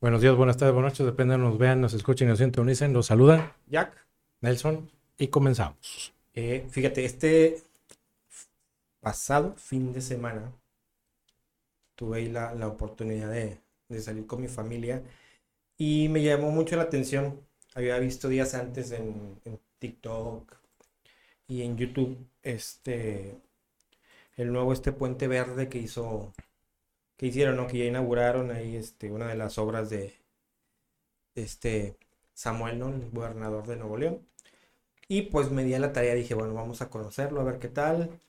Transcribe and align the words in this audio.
Buenos 0.00 0.22
días, 0.22 0.34
buenas 0.36 0.56
tardes, 0.56 0.72
buenas 0.74 0.92
noches, 0.92 1.06
depende 1.06 1.32
de 1.32 1.38
nos 1.38 1.58
vean, 1.58 1.80
nos 1.82 1.92
escuchen, 1.92 2.28
nos 2.28 2.38
sintonicen. 2.38 2.92
Los 2.94 3.06
saludan 3.06 3.52
Jack, 3.66 4.06
Nelson 4.40 4.90
y 5.18 5.28
comenzamos. 5.28 6.14
eh, 6.34 6.66
fíjate, 6.70 7.04
este 7.04 7.62
pasado 9.00 9.54
fin 9.56 9.92
de 9.94 10.02
semana 10.02 10.52
tuve 11.94 12.28
la, 12.28 12.54
la 12.54 12.68
oportunidad 12.68 13.30
de, 13.30 13.58
de 13.88 14.00
salir 14.00 14.26
con 14.26 14.40
mi 14.40 14.48
familia 14.48 15.02
y 15.78 16.08
me 16.10 16.22
llamó 16.22 16.50
mucho 16.52 16.76
la 16.76 16.84
atención. 16.84 17.40
Había 17.74 17.98
visto 17.98 18.28
días 18.28 18.54
antes 18.54 18.92
en, 18.92 19.40
en 19.44 19.60
TikTok 19.78 20.56
y 21.48 21.62
en 21.62 21.76
YouTube 21.76 22.18
este 22.42 23.36
el 24.36 24.52
nuevo 24.52 24.72
este 24.72 24.92
puente 24.92 25.28
verde 25.28 25.68
que 25.68 25.78
hizo 25.78 26.32
que 27.16 27.26
hicieron, 27.26 27.56
¿no? 27.56 27.66
Que 27.66 27.78
ya 27.78 27.84
inauguraron 27.86 28.50
ahí 28.50 28.76
este 28.76 29.10
una 29.10 29.28
de 29.28 29.36
las 29.36 29.58
obras 29.58 29.90
de 29.90 30.14
este 31.34 31.96
Samuel, 32.34 32.78
¿no? 32.78 32.88
El 32.88 33.10
gobernador 33.10 33.66
de 33.66 33.76
Nuevo 33.76 33.96
León. 33.96 34.26
Y 35.08 35.22
pues 35.22 35.50
me 35.50 35.64
di 35.64 35.74
a 35.74 35.78
la 35.78 35.92
tarea, 35.92 36.14
dije, 36.14 36.34
bueno, 36.34 36.54
vamos 36.54 36.82
a 36.82 36.90
conocerlo, 36.90 37.40
a 37.40 37.44
ver 37.44 37.58
qué 37.58 37.68
tal. 37.68 38.20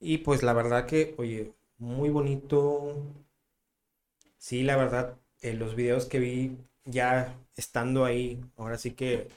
Y 0.00 0.18
pues 0.18 0.42
la 0.42 0.52
verdad 0.52 0.86
que, 0.86 1.14
oye, 1.18 1.52
muy 1.78 2.10
bonito. 2.10 2.94
Sí, 4.38 4.62
la 4.62 4.76
verdad, 4.76 5.16
eh, 5.40 5.54
los 5.54 5.74
videos 5.76 6.06
que 6.06 6.18
vi 6.18 6.58
ya 6.84 7.36
estando 7.56 8.04
ahí, 8.04 8.44
ahora 8.56 8.78
sí 8.78 8.92
que 8.92 9.28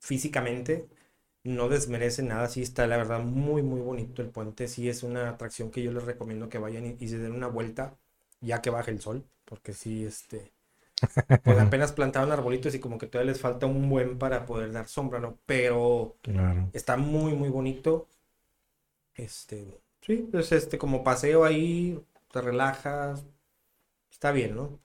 físicamente, 0.00 0.88
no 1.44 1.68
desmerece 1.68 2.22
nada. 2.22 2.48
Sí 2.48 2.62
está, 2.62 2.86
la 2.86 2.96
verdad, 2.96 3.20
muy, 3.20 3.62
muy 3.62 3.80
bonito 3.80 4.22
el 4.22 4.30
puente. 4.30 4.68
Sí 4.68 4.88
es 4.88 5.02
una 5.02 5.30
atracción 5.30 5.70
que 5.70 5.82
yo 5.82 5.92
les 5.92 6.04
recomiendo 6.04 6.48
que 6.48 6.58
vayan 6.58 6.86
y, 6.86 6.96
y 7.00 7.08
se 7.08 7.18
den 7.18 7.32
una 7.32 7.48
vuelta 7.48 7.96
ya 8.40 8.62
que 8.62 8.70
baje 8.70 8.90
el 8.92 9.00
sol, 9.00 9.24
porque 9.44 9.72
sí, 9.74 10.04
este, 10.04 10.52
pues 11.42 11.58
apenas 11.58 11.92
plantaron 11.92 12.32
arbolitos 12.32 12.74
y 12.74 12.80
como 12.80 12.98
que 12.98 13.06
todavía 13.08 13.32
les 13.32 13.40
falta 13.42 13.66
un 13.66 13.88
buen 13.90 14.18
para 14.18 14.46
poder 14.46 14.72
dar 14.72 14.88
sombra, 14.88 15.20
¿no? 15.20 15.38
Pero 15.46 16.16
Claro. 16.22 16.72
está 16.72 16.96
muy, 16.98 17.34
muy 17.34 17.48
bonito. 17.50 18.08
Este, 19.14 19.80
sí, 20.00 20.28
pues 20.30 20.52
este, 20.52 20.78
como 20.78 21.02
paseo 21.04 21.44
ahí, 21.44 22.00
te 22.32 22.40
relajas, 22.40 23.26
está 24.10 24.32
bien, 24.32 24.56
¿no? 24.56 24.80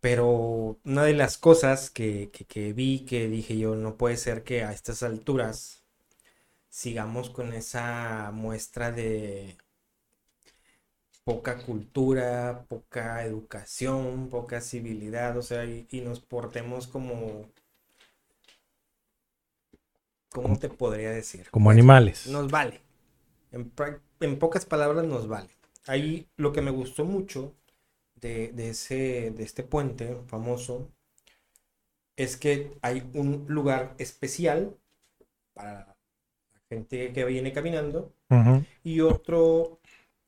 Pero 0.00 0.78
una 0.84 1.04
de 1.04 1.14
las 1.14 1.38
cosas 1.38 1.90
que, 1.90 2.30
que, 2.32 2.44
que 2.46 2.72
vi 2.72 3.04
que 3.06 3.28
dije 3.28 3.58
yo, 3.58 3.74
no 3.76 3.96
puede 3.96 4.16
ser 4.16 4.44
que 4.44 4.64
a 4.64 4.72
estas 4.72 5.02
alturas 5.02 5.82
sigamos 6.70 7.30
con 7.30 7.52
esa 7.54 8.30
muestra 8.34 8.92
de 8.92 9.58
poca 11.24 11.58
cultura, 11.58 12.64
poca 12.68 13.24
educación, 13.24 14.28
poca 14.28 14.60
civilidad, 14.60 15.36
o 15.36 15.42
sea, 15.42 15.64
y, 15.64 15.86
y 15.90 16.00
nos 16.00 16.20
portemos 16.20 16.86
como, 16.86 17.50
¿cómo 20.30 20.58
te 20.58 20.68
podría 20.68 21.10
decir? 21.10 21.48
Como 21.50 21.70
animales. 21.70 22.26
Nos 22.26 22.50
vale. 22.50 22.80
En, 23.52 23.72
en 24.20 24.38
pocas 24.38 24.66
palabras 24.66 25.04
nos 25.06 25.28
vale. 25.28 25.50
Ahí 25.86 26.28
lo 26.36 26.52
que 26.52 26.62
me 26.62 26.70
gustó 26.70 27.04
mucho 27.04 27.54
de, 28.22 28.52
de 28.52 28.70
ese, 28.70 29.32
de 29.32 29.42
este 29.42 29.62
puente 29.64 30.16
famoso 30.28 30.90
es 32.16 32.36
que 32.36 32.72
hay 32.82 33.02
un 33.14 33.44
lugar 33.48 33.94
especial 33.98 34.76
para 35.52 35.96
la 36.54 36.60
gente 36.68 37.12
que 37.12 37.24
viene 37.24 37.52
caminando 37.52 38.14
y 38.82 39.00
otro 39.00 39.80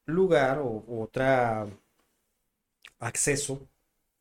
lugar 0.04 0.58
o 0.58 0.84
otra 1.00 1.66
acceso 2.98 3.66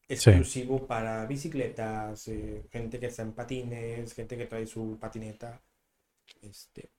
exclusivo 0.08 0.88
para 0.88 1.26
bicicletas, 1.26 2.28
eh, 2.30 2.66
gente 2.72 3.00
que 3.00 3.08
está 3.08 3.24
en 3.24 3.34
patines, 3.34 4.14
gente 4.14 4.38
que 4.38 4.46
trae 4.46 4.66
su 4.68 4.98
patineta. 5.00 5.62
Este, 6.42 6.92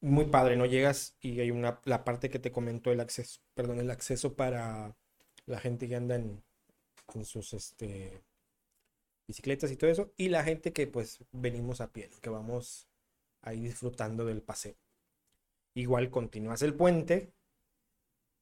muy 0.00 0.26
padre, 0.26 0.56
¿no? 0.56 0.66
Llegas 0.66 1.16
y 1.20 1.40
hay 1.40 1.50
una, 1.50 1.80
la 1.84 2.04
parte 2.04 2.28
que 2.28 2.38
te 2.38 2.52
comentó 2.52 2.92
el 2.92 3.00
acceso, 3.00 3.40
perdón, 3.54 3.80
el 3.80 3.90
acceso 3.90 4.34
para 4.34 4.94
la 5.46 5.60
gente 5.60 5.88
que 5.88 5.96
anda 5.96 6.16
en, 6.16 6.42
sus 7.24 7.52
este, 7.52 8.22
bicicletas 9.26 9.70
y 9.70 9.76
todo 9.76 9.90
eso, 9.90 10.12
y 10.16 10.28
la 10.28 10.42
gente 10.44 10.72
que 10.72 10.86
pues 10.86 11.24
venimos 11.32 11.80
a 11.80 11.92
pie, 11.92 12.10
que 12.22 12.30
vamos 12.30 12.88
ahí 13.42 13.60
disfrutando 13.60 14.24
del 14.24 14.42
paseo. 14.42 14.76
Igual 15.74 16.10
continúas 16.10 16.62
el 16.62 16.74
puente, 16.74 17.32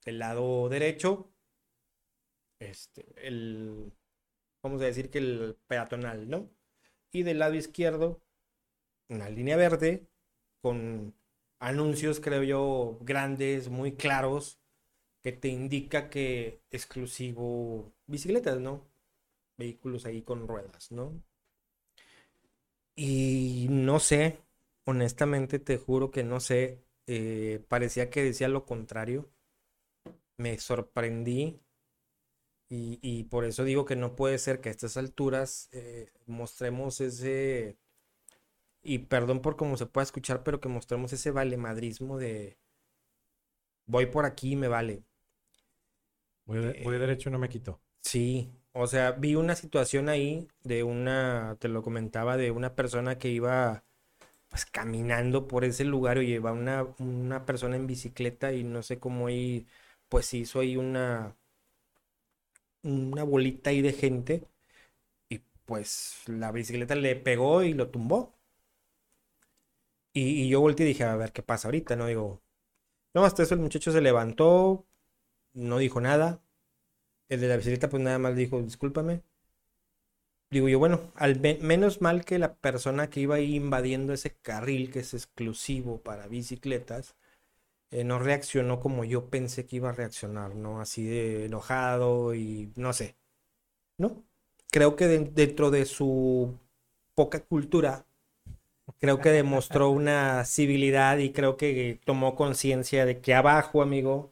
del 0.04 0.18
lado 0.18 0.68
derecho, 0.68 1.32
este, 2.60 3.04
el, 3.26 3.92
vamos 4.62 4.80
a 4.82 4.86
decir 4.86 5.10
que 5.10 5.18
el 5.18 5.56
peatonal, 5.66 6.28
¿no? 6.28 6.48
Y 7.10 7.24
del 7.24 7.40
lado 7.40 7.54
izquierdo, 7.54 8.22
una 9.08 9.28
línea 9.28 9.56
verde 9.56 10.06
con 10.60 11.14
anuncios, 11.58 12.20
creo 12.20 12.42
yo, 12.42 12.98
grandes, 13.02 13.68
muy 13.68 13.92
claros, 13.96 14.61
que 15.22 15.32
te 15.32 15.48
indica 15.48 16.10
que 16.10 16.60
exclusivo 16.70 17.92
bicicletas, 18.06 18.60
¿no? 18.60 18.86
Vehículos 19.58 20.06
ahí 20.06 20.22
con 20.22 20.48
ruedas, 20.48 20.92
¿no? 20.92 21.22
Y 22.96 23.66
no 23.70 24.00
sé, 24.00 24.38
honestamente 24.84 25.58
te 25.58 25.76
juro 25.78 26.10
que 26.10 26.24
no 26.24 26.40
sé, 26.40 26.82
eh, 27.06 27.62
parecía 27.68 28.10
que 28.10 28.22
decía 28.22 28.48
lo 28.48 28.64
contrario. 28.66 29.30
Me 30.36 30.58
sorprendí 30.58 31.58
y, 32.68 32.98
y 33.02 33.24
por 33.24 33.44
eso 33.44 33.64
digo 33.64 33.84
que 33.84 33.96
no 33.96 34.16
puede 34.16 34.38
ser 34.38 34.60
que 34.60 34.68
a 34.70 34.72
estas 34.72 34.96
alturas 34.96 35.68
eh, 35.72 36.10
mostremos 36.26 37.00
ese, 37.00 37.76
y 38.82 38.98
perdón 39.00 39.40
por 39.42 39.56
cómo 39.56 39.76
se 39.76 39.86
pueda 39.86 40.04
escuchar, 40.04 40.42
pero 40.44 40.60
que 40.60 40.68
mostremos 40.68 41.12
ese 41.12 41.30
valemadrismo 41.30 42.18
de 42.18 42.58
voy 43.86 44.06
por 44.06 44.24
aquí 44.24 44.52
y 44.52 44.56
me 44.56 44.66
vale. 44.68 45.04
Voy, 46.44 46.58
de- 46.60 46.98
derecho 46.98 47.28
y 47.28 47.32
no 47.32 47.38
me 47.38 47.48
quito. 47.48 47.80
Sí, 48.00 48.52
o 48.72 48.86
sea, 48.86 49.12
vi 49.12 49.34
una 49.36 49.54
situación 49.54 50.08
ahí 50.08 50.48
de 50.64 50.82
una, 50.82 51.56
te 51.60 51.68
lo 51.68 51.82
comentaba, 51.82 52.36
de 52.36 52.50
una 52.50 52.74
persona 52.74 53.18
que 53.18 53.28
iba 53.28 53.84
pues 54.48 54.66
caminando 54.66 55.48
por 55.48 55.64
ese 55.64 55.84
lugar 55.84 56.18
y 56.22 56.26
lleva 56.28 56.52
una, 56.52 56.86
una 57.00 57.46
persona 57.46 57.76
en 57.76 57.86
bicicleta 57.86 58.52
y 58.52 58.64
no 58.64 58.82
sé 58.82 58.98
cómo 59.00 59.28
ahí, 59.28 59.66
pues 60.08 60.34
hizo 60.34 60.60
ahí 60.60 60.76
una, 60.76 61.36
una 62.84 63.24
bolita 63.24 63.70
ahí 63.70 63.80
de 63.82 63.92
gente 63.92 64.46
y 65.28 65.40
pues 65.66 66.24
la 66.28 66.52
bicicleta 66.52 66.94
le 66.96 67.16
pegó 67.16 67.62
y 67.64 67.74
lo 67.74 67.90
tumbó. 67.90 68.34
Y, 70.12 70.42
y 70.44 70.48
yo 70.48 70.60
volteé 70.60 70.84
y 70.86 70.88
dije, 70.90 71.04
a 71.04 71.16
ver 71.16 71.32
qué 71.32 71.42
pasa 71.42 71.68
ahorita, 71.68 71.96
¿no? 71.96 72.06
Digo, 72.06 72.42
no, 73.14 73.24
hasta 73.24 73.42
eso 73.44 73.54
el 73.54 73.60
muchacho 73.60 73.92
se 73.92 74.00
levantó, 74.02 74.86
no 75.54 75.78
dijo 75.78 76.00
nada. 76.00 76.42
El 77.28 77.40
de 77.40 77.48
la 77.48 77.56
bicicleta 77.58 77.90
pues 77.90 78.02
nada 78.02 78.18
más 78.18 78.36
dijo, 78.36 78.62
discúlpame. 78.62 79.22
Digo 80.50 80.68
yo, 80.68 80.78
bueno, 80.78 81.00
al 81.16 81.40
me- 81.40 81.58
menos 81.62 82.00
mal 82.02 82.24
que 82.24 82.38
la 82.38 82.54
persona 82.56 83.08
que 83.08 83.20
iba 83.20 83.36
ahí 83.36 83.54
invadiendo 83.56 84.12
ese 84.12 84.34
carril 84.36 84.90
que 84.92 84.98
es 85.00 85.14
exclusivo 85.14 86.02
para 86.02 86.26
bicicletas, 86.28 87.16
eh, 87.90 88.04
no 88.04 88.18
reaccionó 88.20 88.80
como 88.80 89.04
yo 89.04 89.30
pensé 89.30 89.66
que 89.66 89.76
iba 89.76 89.90
a 89.90 89.92
reaccionar, 89.92 90.54
¿no? 90.56 90.80
Así 90.80 91.04
de 91.06 91.46
enojado 91.46 92.34
y 92.34 92.72
no 92.76 92.92
sé, 92.94 93.16
¿no? 93.98 94.24
Creo 94.72 94.96
que 94.96 95.06
de- 95.08 95.20
dentro 95.20 95.70
de 95.70 95.86
su 95.86 96.58
poca 97.14 97.40
cultura, 97.44 98.06
creo 98.98 99.20
que 99.20 99.30
demostró 99.30 99.90
una 99.90 100.44
civilidad 100.44 101.18
y 101.18 101.32
creo 101.32 101.56
que 101.56 102.00
tomó 102.04 102.34
conciencia 102.36 103.04
de 103.06 103.20
que 103.20 103.34
abajo, 103.34 103.82
amigo, 103.82 104.31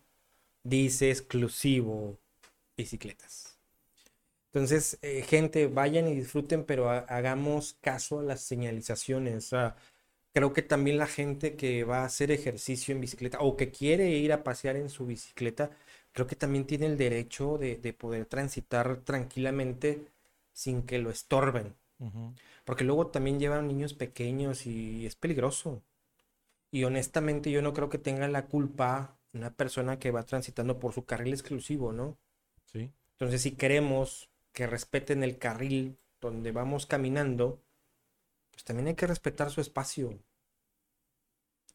dice 0.64 1.10
exclusivo 1.10 2.18
bicicletas. 2.76 3.58
Entonces, 4.52 4.98
eh, 5.02 5.22
gente, 5.22 5.66
vayan 5.68 6.08
y 6.08 6.14
disfruten, 6.16 6.64
pero 6.64 6.90
ha- 6.90 6.98
hagamos 7.00 7.74
caso 7.80 8.20
a 8.20 8.22
las 8.22 8.42
señalizaciones. 8.42 9.36
O 9.46 9.48
sea, 9.50 9.76
creo 10.34 10.52
que 10.52 10.62
también 10.62 10.98
la 10.98 11.06
gente 11.06 11.56
que 11.56 11.84
va 11.84 12.00
a 12.02 12.04
hacer 12.06 12.30
ejercicio 12.32 12.94
en 12.94 13.00
bicicleta 13.00 13.38
o 13.40 13.56
que 13.56 13.70
quiere 13.70 14.10
ir 14.10 14.32
a 14.32 14.44
pasear 14.44 14.76
en 14.76 14.90
su 14.90 15.06
bicicleta, 15.06 15.70
creo 16.12 16.26
que 16.26 16.36
también 16.36 16.66
tiene 16.66 16.86
el 16.86 16.98
derecho 16.98 17.58
de, 17.58 17.76
de 17.76 17.92
poder 17.92 18.26
transitar 18.26 18.98
tranquilamente 19.04 20.06
sin 20.52 20.82
que 20.84 20.98
lo 20.98 21.10
estorben. 21.10 21.76
Porque 22.64 22.84
luego 22.84 23.08
también 23.08 23.40
llevan 23.40 23.66
niños 23.68 23.94
pequeños 23.94 24.66
y 24.66 25.06
es 25.06 25.16
peligroso. 25.16 25.82
Y 26.72 26.84
honestamente 26.84 27.50
yo 27.50 27.62
no 27.62 27.72
creo 27.74 27.88
que 27.90 27.98
tenga 27.98 28.28
la 28.28 28.46
culpa 28.46 29.18
una 29.32 29.54
persona 29.54 29.98
que 29.98 30.10
va 30.10 30.24
transitando 30.24 30.78
por 30.78 30.92
su 30.94 31.04
carril 31.04 31.32
exclusivo, 31.34 31.92
¿no? 31.92 32.18
Sí. 32.66 32.92
Entonces, 33.12 33.42
si 33.42 33.52
queremos 33.56 34.30
que 34.52 34.66
respeten 34.66 35.22
el 35.22 35.38
carril 35.38 35.98
donde 36.20 36.52
vamos 36.52 36.86
caminando, 36.86 37.62
pues 38.52 38.64
también 38.64 38.88
hay 38.88 38.96
que 38.96 39.06
respetar 39.08 39.50
su 39.50 39.60
espacio. 39.62 40.20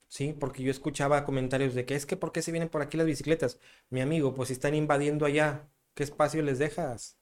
Sí, 0.07 0.33
porque 0.39 0.63
yo 0.63 0.71
escuchaba 0.71 1.25
comentarios 1.25 1.73
de 1.75 1.85
que 1.85 1.95
es 1.95 2.05
que 2.05 2.17
¿por 2.17 2.31
qué 2.31 2.41
se 2.41 2.51
vienen 2.51 2.69
por 2.69 2.81
aquí 2.81 2.97
las 2.97 3.05
bicicletas? 3.05 3.59
Mi 3.89 4.01
amigo, 4.01 4.33
pues 4.33 4.47
si 4.47 4.53
están 4.53 4.73
invadiendo 4.75 5.25
allá, 5.25 5.69
¿qué 5.93 6.03
espacio 6.03 6.41
les 6.41 6.57
dejas? 6.59 7.17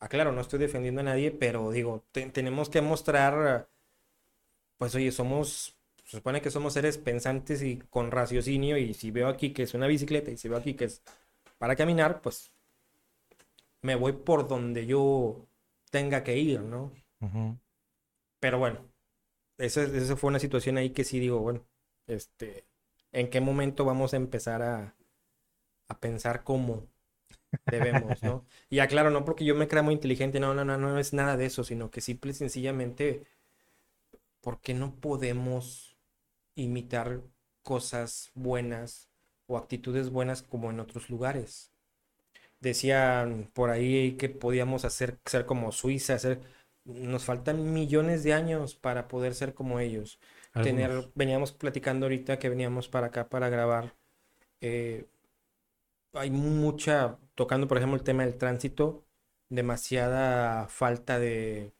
Ah, 0.00 0.08
claro, 0.08 0.32
no 0.32 0.42
estoy 0.42 0.58
defendiendo 0.60 1.00
a 1.02 1.04
nadie, 1.04 1.30
pero 1.32 1.70
digo, 1.72 2.06
te- 2.12 2.30
tenemos 2.30 2.70
que 2.70 2.82
mostrar, 2.82 3.70
pues 4.78 4.94
oye, 4.94 5.12
somos, 5.12 5.75
se 6.06 6.18
supone 6.18 6.42
que 6.42 6.50
somos 6.52 6.74
seres 6.74 6.98
pensantes 6.98 7.62
y 7.62 7.78
con 7.90 8.12
raciocinio, 8.12 8.78
y 8.78 8.94
si 8.94 9.12
veo 9.12 9.28
aquí 9.28 9.52
que 9.54 9.64
es 9.64 9.74
una 9.74 9.88
bicicleta 9.88 10.32
y 10.32 10.38
si 10.38 10.48
veo 10.48 10.58
aquí 10.58 10.74
que 10.74 10.86
es 10.86 11.02
para 11.58 11.76
caminar, 11.76 12.22
pues 12.22 12.52
me 13.82 13.94
voy 13.94 14.12
por 14.12 14.48
donde 14.48 14.86
yo 14.86 15.46
tenga 15.90 16.22
que 16.24 16.36
ir, 16.36 16.60
¿no? 16.60 16.92
Pero 18.40 18.58
bueno, 18.58 18.80
esa, 19.58 19.84
esa 19.84 20.16
fue 20.16 20.28
una 20.30 20.38
situación 20.40 20.78
ahí 20.78 20.90
que 20.90 21.04
sí 21.04 21.20
digo, 21.20 21.40
bueno, 21.40 21.66
este, 22.06 22.66
¿en 23.12 23.30
qué 23.30 23.40
momento 23.40 23.84
vamos 23.84 24.14
a 24.14 24.18
empezar 24.18 24.62
a, 24.62 24.96
a 25.88 26.00
pensar 26.00 26.44
cómo 26.44 26.88
debemos, 27.66 28.22
¿no? 28.24 28.46
Y 28.70 28.80
aclaro, 28.80 29.10
no 29.10 29.24
porque 29.24 29.44
yo 29.44 29.54
me 29.56 29.68
crea 29.68 29.82
muy 29.82 29.94
inteligente, 29.94 30.40
no, 30.40 30.54
no, 30.54 30.64
no, 30.64 30.78
no 30.78 30.98
es 30.98 31.14
nada 31.14 31.36
de 31.36 31.46
eso, 31.46 31.64
sino 31.64 31.90
que 31.90 32.00
simple 32.02 32.32
y 32.32 32.34
sencillamente, 32.34 33.26
¿por 34.40 34.60
qué 34.60 34.74
no 34.74 34.94
podemos 35.00 35.95
imitar 36.56 37.22
cosas 37.64 38.32
buenas 38.34 39.10
o 39.46 39.58
actitudes 39.58 40.10
buenas 40.10 40.42
como 40.42 40.70
en 40.70 40.80
otros 40.80 41.10
lugares? 41.10 41.72
Decían 42.60 43.50
por 43.54 43.70
ahí 43.70 44.16
que 44.16 44.28
podíamos 44.28 44.84
hacer, 44.84 45.18
ser 45.26 45.46
como 45.46 45.72
Suiza, 45.72 46.14
hacer, 46.14 46.40
nos 46.84 47.24
faltan 47.24 47.72
millones 47.74 48.24
de 48.24 48.32
años 48.34 48.74
para 48.74 49.08
poder 49.08 49.34
ser 49.34 49.54
como 49.54 49.80
ellos 49.80 50.18
tener, 50.60 51.10
veníamos 51.14 51.52
platicando 51.52 52.06
ahorita 52.06 52.38
que 52.38 52.48
veníamos 52.48 52.88
para 52.88 53.08
acá 53.08 53.28
para 53.28 53.48
grabar. 53.50 53.94
eh, 54.62 55.06
hay 56.12 56.30
mucha, 56.30 57.18
tocando 57.34 57.68
por 57.68 57.76
ejemplo 57.78 57.96
el 57.96 58.02
tema 58.04 58.24
del 58.24 58.38
tránsito, 58.38 59.04
demasiada 59.48 60.68
falta 60.68 61.18
de 61.18 61.72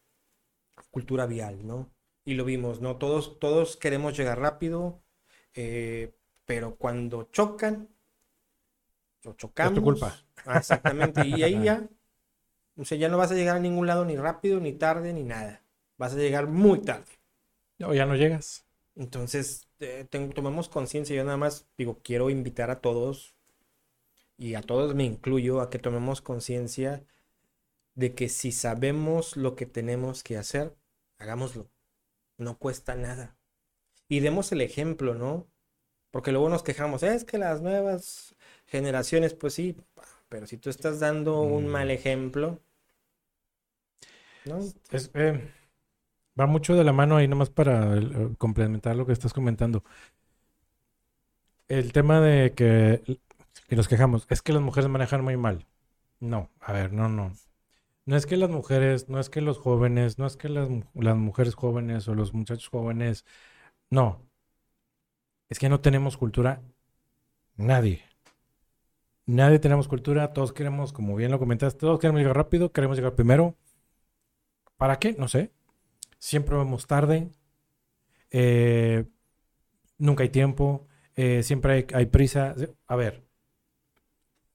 cultura 0.90 1.26
vial, 1.26 1.67
¿no? 1.67 1.90
Y 2.26 2.34
lo 2.34 2.44
vimos, 2.44 2.82
¿no? 2.82 2.99
Todos, 2.99 3.38
todos 3.38 3.78
queremos 3.78 4.14
llegar 4.19 4.38
rápido, 4.38 5.00
eh, 5.55 6.12
pero 6.44 6.76
cuando 6.76 7.31
chocan, 7.32 7.88
o 9.25 9.32
chocamos. 9.34 9.81
culpa. 9.81 10.11
Ah, 10.44 10.58
exactamente, 10.58 11.26
y 11.26 11.43
ahí 11.43 11.64
ya, 11.64 11.88
o 12.76 12.84
sea, 12.84 12.99
ya 12.99 13.08
no 13.08 13.19
vas 13.19 13.32
a 13.32 13.34
llegar 13.34 13.56
a 13.56 13.61
ningún 13.61 13.87
lado 13.87 14.05
ni 14.05 14.17
rápido, 14.17 14.61
ni 14.61 14.73
tarde, 14.73 15.12
ni 15.12 15.25
nada. 15.25 15.62
Vas 15.99 16.14
a 16.14 16.17
llegar 16.17 16.46
muy 16.49 16.81
tarde. 16.81 17.12
No, 17.78 17.94
ya 17.94 18.06
no 18.06 18.17
llegas. 18.17 18.64
Entonces, 18.96 19.69
eh, 19.81 20.06
tomemos 20.11 20.69
conciencia. 20.69 21.14
Yo 21.14 21.25
nada 21.25 21.37
más 21.37 21.69
digo, 21.78 22.00
quiero 22.02 22.31
invitar 22.31 22.70
a 22.70 22.81
todos, 22.81 23.34
y 24.38 24.55
a 24.55 24.62
todos 24.62 24.94
me 24.94 25.05
incluyo, 25.05 25.61
a 25.61 25.70
que 25.70 25.78
tomemos 25.78 26.20
conciencia 26.20 27.05
de 27.94 28.14
que 28.14 28.28
si 28.28 28.52
sabemos 28.52 29.37
lo 29.37 29.56
que 29.56 29.67
tenemos 29.67 30.23
que 30.23 30.37
hacer, 30.38 30.76
hagámoslo. 31.19 31.70
No 32.38 32.59
cuesta 32.59 32.94
nada. 32.94 33.37
Y 34.09 34.21
demos 34.21 34.53
el 34.53 34.61
ejemplo, 34.62 35.15
¿no? 35.15 35.49
Porque 36.12 36.33
luego 36.33 36.49
nos 36.50 36.62
quejamos, 36.65 37.03
es 37.05 37.25
que 37.25 37.38
las 37.38 37.62
nuevas 37.62 38.37
generaciones, 38.67 39.35
pues 39.35 39.55
sí, 39.55 39.77
pero 40.29 40.47
si 40.49 40.59
tú 40.59 40.71
estás 40.71 41.00
dando 41.00 41.43
un 41.43 41.67
Mm. 41.67 41.69
mal 41.69 41.91
ejemplo, 41.93 42.61
¿no? 44.44 44.73
Es, 44.91 45.11
eh, 45.15 45.50
va 46.41 46.47
mucho 46.47 46.77
de 46.77 46.85
la 46.85 46.93
mano 46.93 47.17
ahí 47.17 47.29
nomás 47.29 47.50
para 47.50 47.94
el- 47.94 48.12
eh, 48.17 48.37
complementar 48.38 48.97
lo 48.97 49.06
que 49.06 49.12
estás 49.12 49.33
comentando. 49.33 49.85
El 51.69 51.93
tema 51.93 52.21
de 52.21 52.55
que, 52.55 53.03
que 53.69 53.77
nos 53.77 53.88
quejamos, 53.88 54.27
es 54.31 54.43
que 54.43 54.53
las 54.53 54.62
mujeres 54.62 54.91
manejan 54.91 55.25
muy 55.25 55.37
mal. 55.37 55.67
No, 56.21 56.50
a 56.61 56.73
ver, 56.73 56.93
no, 56.93 57.09
no. 57.09 57.33
No 58.06 58.17
es 58.17 58.25
que 58.26 58.37
las 58.38 58.49
mujeres, 58.50 59.08
no 59.11 59.20
es 59.20 59.29
que 59.31 59.41
los 59.43 59.58
jóvenes, 59.58 60.19
no 60.19 60.26
es 60.26 60.37
que 60.38 60.49
las, 60.49 60.69
mu- 60.70 60.85
las 60.94 61.17
mujeres 61.17 61.55
jóvenes 61.55 62.08
o 62.08 62.14
los 62.14 62.32
muchachos 62.35 62.69
jóvenes, 62.69 63.25
no. 63.91 64.26
Es 65.49 65.58
que 65.58 65.69
no 65.69 65.81
tenemos 65.81 66.17
cultura, 66.17 66.62
nadie. 67.56 68.05
Nadie 69.26 69.61
tenemos 69.61 69.87
cultura, 69.87 70.32
todos 70.32 70.53
queremos, 70.53 70.93
como 70.93 71.14
bien 71.14 71.31
lo 71.31 71.38
comentaste, 71.38 71.79
todos 71.79 72.00
queremos 72.00 72.20
llegar 72.20 72.37
rápido, 72.37 72.73
queremos 72.73 72.97
llegar 72.97 73.14
primero. 73.14 73.55
¿Para 74.76 74.99
qué? 74.99 75.14
No 75.19 75.29
sé. 75.29 75.52
Siempre 76.19 76.56
vamos 76.56 76.87
tarde. 76.88 77.31
eh, 78.31 79.05
nunca 79.99 80.25
hay 80.25 80.31
tiempo. 80.31 80.88
eh, 81.17 81.44
siempre 81.44 81.75
hay, 81.75 81.87
hay 81.94 82.06
prisa. 82.09 82.56
A 82.88 82.97
ver. 82.97 83.25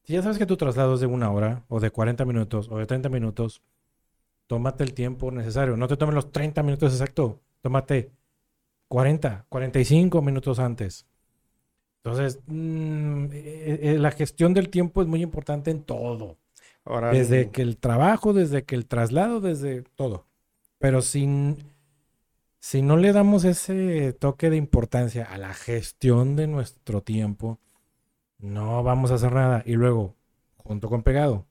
Si 0.03 0.13
ya 0.13 0.21
sabes 0.21 0.38
que 0.38 0.45
tu 0.45 0.57
traslado 0.57 0.95
es 0.95 1.00
de 1.00 1.07
una 1.07 1.31
hora, 1.31 1.63
o 1.68 1.80
de 1.80 1.92
40 1.92 2.25
minutos, 2.25 2.68
o 2.71 2.77
de 2.77 2.86
30 2.86 3.09
minutos, 3.09 3.62
tómate 4.48 4.83
el 4.83 4.94
tiempo 4.94 5.31
necesario. 5.31 5.77
No 5.77 5.88
te 5.88 5.98
tomes 5.98 6.15
los 6.15 6.31
30 6.31 6.63
minutos 6.63 6.94
exacto. 6.94 7.39
Tómate 7.62 8.12
40, 8.88 9.45
45 9.48 10.21
minutos 10.21 10.59
antes. 10.59 11.06
Entonces, 12.03 12.39
mm, 12.48 13.25
eh, 13.31 13.80
eh, 13.83 13.98
la 14.00 14.12
gestión 14.12 14.53
del 14.53 14.69
tiempo 14.69 15.01
es 15.01 15.07
muy 15.07 15.21
importante 15.21 15.69
en 15.69 15.83
todo. 15.83 16.38
Ahora, 16.83 17.12
Desde 17.12 17.51
que 17.51 17.62
el 17.62 17.77
trabajo, 17.77 18.33
desde 18.33 18.63
que 18.63 18.74
el 18.75 18.88
traslado, 18.88 19.39
desde 19.39 19.83
todo. 19.95 20.25
Pero 20.80 21.04
sin, 21.04 21.57
si 22.59 22.81
no 22.81 22.97
le 22.97 23.13
damos 23.13 23.44
ese 23.44 24.13
toque 24.13 24.50
de 24.50 24.57
importancia 24.57 25.25
a 25.25 25.38
la 25.38 25.54
gestión 25.54 26.36
de 26.36 26.47
nuestro 26.47 27.01
tiempo, 27.01 27.59
no 28.42 28.84
vamos 28.84 29.12
a 29.12 29.16
hacer 29.16 29.34
nada. 29.34 29.64
Y 29.66 29.74
luego, 29.74 30.16
junto 30.58 30.90
con 30.90 31.04
pegado, 31.04 31.48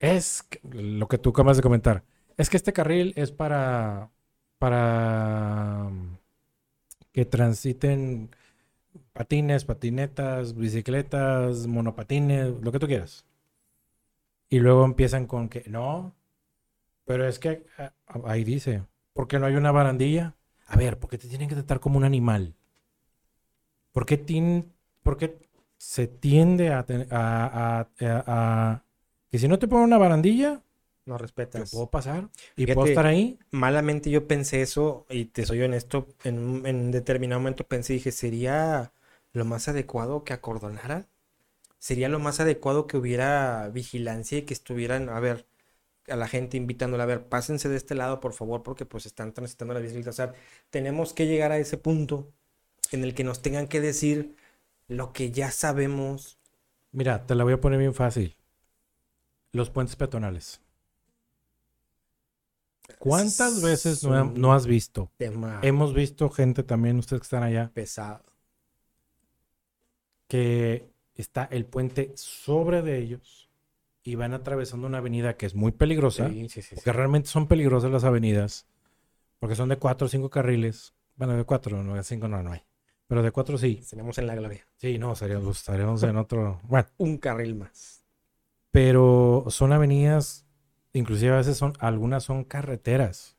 es 0.00 0.44
lo 0.72 1.08
que 1.08 1.18
tú 1.18 1.30
acabas 1.30 1.56
de 1.56 1.62
comentar. 1.62 2.04
Es 2.36 2.50
que 2.50 2.56
este 2.56 2.72
carril 2.72 3.12
es 3.16 3.30
para, 3.32 4.10
para 4.58 5.88
mm, 5.90 6.16
que 7.12 7.24
transiten 7.26 8.30
patines, 9.14 9.64
patinetas, 9.66 10.54
bicicletas, 10.56 11.66
monopatines, 11.68 12.54
lo 12.62 12.72
que 12.72 12.78
tú 12.80 12.88
quieras. 12.88 13.26
Y 14.48 14.60
luego 14.60 14.84
empiezan 14.84 15.26
con 15.26 15.48
que 15.48 15.64
no, 15.68 16.14
pero 17.06 17.26
es 17.28 17.38
que 17.40 17.66
ah, 17.78 17.92
ahí 18.26 18.44
dice, 18.44 18.84
¿por 19.14 19.28
qué 19.28 19.38
no 19.38 19.46
hay 19.46 19.56
una 19.56 19.72
barandilla? 19.72 20.36
A 20.66 20.76
ver, 20.76 20.98
¿por 21.00 21.10
qué 21.10 21.18
te 21.18 21.28
tienen 21.28 21.48
que 21.48 21.56
tratar 21.56 21.80
como 21.80 21.98
un 21.98 22.04
animal? 22.04 22.56
¿Por 23.92 24.06
qué, 24.06 24.16
tien- 24.18 24.72
por 25.02 25.16
qué 25.16 25.38
se 25.90 26.04
tiende 26.08 26.66
a, 26.72 26.80
ten- 26.88 27.08
a- 27.10 27.80
a- 27.80 27.80
a- 28.10 28.24
a- 28.36 28.84
que 29.30 29.38
si 29.40 29.48
no 29.48 29.58
te 29.58 29.68
ponen 29.68 29.86
una 29.86 29.98
barandilla, 29.98 30.62
no 31.06 31.18
yo 31.54 31.66
respetas. 31.66 31.70
puedo 31.70 31.90
pasar 31.90 32.30
y 32.56 32.66
Fíjate, 32.66 32.68
puedo 32.68 32.86
estar 32.86 33.06
ahí? 33.06 33.40
malamente 33.50 34.10
yo 34.10 34.26
pensé 34.28 34.62
eso, 34.62 35.06
y 35.10 35.26
te 35.26 35.46
soy 35.46 35.62
honesto, 35.62 36.08
en, 36.24 36.38
un- 36.38 36.66
en 36.66 36.90
determinado 36.92 37.40
momento 37.40 37.66
pensé, 37.68 37.94
dije, 37.94 38.12
¿sería 38.12 38.92
lo 39.32 39.44
más 39.44 39.68
adecuado 39.68 40.24
que 40.24 40.32
acordonaran? 40.32 41.08
¿Sería 41.78 42.08
lo 42.10 42.18
más 42.20 42.40
adecuado 42.40 42.86
que 42.88 42.96
hubiera 42.98 43.68
vigilancia 43.70 44.38
y 44.38 44.42
que 44.44 44.54
estuvieran, 44.54 45.08
a 45.10 45.20
ver, 45.20 45.46
a 46.08 46.16
la 46.16 46.28
gente 46.28 46.56
invitándola, 46.58 47.04
a 47.04 47.06
ver, 47.06 47.28
pásense 47.28 47.68
de 47.68 47.76
este 47.76 47.94
lado, 47.96 48.20
por 48.20 48.32
favor, 48.34 48.62
porque 48.62 48.86
pues 48.86 49.06
están 49.06 49.32
transitando 49.34 49.74
la 49.74 49.80
bicicleta. 49.80 50.10
O 50.10 50.12
sea, 50.14 50.34
tenemos 50.70 51.12
que 51.14 51.26
llegar 51.26 51.52
a 51.52 51.58
ese 51.58 51.78
punto 51.78 52.32
en 52.92 53.04
el 53.04 53.14
que 53.14 53.24
nos 53.24 53.42
tengan 53.42 53.68
que 53.68 53.80
decir 53.80 54.36
lo 54.92 55.12
que 55.12 55.30
ya 55.30 55.50
sabemos. 55.50 56.38
Mira, 56.92 57.26
te 57.26 57.34
la 57.34 57.44
voy 57.44 57.54
a 57.54 57.60
poner 57.60 57.78
bien 57.78 57.94
fácil. 57.94 58.36
Los 59.52 59.70
puentes 59.70 59.96
peatonales. 59.96 60.60
¿Cuántas 62.98 63.62
veces 63.62 64.04
no, 64.04 64.52
has 64.52 64.66
visto? 64.66 65.10
Tema 65.16 65.60
Hemos 65.62 65.92
visto 65.94 66.30
gente 66.30 66.62
también, 66.62 66.98
ustedes 66.98 67.20
que 67.20 67.24
están 67.24 67.42
allá, 67.42 67.70
pesado. 67.74 68.22
que 70.28 70.88
está 71.14 71.44
el 71.50 71.64
puente 71.66 72.12
sobre 72.16 72.82
de 72.82 72.98
ellos 72.98 73.50
y 74.02 74.14
van 74.14 74.34
atravesando 74.34 74.86
una 74.86 74.98
avenida 74.98 75.36
que 75.36 75.46
es 75.46 75.54
muy 75.54 75.72
peligrosa, 75.72 76.28
Sí, 76.28 76.48
sí, 76.48 76.48
sí, 76.48 76.62
sí. 76.62 76.74
porque 76.76 76.92
realmente 76.92 77.28
son 77.28 77.46
peligrosas 77.48 77.90
las 77.90 78.04
avenidas, 78.04 78.66
porque 79.38 79.54
son 79.56 79.68
de 79.68 79.76
cuatro 79.76 80.06
o 80.06 80.08
cinco 80.08 80.30
carriles. 80.30 80.94
Bueno, 81.16 81.36
de 81.36 81.44
cuatro, 81.44 81.82
no 81.82 81.94
de 81.94 82.02
cinco 82.04 82.28
no, 82.28 82.42
no 82.42 82.52
hay. 82.52 82.62
Pero 83.12 83.22
de 83.22 83.30
cuatro 83.30 83.58
sí. 83.58 83.84
Tenemos 83.90 84.16
en 84.16 84.26
la 84.26 84.34
gloria 84.34 84.66
Sí, 84.78 84.98
no, 84.98 85.14
seríamos, 85.14 85.58
estaríamos 85.58 86.02
en 86.02 86.16
otro. 86.16 86.60
Bueno, 86.62 86.88
un 86.96 87.18
carril 87.18 87.54
más. 87.56 88.06
pero 88.70 89.44
son 89.48 89.70
avenidas, 89.72 90.46
inclusive 90.94 91.34
a 91.34 91.36
veces 91.36 91.58
son, 91.58 91.74
algunas 91.78 92.24
son 92.24 92.44
carreteras 92.44 93.36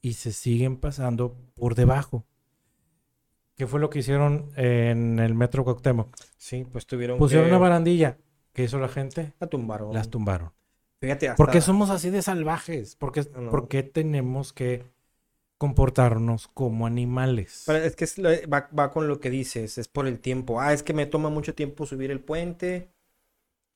y 0.00 0.12
se 0.12 0.30
siguen 0.32 0.76
pasando 0.76 1.36
por 1.56 1.74
debajo. 1.74 2.24
¿Qué 3.56 3.66
fue 3.66 3.80
lo 3.80 3.90
que 3.90 3.98
hicieron 3.98 4.50
en 4.54 5.18
el 5.18 5.34
metro 5.34 5.64
Cuauhtémoc? 5.64 6.14
Sí, 6.36 6.64
pues 6.70 6.86
tuvieron 6.86 7.18
Pusieron 7.18 7.46
que 7.46 7.50
una 7.50 7.58
barandilla. 7.58 8.18
¿Qué 8.52 8.62
hizo 8.62 8.78
la 8.78 8.88
gente? 8.88 9.32
la 9.40 9.48
tumbaron. 9.48 9.92
Las 9.92 10.08
tumbaron. 10.08 10.52
Fíjate, 11.00 11.28
hasta- 11.30 11.36
¿Por 11.36 11.50
qué 11.50 11.60
somos 11.60 11.90
así 11.90 12.10
de 12.10 12.22
salvajes? 12.22 12.94
¿Por 12.94 13.10
qué, 13.10 13.24
No. 13.36 13.50
por 13.50 13.66
qué 13.66 13.82
tenemos 13.82 14.52
que 14.52 14.84
comportarnos 15.58 16.48
como 16.48 16.86
animales? 16.86 17.64
Pero 17.66 17.78
es 17.84 17.96
que 17.96 18.04
es 18.04 18.16
va, 18.20 18.68
va 18.78 18.90
con 18.90 19.08
lo 19.08 19.20
que 19.20 19.30
dices, 19.30 19.78
es 19.78 19.88
por 19.88 20.06
el 20.06 20.18
tiempo. 20.20 20.60
Ah, 20.60 20.72
es 20.72 20.82
que 20.82 20.92
me 20.94 21.06
toma 21.06 21.30
mucho 21.30 21.54
tiempo 21.54 21.86
subir 21.86 22.10
el 22.10 22.20
puente. 22.20 22.90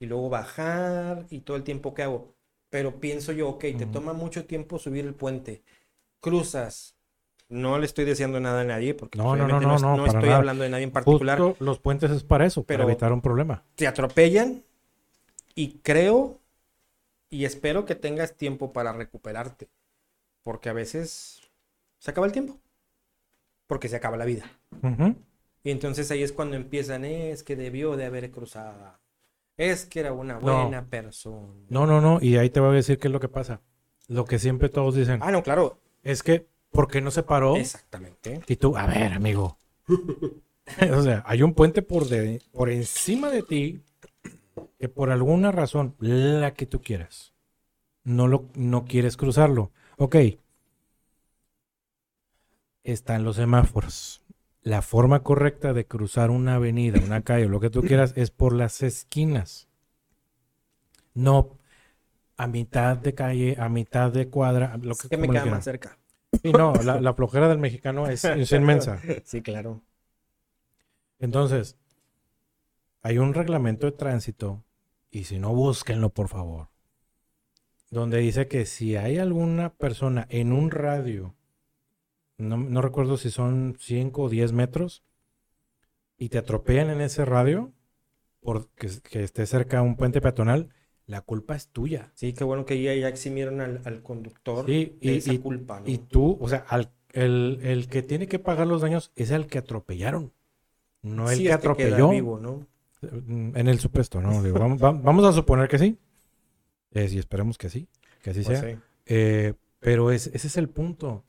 y 0.01 0.07
luego 0.07 0.29
bajar 0.29 1.27
y 1.31 1.41
todo 1.41 1.57
el 1.57 1.65
tiempo 1.65 1.93
que 1.95 2.03
hago. 2.05 2.35
Pero 2.71 3.01
pienso 3.01 3.33
yo, 3.33 3.49
ok, 3.49 3.61
te 3.61 3.85
Ujú. 3.85 3.91
toma 3.93 4.13
mucho 4.13 4.45
tiempo 4.47 4.79
subir 4.79 5.05
el 5.07 5.15
puente, 5.15 5.63
cruzas. 6.21 6.95
No 7.49 7.79
le 7.79 7.87
estoy 7.87 8.05
deseando 8.05 8.39
nada 8.41 8.61
a 8.61 8.65
nadie 8.65 8.95
porque 8.95 9.19
No, 9.19 9.25
pues, 9.31 9.39
no, 9.41 9.49
no, 9.49 9.61
no, 9.61 9.79
no, 9.79 9.97
no 9.97 10.07
estoy 10.07 10.23
nada. 10.25 10.37
hablando 10.37 10.65
de 10.65 10.71
nadie 10.71 10.85
en 10.85 10.93
particular. 10.93 11.39
Justo 11.39 11.65
los 11.65 11.81
puentes 11.81 12.11
es 12.13 12.23
para 12.25 12.47
eso, 12.47 12.63
Pero- 12.63 12.85
para 12.85 12.93
evitar 12.93 13.13
un 13.13 13.21
problema. 13.23 13.65
Te 13.75 13.89
atropellan 13.89 14.63
y 15.57 15.79
creo 15.79 16.39
y 17.31 17.45
espero 17.45 17.85
que 17.85 17.95
tengas 17.97 18.37
tiempo 18.37 18.73
para 18.73 18.93
recuperarte. 18.93 19.69
Porque 20.45 20.69
a 20.69 20.73
veces 20.75 21.38
se 21.99 22.11
acaba 22.11 22.27
el 22.27 22.33
tiempo. 22.33 22.59
Porque 23.67 23.89
se 23.89 23.97
acaba 23.97 24.17
la 24.17 24.25
vida. 24.25 24.45
Y 25.63 25.71
entonces 25.71 26.11
ahí 26.11 26.23
es 26.23 26.33
cuando 26.33 26.57
empiezan, 26.57 27.05
es 27.05 27.43
que 27.43 27.57
debió 27.57 27.97
de 27.97 28.07
haber 28.07 28.31
cruzado. 28.31 28.99
Es 29.57 29.85
que 29.85 30.01
era 30.01 30.13
una 30.13 30.35
No. 30.35 30.41
buena 30.63 30.87
persona. 30.87 31.53
No, 31.69 31.87
no, 31.87 32.01
no. 32.01 32.19
Y 32.23 32.37
ahí 32.37 32.49
te 32.51 32.61
voy 32.61 32.71
a 32.71 32.73
decir 32.75 32.99
qué 32.99 33.09
es 33.09 33.13
lo 33.13 33.21
que 33.21 33.29
pasa. 33.29 33.61
Lo 34.07 34.25
que 34.25 34.39
siempre 34.39 34.69
todos 34.69 34.95
dicen 34.95 35.19
Ah, 35.23 35.31
no, 35.31 35.43
claro. 35.43 35.81
es 36.03 36.23
que, 36.23 36.47
¿por 36.71 36.89
qué 36.89 37.01
no 37.03 37.11
se 37.11 37.23
paró? 37.25 37.57
Exactamente. 37.57 38.41
Y 38.47 38.57
tú, 38.57 38.77
a 38.77 38.87
ver, 38.87 39.13
amigo. 39.13 39.59
o 40.93 41.03
sea, 41.03 41.23
hay 41.27 41.43
un 41.43 41.53
puente 41.55 41.83
por, 41.83 42.07
de, 42.09 42.41
por 42.53 42.71
encima 42.71 43.31
de 43.31 43.43
ti 43.43 43.83
que 44.79 44.89
por 44.89 45.11
alguna 45.11 45.51
razón, 45.53 45.95
la 45.99 46.55
que 46.55 46.67
tú 46.67 46.81
quieras, 46.81 47.35
no, 48.05 48.29
lo, 48.29 48.47
no 48.55 48.85
quieres 48.85 49.17
cruzarlo. 49.17 49.73
Ok. 49.99 50.17
Están 52.89 53.23
los 53.23 53.37
semáforos. 53.37 54.23
La 54.63 54.81
forma 54.81 55.23
correcta 55.23 55.75
de 55.75 55.87
cruzar 55.87 56.31
una 56.31 56.55
avenida, 56.55 56.99
una 57.05 57.21
calle, 57.21 57.45
o 57.45 57.51
lo 57.51 57.61
que 57.61 57.69
tú 57.69 57.83
quieras, 57.83 58.15
es 58.17 58.31
por 58.31 58.55
las 58.55 58.83
esquinas. 58.83 59.69
No 61.13 61.59
a 62.39 62.47
mitad 62.47 62.97
de 62.97 63.15
calle, 63.15 63.57
a 63.59 63.69
mitad 63.69 64.11
de 64.11 64.31
cuadra, 64.31 64.79
lo 64.79 64.93
Es 64.93 65.03
que, 65.03 65.09
que 65.11 65.17
me 65.19 65.29
queda 65.29 65.45
más 65.45 65.65
cerca. 65.65 65.99
Sí, 66.43 66.51
no, 66.51 66.73
la, 66.83 66.99
la 66.99 67.13
flojera 67.13 67.47
del 67.51 67.59
mexicano 67.59 68.07
es, 68.07 68.25
es 68.25 68.53
inmensa. 68.53 68.99
Sí, 69.23 69.43
claro. 69.43 69.83
Entonces, 71.19 71.77
hay 73.03 73.19
un 73.19 73.35
reglamento 73.35 73.85
de 73.85 73.93
tránsito, 73.93 74.65
y 75.11 75.25
si 75.25 75.39
no, 75.39 75.53
búsquenlo, 75.53 76.09
por 76.09 76.29
favor, 76.29 76.69
donde 77.91 78.17
dice 78.17 78.49
que 78.49 78.65
si 78.65 78.97
hay 78.97 79.19
alguna 79.19 79.75
persona 79.75 80.27
en 80.31 80.53
un 80.53 80.71
radio, 80.71 81.35
no, 82.39 82.57
no 82.57 82.81
recuerdo 82.83 83.17
si 83.17 83.31
son 83.31 83.77
5 83.79 84.23
o 84.23 84.29
10 84.29 84.53
metros, 84.53 85.03
y 86.17 86.29
te 86.31 86.39
atropellan 86.39 86.91
en 86.91 87.01
ese 87.01 87.25
radio, 87.25 87.73
porque 88.41 88.89
que 89.03 89.23
esté 89.23 89.47
cerca 89.47 89.79
a 89.79 89.83
un 89.83 89.97
puente 89.97 90.21
peatonal, 90.21 90.71
la 91.07 91.21
culpa 91.21 91.55
es 91.57 91.69
tuya. 91.69 92.11
Sí, 92.15 92.33
qué 92.33 92.45
bueno 92.45 92.65
que 92.67 92.81
ya, 92.83 92.95
ya 92.95 93.09
eximieron 93.09 93.61
al, 93.61 93.81
al 93.85 94.03
conductor 94.03 94.67
Sí, 94.67 94.97
de 95.01 95.13
y- 95.13 95.17
esa 95.19 95.33
y- 95.33 95.39
culpa, 95.39 95.81
¿no? 95.81 95.89
Y 95.89 95.99
tú, 95.99 96.37
o 96.41 96.49
sea, 96.49 96.65
al- 96.69 96.91
el, 97.13 97.61
el 97.63 97.89
que 97.89 98.03
tiene 98.03 98.27
que 98.27 98.39
pagar 98.39 98.67
los 98.67 98.83
daños 98.83 99.13
es 99.17 99.31
el 99.31 99.47
que 99.47 99.59
atropellaron, 99.59 100.33
no 101.03 101.31
el 101.31 101.37
Sí, 101.39 101.43
que 101.45 101.49
es 101.51 101.55
atropelló. 101.55 102.11
vivo, 102.11 102.39
¿no? 102.39 102.67
En 103.01 103.69
el 103.69 103.79
supuesto, 103.79 104.21
¿no? 104.21 104.43
Digo, 104.43 104.59
vamos, 104.59 104.81
vam- 104.81 105.03
vamos 105.03 105.25
a 105.25 105.33
suponer 105.33 105.69
que 105.69 105.79
sí. 105.79 105.99
Eh, 106.93 107.09
y 107.13 107.19
esperemos 107.19 107.57
que 107.57 107.69
sí, 107.71 107.87
que 108.23 108.31
así 108.31 108.43
Pues 108.43 108.59
sea. 108.59 108.71
sí. 108.73 108.79
Eh, 109.07 109.55
pero 109.79 110.11
es- 110.11 110.27
ese 110.29 110.49
es 110.49 110.57
el 110.57 110.69
punto. 110.69 111.25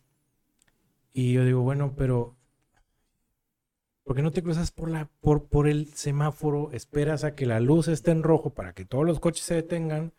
Y 1.20 1.34
yo 1.34 1.44
digo, 1.44 1.60
bueno, 1.64 1.96
pero 1.98 2.38
¿por 4.06 4.16
qué 4.16 4.22
no 4.22 4.32
te 4.32 4.42
cruzas 4.42 4.72
por 4.72 4.90
la, 4.90 5.10
por, 5.20 5.50
por 5.50 5.68
el 5.68 5.94
semáforo? 5.94 6.72
Esperas 6.72 7.26
a 7.26 7.36
que 7.36 7.46
la 7.46 7.60
luz 7.60 7.90
esté 7.90 8.12
en 8.12 8.24
rojo 8.24 8.54
para 8.54 8.72
que 8.72 8.86
todos 8.86 9.06
los 9.06 9.20
coches 9.20 9.44
se 9.44 9.56
detengan 9.56 10.14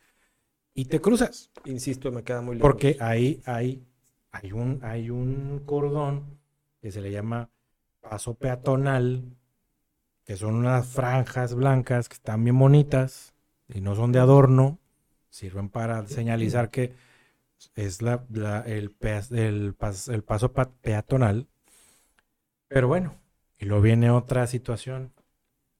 y 0.74 0.84
te 0.84 1.00
cruzas. 1.00 1.50
Insisto, 1.64 2.12
me 2.12 2.22
queda 2.22 2.42
muy 2.42 2.56
lejos. 2.56 2.68
Porque 2.68 2.98
ahí 3.00 3.40
hay, 3.46 3.82
hay, 4.30 4.52
un, 4.52 4.80
hay 4.82 5.08
un 5.08 5.62
cordón 5.64 6.38
que 6.82 6.90
se 6.90 7.00
le 7.00 7.10
llama 7.10 7.48
paso 8.02 8.34
peatonal, 8.34 9.24
que 10.26 10.36
son 10.36 10.54
unas 10.54 10.86
franjas 10.86 11.54
blancas 11.54 12.10
que 12.10 12.16
están 12.16 12.44
bien 12.44 12.58
bonitas 12.58 13.32
y 13.68 13.80
no 13.80 13.94
son 13.94 14.12
de 14.12 14.18
adorno, 14.18 14.78
sirven 15.30 15.70
para 15.70 16.06
señalizar 16.06 16.68
que 16.68 16.92
es 17.74 18.02
la, 18.02 18.24
la- 18.30 18.60
el, 18.60 18.96
pas- 18.98 19.30
el 20.12 20.22
paso 20.24 20.52
pa- 20.52 20.72
peatonal. 20.80 21.48
Pero 22.68 22.88
bueno, 22.88 23.16
y 23.58 23.64
luego 23.66 23.82
viene 23.82 24.10
otra 24.10 24.46
situación, 24.46 25.12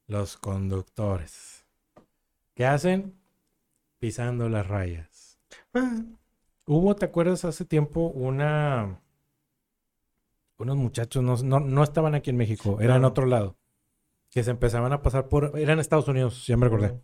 los 0.06 0.36
conductores. 0.36 1.66
¿Qué 2.54 2.66
hacen? 2.66 3.14
Pisando 3.98 4.48
las 4.48 4.66
rayas. 4.66 5.38
Ah, 5.74 6.02
Hubo, 6.66 6.94
¿te 6.96 7.06
acuerdas 7.06 7.44
hace 7.44 7.64
tiempo 7.64 8.08
una... 8.08 9.00
Unos 10.58 10.76
muchachos, 10.76 11.22
no, 11.22 11.36
no, 11.38 11.60
no 11.60 11.82
estaban 11.82 12.14
aquí 12.14 12.30
en 12.30 12.36
México, 12.36 12.80
eran 12.80 12.96
en 12.96 13.02
No. 13.02 13.08
otro 13.08 13.26
lado, 13.26 13.56
que 14.30 14.44
se 14.44 14.50
empezaban 14.50 14.92
a 14.92 15.02
pasar 15.02 15.28
por... 15.28 15.58
Eran 15.58 15.78
Estados 15.80 16.08
Unidos, 16.08 16.46
ya 16.46 16.56
me 16.56 16.66
recordé. 16.66 17.00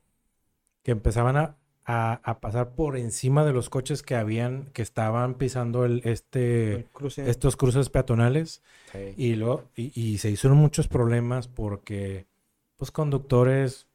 Que 0.83 0.93
empezaban 0.93 1.37
a, 1.37 1.57
a- 1.89 2.21
a 2.25 2.41
pasar 2.41 2.75
por 2.75 2.97
encima 2.97 3.45
de 3.45 3.53
los 3.53 3.71
coches 3.71 4.03
que 4.03 4.17
habían, 4.17 4.67
que 4.73 4.83
estaban 4.83 5.35
pisando 5.35 5.85
el, 5.85 6.01
este, 6.05 6.73
el 6.75 6.85
cruce. 6.87 7.31
estos 7.31 7.57
cruces 7.57 7.89
peatonales. 7.91 8.63
Sí. 8.93 9.15
Y, 9.17 9.37
luego, 9.37 9.65
y, 9.77 9.93
y 9.99 10.19
se 10.19 10.31
hicieron 10.31 10.59
muchos 10.59 10.89
problemas 10.89 11.47
porque, 11.49 12.27
pues, 12.77 12.91
conductores 12.91 13.87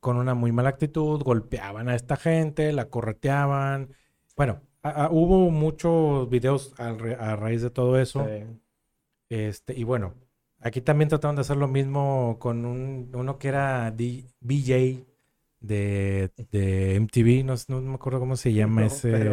con 0.00 0.16
una 0.16 0.34
muy 0.34 0.52
mala 0.52 0.68
actitud 0.70 1.22
golpeaban 1.22 1.88
a 1.88 1.94
esta 1.94 2.16
gente, 2.16 2.72
la 2.72 2.86
correteaban. 2.88 3.90
Bueno, 4.36 4.60
a- 4.82 5.04
a- 5.06 5.10
hubo 5.10 5.50
muchos 5.50 6.28
videos 6.28 6.74
re- 6.78 7.14
a 7.16 7.36
raíz 7.36 7.62
de 7.62 7.70
todo 7.70 7.98
eso. 7.98 8.26
Sí. 8.26 8.44
Este, 9.30 9.74
y 9.78 9.84
bueno, 9.84 10.14
aquí 10.60 10.80
también 10.80 11.08
trataron 11.08 11.36
de 11.36 11.40
hacer 11.42 11.56
lo 11.56 11.68
mismo 11.68 12.36
con 12.38 12.64
un, 12.66 13.10
uno 13.14 13.38
que 13.38 13.48
era 13.48 13.90
D- 13.90 14.24
BJ 14.40 15.04
de, 15.66 16.30
de 16.50 16.96
MTV, 16.96 17.44
no, 17.44 17.54
no 17.68 17.80
me 17.90 17.94
acuerdo 17.94 18.20
cómo 18.20 18.36
se 18.36 18.52
llama 18.52 18.82
No, 18.82 18.86
ese. 18.88 19.10
pero- 19.10 19.32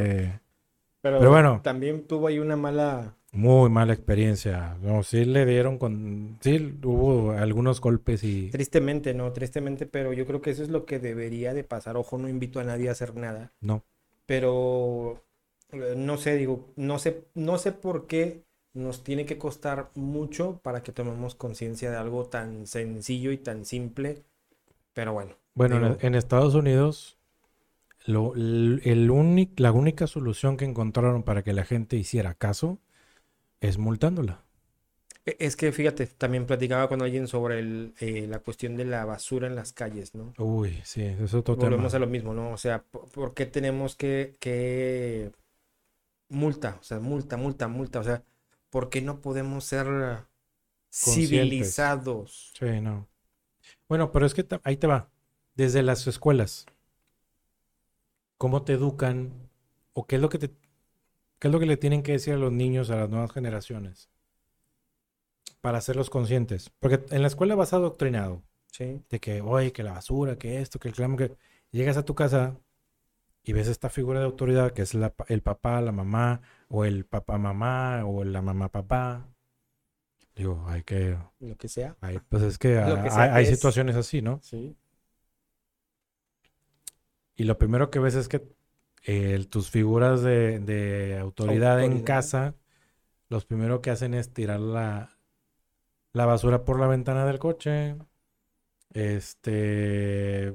Pero, 1.04 1.18
Pero 1.20 1.32
bueno. 1.32 1.62
también 1.64 2.06
tuvo 2.08 2.28
ahí 2.28 2.38
una 2.40 2.56
mala. 2.56 3.16
Muy 3.32 3.70
mala 3.70 3.94
experiencia. 3.94 4.78
No, 4.82 5.02
sí 5.04 5.26
le 5.26 5.46
dieron 5.46 5.78
con. 5.80 6.38
Sí, 6.42 6.78
hubo 6.84 7.32
algunos 7.32 7.82
golpes 7.82 8.24
y. 8.24 8.50
Tristemente, 8.52 9.14
no, 9.14 9.32
tristemente, 9.32 9.86
pero 9.88 10.14
yo 10.14 10.26
creo 10.28 10.42
que 10.42 10.52
eso 10.52 10.62
es 10.64 10.70
lo 10.70 10.86
que 10.86 11.00
debería 11.00 11.54
de 11.54 11.64
pasar. 11.64 11.98
Ojo, 11.98 12.18
no 12.20 12.30
invito 12.30 12.60
a 12.60 12.64
nadie 12.66 12.90
a 12.90 12.92
hacer 12.92 13.16
nada. 13.16 13.52
No. 13.62 13.84
Pero 14.28 15.24
eh, 15.72 15.96
no 15.98 16.18
sé, 16.18 16.36
digo, 16.38 16.68
no 16.76 17.00
sé, 17.00 17.26
no 17.34 17.58
sé 17.58 17.72
por 17.72 18.06
qué 18.06 18.44
nos 18.74 19.04
tiene 19.04 19.26
que 19.26 19.38
costar 19.38 19.90
mucho 19.96 20.60
para 20.64 20.84
que 20.84 20.92
tomemos 20.92 21.34
conciencia 21.36 21.90
de 21.90 21.98
algo 21.98 22.26
tan 22.28 22.68
sencillo 22.68 23.32
y 23.32 23.38
tan 23.38 23.66
simple. 23.66 24.24
Pero 24.94 25.14
bueno, 25.14 25.32
Bueno, 25.56 25.78
en, 25.78 25.86
Digo- 25.86 26.00
en 26.02 26.16
Estados 26.16 26.56
Unidos, 26.56 27.18
lo, 28.06 28.36
el, 28.36 28.82
el 28.86 29.08
la 29.58 29.72
única 29.74 30.08
solución 30.08 30.58
que 30.58 30.66
encontraron 30.66 31.24
para 31.24 31.44
que 31.44 31.54
la 31.54 31.66
gente 31.66 31.98
hiciera 31.98 32.36
caso 32.36 32.80
es 33.62 33.78
multándola. 33.80 34.44
e- 35.26 35.38
es 35.40 35.56
que 35.56 35.72
fíjate, 35.72 36.08
también 36.08 36.46
platicaba 36.46 36.88
con 36.90 37.02
alguien 37.02 37.28
sobre 37.28 37.60
el, 37.60 37.94
eh, 38.00 38.28
la 38.28 38.40
cuestión 38.40 38.76
de 38.78 38.86
la 38.86 39.06
basura 39.06 39.48
en 39.48 39.56
las 39.56 39.74
calles, 39.74 40.16
¿no? 40.16 40.38
Uy, 40.38 40.82
sí, 40.84 41.02
es 41.04 41.34
otro 41.34 41.58
tema. 41.58 41.82
Volvemos 41.82 41.94
a 41.94 42.00
lo 42.00 42.08
mismo, 42.08 42.34
¿no? 42.34 42.52
O 42.54 42.58
sea, 42.58 42.84
¿por, 42.84 43.10
por 43.12 43.34
qué 43.34 43.46
tenemos 43.46 43.96
que, 43.96 44.38
que 44.40 45.32
multa? 46.30 46.78
O 46.82 46.84
sea, 46.84 47.00
multa, 47.00 47.38
multa, 47.38 47.68
multa. 47.68 48.00
O 48.00 48.04
sea, 48.04 48.24
¿por 48.70 48.90
qué 48.90 49.02
no 49.02 49.22
podemos 49.22 49.66
ser 49.66 49.88
civilizados? 50.92 52.58
Sí, 52.58 52.80
no. 52.82 53.10
Bueno, 53.90 54.12
pero 54.12 54.26
es 54.28 54.34
que 54.36 54.48
ahí 54.64 54.78
te 54.78 54.88
va. 54.88 55.12
Desde 55.62 55.84
las 55.84 56.08
escuelas, 56.08 56.66
¿cómo 58.40 58.64
te 58.64 58.74
educan? 58.74 59.32
¿O 59.94 60.08
qué 60.08 60.16
es 60.16 60.22
lo 60.24 60.28
que 60.30 60.40
te, 60.40 60.48
qué 61.38 61.50
es 61.50 61.52
lo 61.52 61.60
que 61.60 61.68
le 61.68 61.78
tienen 61.78 62.02
que 62.02 62.14
decir 62.14 62.34
a 62.34 62.38
los 62.38 62.52
niños, 62.52 62.90
a 62.90 62.96
las 62.96 63.10
nuevas 63.12 63.32
generaciones? 63.32 64.10
Para 65.62 65.78
hacerlos 65.78 66.10
conscientes. 66.10 66.72
Porque 66.80 67.06
en 67.12 67.22
la 67.22 67.28
escuela 67.28 67.54
vas 67.54 67.74
adoctrinado. 67.74 68.42
Sí. 68.72 69.04
de 69.08 69.20
que, 69.20 69.42
oye, 69.42 69.72
que 69.72 69.84
la 69.84 69.92
basura, 69.92 70.36
que 70.40 70.62
esto, 70.62 70.80
que 70.80 70.88
el 70.88 70.96
clamo, 70.96 71.16
que 71.16 71.36
llegas 71.72 71.98
a 71.98 72.06
tu 72.06 72.16
casa 72.16 72.58
y 73.44 73.54
ves 73.54 73.68
esta 73.68 73.90
figura 73.90 74.20
de 74.20 74.26
autoridad 74.26 74.72
que 74.74 74.82
es 74.84 74.94
la 74.96 75.14
el 75.28 75.42
papá, 75.44 75.82
la 75.82 75.92
mamá, 75.92 76.42
o 76.70 76.86
el 76.86 77.06
papá 77.06 77.38
mamá, 77.38 78.06
o 78.06 78.24
la 78.24 78.42
mamá 78.42 78.70
papá. 78.70 79.28
Digo, 80.36 80.64
hay 80.68 80.84
que, 80.84 81.18
Lo 81.40 81.56
que 81.58 81.68
sea. 81.68 81.96
hay- 82.02 82.20
pues 82.30 82.44
es 82.44 82.58
que, 82.58 82.76
Lo 82.76 83.02
que 83.04 83.10
sea 83.12 83.24
hay, 83.24 83.30
que 83.30 83.36
hay 83.36 83.44
es. 83.46 83.50
situaciones 83.50 83.96
así, 83.96 84.22
¿no? 84.22 84.40
Sí. 84.42 84.76
Y 87.42 87.44
lo 87.44 87.58
primero 87.58 87.90
que 87.90 87.98
ves 87.98 88.14
es 88.14 88.28
que 88.28 88.44
eh, 89.04 89.44
tus 89.50 89.72
figuras 89.72 90.22
de, 90.22 90.60
de 90.60 91.18
autoridad, 91.18 91.84
en 91.84 92.04
casa, 92.04 92.54
los 93.30 93.46
primero 93.46 93.82
que 93.82 93.90
hacen 93.90 94.14
es 94.14 94.32
tirar 94.32 94.60
la, 94.60 95.18
la 96.14 96.28
basura 96.28 96.66
por 96.66 96.80
la 96.80 96.86
ventana 96.86 97.26
del 97.26 97.40
coche. 97.40 97.96
Este, 98.94 100.54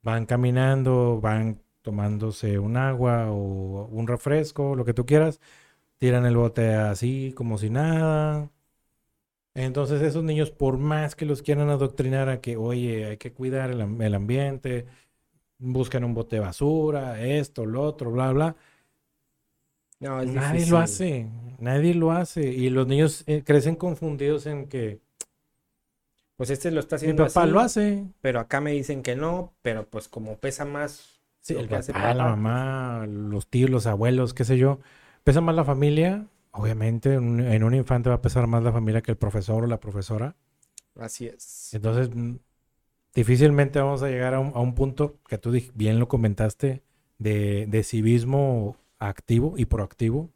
van 0.00 0.24
caminando, 0.24 1.20
van 1.20 1.60
tomándose 1.82 2.58
un 2.58 2.78
agua 2.78 3.30
o 3.30 3.88
un 3.88 4.06
refresco, 4.06 4.74
lo 4.74 4.86
que 4.86 4.94
tú 4.94 5.04
quieras, 5.04 5.38
tiran 5.98 6.24
el 6.24 6.38
bote 6.38 6.72
así 6.72 7.34
como 7.36 7.58
si 7.58 7.68
nada. 7.68 8.50
Entonces 9.52 10.00
esos 10.00 10.24
niños, 10.24 10.50
por 10.50 10.78
más 10.78 11.14
que 11.14 11.26
los 11.26 11.42
quieran 11.42 11.68
adoctrinar 11.68 12.30
a 12.30 12.40
que, 12.40 12.56
oye, 12.56 13.04
hay 13.04 13.16
que 13.18 13.34
cuidar 13.34 13.70
el 13.70 14.14
ambiente, 14.14 14.86
buscan 15.62 16.04
un 16.04 16.14
bote 16.14 16.36
de 16.36 16.40
basura, 16.40 17.20
esto, 17.22 17.66
lo 17.66 17.82
otro, 17.82 18.10
bla, 18.12 18.32
bla. 18.32 18.56
No, 20.00 20.20
es 20.20 20.28
Nadie 20.28 20.30
difícil. 20.30 20.70
lo 20.70 20.78
hace, 20.78 21.30
nadie 21.58 21.94
lo 21.94 22.12
hace. 22.12 22.42
Y 22.52 22.70
los 22.70 22.86
niños 22.86 23.24
eh, 23.26 23.42
crecen 23.44 23.74
confundidos 23.76 24.46
en 24.46 24.68
que 24.68 25.00
Pues 26.36 26.50
este 26.50 26.70
lo 26.70 26.80
está 26.80 26.96
mi 27.00 27.12
haciendo 27.12 27.14
papá 27.14 27.46
así, 27.46 27.46
lo 27.46 27.60
hace. 27.60 28.06
pero 28.20 28.40
acá 28.40 28.60
me 28.60 28.72
dicen 28.72 29.02
que 29.02 29.16
no, 29.16 29.54
pero 29.62 29.88
pues 29.88 30.08
como 30.08 30.38
pesa 30.38 30.64
más 30.64 31.20
Sí, 31.40 31.54
el 31.54 31.68
papá, 31.68 32.14
la 32.14 32.24
papá. 32.24 32.36
mamá, 32.36 33.06
los 33.06 33.48
tíos, 33.48 33.68
los 33.70 33.86
abuelos, 33.86 34.32
qué 34.34 34.44
sé 34.44 34.58
yo. 34.58 34.78
Pesa 35.24 35.40
más 35.40 35.54
la 35.56 35.64
familia. 35.64 36.26
Obviamente, 36.52 37.14
en 37.14 37.24
un, 37.24 37.40
en 37.40 37.64
un 37.64 37.74
infante 37.74 38.08
va 38.10 38.16
a 38.16 38.22
pesar 38.22 38.46
más 38.46 38.62
la 38.62 38.72
familia 38.72 39.02
que 39.02 39.10
el 39.12 39.16
profesor 39.18 39.64
o 39.64 39.66
la 39.66 39.80
profesora. 39.80 40.36
Así 40.96 41.26
es. 41.26 41.72
Entonces, 41.72 42.10
difícilmente 43.14 43.78
vamos 43.80 44.02
a 44.02 44.08
llegar 44.08 44.34
a 44.34 44.40
un, 44.40 44.52
a 44.54 44.60
un 44.60 44.74
punto 44.74 45.18
que 45.28 45.38
tú 45.38 45.52
bien 45.74 45.98
lo 45.98 46.08
comentaste, 46.08 46.82
de, 47.18 47.66
de 47.68 47.82
civismo 47.84 48.76
activo 48.98 49.54
y 49.56 49.66
proactivo, 49.66 50.30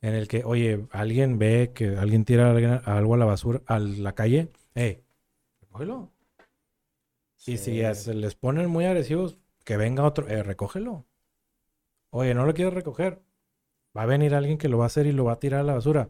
en 0.00 0.14
el 0.14 0.26
que, 0.26 0.42
oye, 0.44 0.86
alguien 0.90 1.38
ve 1.38 1.70
que 1.74 1.96
alguien 1.96 2.24
tira 2.24 2.50
algo 2.84 3.14
a 3.14 3.16
la 3.16 3.24
basura, 3.24 3.62
a 3.66 3.78
la 3.78 4.14
calle, 4.14 4.48
hey, 4.74 5.02
recógelo. 5.60 6.10
Y 7.46 7.56
si 7.58 7.76
ya 7.76 7.94
Sí. 7.94 8.04
se 8.04 8.14
les 8.14 8.34
ponen 8.34 8.68
muy 8.70 8.84
agresivos, 8.84 9.38
que 9.64 9.76
venga 9.76 10.04
otro, 10.04 10.28
eh, 10.28 10.42
recógelo. 10.42 11.06
Oye, 12.10 12.34
no 12.34 12.44
lo 12.46 12.54
quieres 12.54 12.74
recoger. 12.74 13.20
Va 13.96 14.02
a 14.02 14.06
venir 14.06 14.34
alguien 14.34 14.58
que 14.58 14.68
lo 14.68 14.78
va 14.78 14.84
a 14.84 14.86
hacer 14.86 15.06
y 15.06 15.12
lo 15.12 15.24
va 15.24 15.32
a 15.34 15.40
tirar 15.40 15.60
a 15.60 15.64
la 15.64 15.74
basura. 15.74 16.08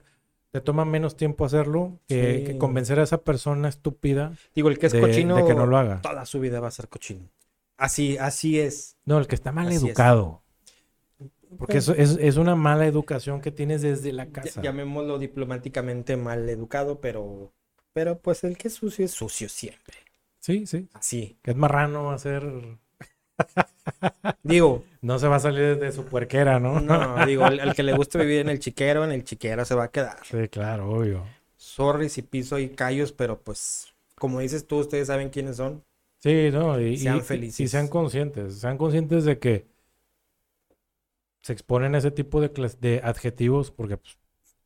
Te 0.53 0.61
toma 0.61 0.85
menos 0.85 1.17
tiempo 1.17 1.45
hacerlo 1.47 1.99
que, 2.07 2.57
convencer 2.59 3.01
a 3.01 3.03
esa 3.05 3.23
persona 3.23 3.69
estúpida 3.69 4.37
Digo, 4.55 4.69
el 4.69 4.79
que 4.79 4.87
es 4.87 4.93
de, 4.93 5.01
cochino 5.01 5.37
de 5.37 5.47
que 5.47 5.55
no 5.55 5.67
lo 5.67 5.79
haga. 5.79 6.01
toda 6.03 6.25
su 6.27 6.39
vida 6.41 6.61
va 6.61 6.69
a 6.69 6.71
ser 6.71 6.89
cochino. 6.89 7.29
Así, 7.79 8.19
así 8.19 8.61
es. 8.61 8.97
No, 9.07 9.19
el 9.19 9.27
que 9.27 9.35
está 9.35 9.51
mal 9.51 9.67
Así 9.69 9.77
es. 9.77 9.83
educado. 9.83 10.43
Porque 11.59 11.75
Pues, 11.75 11.89
eso 11.89 11.95
es, 11.95 12.17
es 12.21 12.37
una 12.37 12.55
mala 12.55 12.87
educación 12.87 13.41
que 13.41 13.51
tienes 13.51 13.83
desde 13.83 14.13
la 14.13 14.27
ya- 14.27 14.33
casa. 14.33 14.63
llamémoslo 14.63 15.19
diplomáticamente 15.19 16.17
mal 16.17 16.49
educado, 16.49 17.01
pero, 17.01 17.53
pero 17.95 18.19
pues 18.21 18.45
el 18.45 18.57
que 18.59 18.69
es 18.69 18.75
sucio 18.75 19.05
es 19.07 19.11
sucio 19.11 19.49
siempre. 19.49 19.97
Sí, 20.39 20.67
sí. 20.67 20.89
Así. 20.93 21.39
Que 21.43 21.53
es 21.53 21.57
marrano 21.57 22.05
va 22.05 22.15
a 22.15 22.19
ser. 22.19 22.43
Digo, 24.43 24.85
No 25.01 25.19
se 25.19 25.29
va 25.29 25.37
a 25.37 25.41
salir 25.41 25.79
de 25.79 25.93
su 25.93 26.05
puerquera, 26.05 26.61
¿no? 26.61 26.81
no, 26.81 27.27
digo, 27.27 27.45
al, 27.45 27.61
al 27.61 27.75
que 27.75 27.83
le 27.83 27.93
guste 27.95 28.19
vivir 28.19 28.41
en 28.41 28.49
el 28.51 28.59
chiquero, 28.59 29.05
en 29.05 29.13
el 29.13 29.25
chiquero 29.25 29.65
se 29.65 29.75
va 29.75 29.85
a 29.85 29.91
quedar. 29.91 30.19
Sí, 30.25 30.49
claro, 30.49 30.91
obvio. 30.91 31.25
Sorry 31.57 32.09
si 32.09 32.23
piso 32.23 32.59
y 32.59 32.69
callos, 32.71 33.13
pero 33.13 33.41
pues, 33.41 33.95
como 34.17 34.41
dices 34.41 34.67
tú, 34.67 34.79
ustedes 34.79 35.07
saben 35.09 35.31
quiénes 35.31 35.57
son. 35.57 35.85
Sí, 36.21 36.51
no, 36.53 36.81
y, 36.81 36.97
Sean 36.99 37.19
y- 37.19 37.21
felices. 37.23 37.61
y 37.61 37.69
sean 37.69 37.89
conscientes, 37.89 38.59
sean 38.61 38.79
conscientes 38.79 39.25
de 39.25 39.39
que 39.39 39.67
se 41.43 41.53
exponen 41.53 41.95
a 41.95 41.99
ese 41.99 42.11
tipo 42.11 42.41
de, 42.41 42.49
de 42.81 43.01
adjetivos 43.05 43.71
porque 43.71 43.97
pues, 43.97 44.17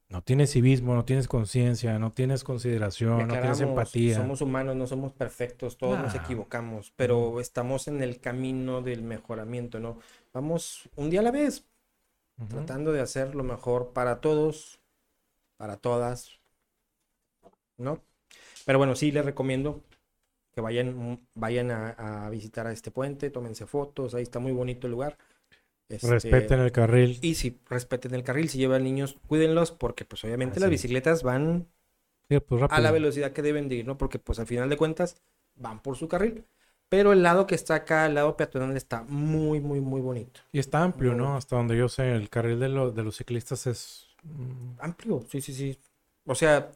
no 0.08 0.22
tienes 0.22 0.52
civismo, 0.52 0.94
no 0.94 1.04
tienes 1.04 1.26
conciencia, 1.28 1.98
no 1.98 2.12
tienes 2.12 2.44
consideración, 2.44 3.26
no 3.26 3.34
tienes 3.34 3.60
empatía. 3.60 4.16
Somos 4.16 4.40
humanos, 4.40 4.76
no 4.76 4.86
somos 4.86 5.12
perfectos, 5.12 5.78
todos 5.78 5.98
nos 5.98 6.14
Nah. 6.14 6.22
equivocamos, 6.22 6.92
pero 6.96 7.40
estamos 7.40 7.88
en 7.88 8.02
el 8.02 8.20
camino 8.20 8.82
del 8.82 9.02
mejoramiento, 9.02 9.80
¿no? 9.80 9.98
Vamos 10.32 10.88
un 10.96 11.10
día 11.10 11.20
a 11.20 11.22
la 11.24 11.32
vez, 11.32 11.64
tratando 12.48 12.92
de 12.92 13.00
hacer 13.00 13.34
lo 13.34 13.42
mejor 13.44 13.92
para 13.92 14.20
todos, 14.20 14.78
para 15.56 15.76
todas, 15.76 16.30
¿no? 17.78 18.00
Pero 18.64 18.78
bueno, 18.78 18.96
sí 18.96 19.12
les 19.12 19.24
recomiendo 19.24 19.82
que 20.54 20.60
vayan, 20.60 21.20
vayan 21.34 21.70
a, 21.70 22.26
a 22.26 22.30
visitar 22.30 22.66
a 22.66 22.72
este 22.72 22.90
puente, 22.90 23.30
tómense 23.30 23.66
fotos, 23.66 24.14
ahí 24.14 24.22
está 24.22 24.38
muy 24.38 24.52
bonito 24.52 24.86
el 24.86 24.92
lugar. 24.92 25.18
Este, 25.88 26.08
Respeten 26.10 26.60
el 26.60 26.72
carril. 26.72 27.18
Y 27.22 27.34
si 27.36 27.60
respeten 27.68 28.14
el 28.14 28.24
carril, 28.24 28.48
si 28.48 28.58
llevan 28.58 28.84
niños, 28.84 29.16
cuídenlos, 29.28 29.72
porque 29.72 30.04
pues 30.04 30.24
obviamente 30.24 30.60
las 30.60 30.70
bicicletas 30.70 31.22
van 31.22 31.68
Sí, 32.28 32.40
pues, 32.40 32.62
a 32.68 32.80
la 32.80 32.90
velocidad 32.90 33.32
que 33.32 33.42
deben 33.42 33.68
de 33.68 33.76
ir, 33.76 33.86
¿no? 33.86 33.96
Porque 33.98 34.18
pues 34.18 34.38
al 34.38 34.46
final 34.46 34.68
de 34.68 34.76
cuentas 34.76 35.16
van 35.54 35.80
por 35.82 35.96
su 35.96 36.08
carril. 36.08 36.44
Pero 36.88 37.12
el 37.12 37.22
lado 37.22 37.46
que 37.46 37.54
está 37.54 37.74
acá, 37.76 38.06
el 38.06 38.14
lado 38.14 38.36
peatonal, 38.36 38.76
está 38.76 39.02
muy, 39.02 39.60
muy, 39.60 39.80
muy 39.80 40.00
bonito. 40.00 40.40
Y 40.52 40.58
está 40.58 40.82
amplio, 40.82 41.12
Muy- 41.12 41.18
¿no? 41.18 41.36
Hasta 41.36 41.56
donde 41.56 41.76
yo 41.76 41.88
sé, 41.88 42.12
el 42.14 42.28
carril 42.30 42.60
de, 42.60 42.68
lo- 42.68 42.90
de 42.92 43.02
los 43.02 43.16
ciclistas 43.16 43.66
es... 43.66 44.06
mm, 44.22 44.80
Amplio, 44.80 45.24
sí, 45.30 45.40
sí, 45.40 45.52
sí. 45.52 45.78
O 46.24 46.34
sea, 46.34 46.70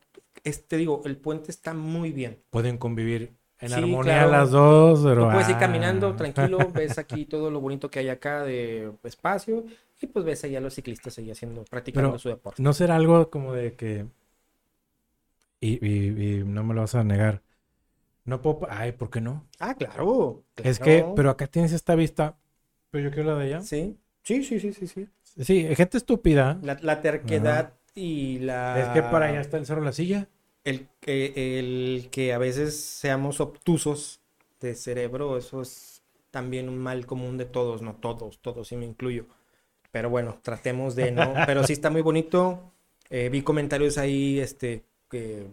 este 0.44 0.76
digo, 0.76 1.02
el 1.04 1.16
puente 1.16 1.50
está 1.50 1.74
muy 1.74 2.12
bien. 2.12 2.42
Pueden 2.50 2.78
convivir 2.78 3.32
en 3.60 3.68
Sí, 3.68 3.74
armonía 3.74 4.02
claro. 4.24 4.30
las 4.30 4.50
dos, 4.50 5.00
pero... 5.04 5.26
Tú 5.26 5.32
puedes 5.32 5.48
ir 5.48 5.54
ah, 5.56 5.58
caminando 5.58 6.14
tranquilo, 6.16 6.58
ves 6.72 6.98
aquí 6.98 7.26
todo 7.26 7.50
lo 7.50 7.60
bonito 7.60 7.90
que 7.90 7.98
hay 8.00 8.08
acá 8.08 8.42
de 8.44 8.92
espacio 9.04 9.64
y 10.00 10.06
pues 10.06 10.24
ves 10.24 10.42
ahí 10.44 10.56
a 10.56 10.60
los 10.60 10.74
ciclistas 10.74 11.18
ahí 11.18 11.30
haciendo, 11.30 11.64
practicando 11.64 12.10
Pero- 12.10 12.18
su 12.18 12.28
deporte. 12.30 12.62
No 12.62 12.72
será 12.72 12.96
algo 12.96 13.28
como 13.30 13.52
de 13.52 13.74
que... 13.74 14.06
Y, 15.60 15.84
y- 15.86 16.38
y 16.40 16.44
no 16.44 16.64
me 16.64 16.72
lo 16.74 16.80
vas 16.82 16.94
a 16.94 17.04
negar. 17.04 17.42
No 18.24 18.40
puedo... 18.40 18.66
Ay, 18.70 18.92
¿por 18.92 19.10
qué 19.10 19.20
no? 19.20 19.44
Ah, 19.58 19.74
claro. 19.74 20.42
Es 20.56 20.78
que, 20.78 21.04
pero 21.14 21.30
acá 21.30 21.46
tienes 21.46 21.72
esta 21.72 21.94
vista. 21.94 22.36
Pero 22.90 23.04
yo 23.08 23.14
quiero 23.14 23.32
la 23.34 23.38
de 23.38 23.44
allá. 23.46 23.60
Sí, 23.62 23.98
sí, 24.22 24.42
sí, 24.42 24.58
sí, 24.58 24.72
sí, 24.72 24.86
sí. 24.86 25.06
Sí, 25.22 25.68
gente 25.76 25.98
estúpida. 25.98 26.58
La, 26.62 26.78
la 26.80 27.00
terquedad 27.02 27.74
y 27.94 28.38
la... 28.40 28.80
Es 28.80 28.88
que 28.88 29.02
para 29.02 29.26
allá 29.26 29.40
está 29.40 29.58
el 29.58 29.66
cerro 29.66 29.82
La 29.82 29.92
Silla. 29.92 30.28
El 30.70 30.88
que, 31.00 31.58
el 31.58 32.08
que 32.10 32.32
a 32.32 32.38
veces 32.38 32.78
seamos 32.80 33.40
obtusos 33.40 34.20
de 34.60 34.74
cerebro, 34.74 35.36
eso 35.36 35.62
es 35.62 36.02
también 36.30 36.68
un 36.68 36.78
mal 36.78 37.06
común 37.06 37.36
de 37.38 37.44
todos, 37.44 37.82
no 37.82 37.94
todos, 37.96 38.38
todos, 38.40 38.68
sí 38.68 38.76
me 38.76 38.86
incluyo. 38.86 39.26
Pero 39.90 40.10
bueno, 40.10 40.38
tratemos 40.42 40.94
de 40.94 41.10
no. 41.10 41.34
Pero 41.46 41.64
sí 41.64 41.72
está 41.72 41.90
muy 41.90 42.02
bonito. 42.02 42.72
Eh, 43.08 43.28
vi 43.28 43.42
comentarios 43.42 43.98
ahí, 43.98 44.38
este, 44.38 44.84
que 45.10 45.46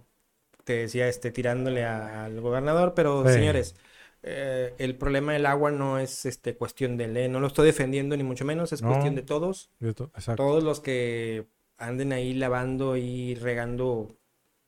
te 0.63 0.73
decía, 0.73 1.07
este, 1.07 1.31
tirándole 1.31 1.83
a- 1.85 2.25
al 2.25 2.39
gobernador, 2.41 2.93
pero 2.93 3.25
Sí. 3.25 3.33
señores, 3.33 3.75
eh, 4.21 4.73
el 4.77 4.95
problema 4.95 5.33
del 5.33 5.45
agua 5.45 5.71
no 5.71 5.97
es, 5.97 6.25
este, 6.25 6.55
cuestión 6.55 6.97
de 6.97 7.05
él, 7.05 7.31
no 7.31 7.39
lo 7.39 7.47
estoy 7.47 7.65
defendiendo 7.65 8.15
ni 8.17 8.23
mucho 8.23 8.45
menos, 8.45 8.73
es 8.73 8.81
No. 8.81 8.89
cuestión 8.89 9.15
de 9.15 9.21
todos 9.23 9.71
Exacto. 9.81 10.35
todos 10.43 10.63
los 10.63 10.79
que 10.81 11.47
anden 11.77 12.11
ahí 12.11 12.33
lavando 12.33 12.97
y 12.97 13.35
regando 13.35 14.09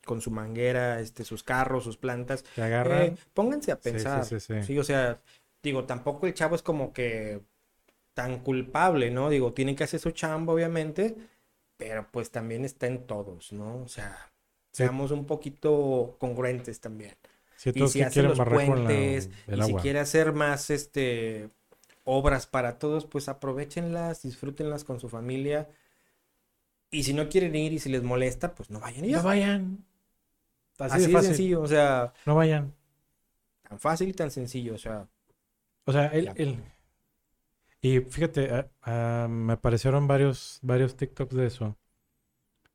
con 0.06 0.22
su 0.22 0.32
manguera, 0.32 1.00
este, 1.02 1.24
sus 1.26 1.44
carros, 1.44 1.84
sus 1.84 1.98
plantas, 1.98 2.46
Te 2.54 2.62
agarran. 2.62 3.14
eh, 3.14 3.18
pónganse 3.34 3.72
a 3.72 3.80
sí, 3.80 3.84
pensar. 3.84 4.24
sí, 4.24 4.40
sí. 4.40 4.54
Sí, 4.60 4.78
o 4.80 4.84
sea, 4.84 5.22
digo, 5.64 5.86
tampoco 5.86 6.28
el 6.28 6.34
chavo 6.34 6.56
es 6.56 6.62
como 6.64 6.94
que 6.94 7.42
tan 8.14 8.40
culpable, 8.44 9.12
¿no? 9.12 9.30
Digo, 9.30 9.54
tiene 9.54 9.76
que 9.76 9.84
hacer 9.86 10.00
su 10.00 10.12
chamba, 10.12 10.54
obviamente, 10.54 11.16
pero 11.78 12.08
pues 12.12 12.32
también 12.32 12.66
está 12.66 12.88
en 12.88 13.06
todos, 13.08 13.54
¿no? 13.54 13.84
O 13.84 13.88
sea, 13.88 14.32
seamos 14.72 15.12
un 15.12 15.26
poquito 15.26 16.18
congruentes 16.20 16.80
también. 16.82 17.16
Si 17.56 17.74
Y 17.74 17.80
todos 17.80 17.94
si 17.94 18.02
hace 18.04 18.24
quieren 18.24 18.24
los 18.24 18.42
la- 18.42 18.48
puentes, 18.48 19.30
el 19.48 19.60
y 19.60 19.62
si 19.64 19.76
agua. 19.76 19.82
quiere 19.82 20.00
hacer 20.00 20.34
más 20.34 20.70
este 20.70 21.50
obras 22.06 22.48
para 22.48 22.80
todos, 22.80 23.06
pues 23.08 23.30
aprovechenlas, 23.30 24.24
disfrútenlas 24.24 24.84
con 24.84 25.00
su 25.00 25.10
familia. 25.10 25.70
Y 26.92 27.04
si 27.04 27.14
no 27.14 27.30
quieren 27.30 27.56
ir 27.56 27.74
y 27.74 27.80
si 27.80 27.90
les 27.90 28.04
molesta, 28.04 28.54
pues 28.54 28.70
no 28.70 28.80
vayan 28.80 29.06
y. 29.06 29.14
No 29.14 29.24
vayan. 29.24 29.86
Así, 30.80 30.96
Así 30.96 31.06
de 31.08 31.14
fácil. 31.14 31.28
sencillo, 31.28 31.62
o 31.62 31.68
sea, 31.68 32.14
No 32.26 32.36
vayan. 32.36 32.74
tan 33.64 33.80
fácil 33.80 34.10
y 34.10 34.14
tan 34.14 34.32
sencillo, 34.32 34.76
o 34.76 34.78
sea, 34.78 35.08
O 35.86 35.92
sea, 35.92 36.08
el- 36.08 36.64
Y 37.82 38.00
fíjate, 38.02 38.52
ah, 38.54 38.72
ah, 38.84 39.28
me 39.30 39.54
aparecieron 39.54 40.08
varios, 40.08 40.60
varios 40.62 40.96
TikToks 40.98 41.36
de 41.36 41.46
eso. 41.48 41.78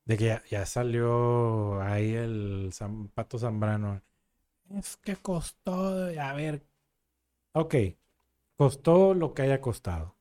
De 0.06 0.16
que 0.16 0.24
ya, 0.26 0.42
ya 0.50 0.64
salió 0.66 1.80
ahí 1.82 2.14
el 2.14 2.70
Pato 3.14 3.38
Zambrano. 3.38 4.00
Es 4.78 4.98
que 4.98 5.16
costó, 5.16 5.72
a 6.20 6.32
ver. 6.34 6.62
Ok, 7.52 7.74
costó 8.56 9.14
lo 9.14 9.34
que 9.34 9.42
haya 9.42 9.60
costado. 9.60 10.16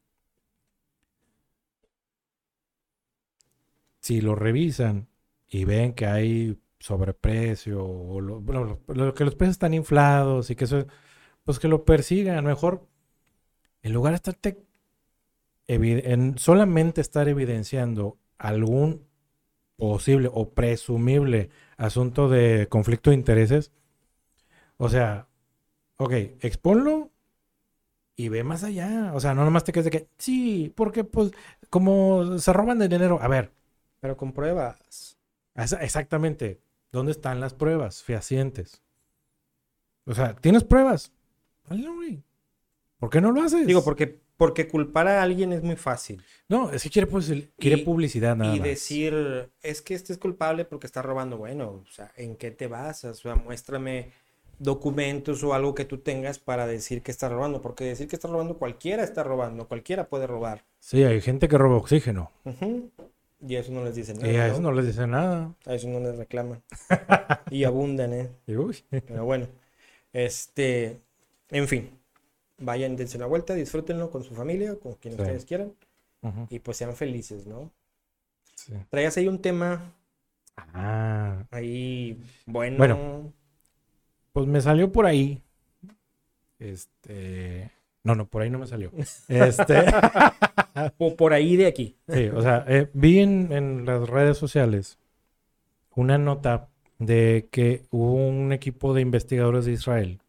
Si 4.01 4.21
lo 4.21 4.35
revisan 4.35 5.09
y 5.47 5.65
ven 5.65 5.93
que 5.93 6.05
hay 6.05 6.61
sobreprecio 6.83 7.83
o 7.85 8.21
lo, 8.21 8.41
bueno, 8.41 8.63
lo- 8.87 8.95
lo- 8.95 9.13
que 9.15 9.25
los 9.25 9.35
precios 9.35 9.55
están 9.55 9.73
inflados 9.75 10.49
y 10.51 10.55
que 10.57 10.65
eso, 10.65 10.85
pues 11.45 11.59
que 11.59 11.67
lo 11.69 11.85
persigan. 11.85 12.45
Mejor, 12.45 12.87
en 13.83 13.93
lugar 13.93 14.13
de 14.13 14.17
estarte 14.17 14.63
en 15.67 16.37
solamente 16.37 17.01
estar 17.01 17.27
evidenciando 17.27 18.17
algún 18.37 19.07
posible 19.77 20.29
o 20.33 20.51
presumible 20.51 21.49
asunto 21.77 22.29
de 22.29 22.67
conflicto 22.69 23.09
de 23.11 23.17
intereses, 23.17 23.71
o 24.77 24.89
sea, 24.89 25.27
ok, 25.97 26.13
exponlo 26.41 27.11
y 28.15 28.29
ve 28.29 28.43
más 28.43 28.63
allá. 28.63 29.11
O 29.13 29.19
sea, 29.19 29.33
no 29.33 29.43
nomás 29.45 29.63
te 29.63 29.71
quedes 29.71 29.85
de 29.85 29.91
que, 29.91 30.07
sí, 30.17 30.71
porque 30.75 31.03
pues 31.03 31.31
como 31.69 32.37
se 32.39 32.53
roban 32.53 32.81
el 32.81 32.89
dinero. 32.89 33.19
A 33.21 33.27
ver, 33.27 33.51
Pero 33.99 34.17
con 34.17 34.33
pruebas. 34.33 35.17
esa- 35.55 35.81
exactamente, 35.83 36.61
¿dónde 36.93 37.11
están 37.11 37.41
las 37.41 37.53
pruebas 37.53 38.01
fehacientes? 38.03 38.81
O 40.05 40.13
sea, 40.13 40.35
¿tienes 40.35 40.63
pruebas? 40.63 41.11
Güey. 41.69 42.23
¿Por 42.99 43.09
qué 43.09 43.19
no 43.19 43.31
lo 43.31 43.41
haces? 43.41 43.67
Digo, 43.67 43.83
porque, 43.83 44.21
porque 44.37 44.67
culpar 44.69 45.07
a 45.07 45.21
alguien 45.21 45.51
es 45.53 45.61
muy 45.63 45.75
fácil. 45.75 46.23
No, 46.47 46.71
es 46.71 46.83
que 46.83 46.89
quiere, 46.89 47.09
quiere 47.57 47.81
Y- 47.81 47.83
publicidad 47.83 48.35
nada 48.37 48.55
y 48.55 48.59
más. 48.59 48.67
decir, 48.67 49.49
es 49.61 49.81
que 49.81 49.93
este 49.95 50.13
es 50.13 50.19
culpable 50.19 50.63
porque 50.65 50.87
está 50.87 51.01
robando. 51.01 51.37
Bueno, 51.37 51.83
o 51.85 51.91
sea, 51.91 52.11
¿en 52.15 52.35
qué 52.37 52.51
te 52.51 52.67
basas? 52.67 53.19
O 53.19 53.21
sea, 53.21 53.35
muéstrame 53.35 54.11
documentos 54.59 55.43
o 55.43 55.53
algo 55.53 55.73
que 55.73 55.83
tú 55.85 55.97
tengas 55.97 56.39
para 56.39 56.67
decir 56.67 57.01
que 57.01 57.11
está 57.11 57.27
robando. 57.27 57.61
Porque 57.61 57.83
decir 57.85 58.07
que 58.07 58.15
está 58.15 58.27
robando, 58.27 58.57
cualquiera 58.57 59.03
está 59.03 59.23
robando, 59.23 59.67
cualquiera 59.67 60.07
puede 60.07 60.27
robar. 60.27 60.63
Sí, 60.79 61.03
hay 61.03 61.19
gente 61.21 61.47
que 61.47 61.57
roba 61.57 61.77
oxígeno. 61.77 62.31
Y 63.45 63.55
a 63.55 63.59
eso 63.59 63.71
no 63.71 63.83
les 63.83 63.95
dicen 63.95 64.17
nada. 64.19 64.31
Y 64.31 64.35
a 64.37 64.47
eso 64.47 64.61
no 64.61 64.71
les 64.71 64.85
dice 64.87 65.05
nada. 65.05 65.53
A 65.65 65.73
eso 65.75 65.87
no 65.89 65.99
les 65.99 66.15
reclaman. 66.17 66.61
y 67.51 67.63
abundan, 67.65 68.13
¿eh? 68.13 68.29
Y, 68.47 68.53
Pero 68.89 69.25
bueno, 69.25 69.47
este, 70.13 71.01
en 71.49 71.67
fin, 71.67 71.89
vayan, 72.57 72.95
dense 72.95 73.17
una 73.17 73.25
vuelta, 73.25 73.53
disfrútenlo 73.53 74.09
con 74.09 74.23
su 74.23 74.33
familia, 74.33 74.75
con 74.79 74.93
quien 74.93 75.15
Sí. 75.15 75.21
ustedes 75.21 75.45
quieran, 75.45 75.73
y 76.49 76.59
pues 76.59 76.77
sean 76.77 76.95
felices, 76.95 77.45
¿no? 77.45 77.69
sí. 78.55 78.73
Traías 78.89 79.17
ahí 79.17 79.27
un 79.27 79.41
tema 79.41 79.93
Ah, 80.55 81.43
ahí 81.51 82.21
bueno. 82.45 82.77
Bueno. 82.77 83.33
pues 84.31 84.47
me 84.47 84.61
salió 84.61 84.91
por 84.91 85.05
ahí. 85.07 85.41
Este. 86.59 87.71
No, 88.03 88.15
no, 88.15 88.27
por 88.27 88.41
ahí 88.41 88.49
no 88.49 88.59
me 88.59 88.67
salió. 88.67 88.91
Este. 89.27 89.85
O 90.97 91.15
por 91.15 91.33
ahí 91.33 91.55
de 91.55 91.67
aquí. 91.67 91.97
Sí, 92.07 92.29
o 92.29 92.41
sea, 92.41 92.65
eh, 92.67 92.89
vi 92.93 93.19
en, 93.19 93.51
en 93.51 93.85
las 93.85 94.09
redes 94.09 94.37
sociales 94.39 94.97
una 95.95 96.17
nota 96.17 96.69
de 96.97 97.47
que 97.51 97.85
hubo 97.91 98.13
un 98.15 98.51
equipo 98.51 98.93
de 98.95 99.01
investigadores 99.01 99.65
de 99.65 99.73
Israel 99.73 100.19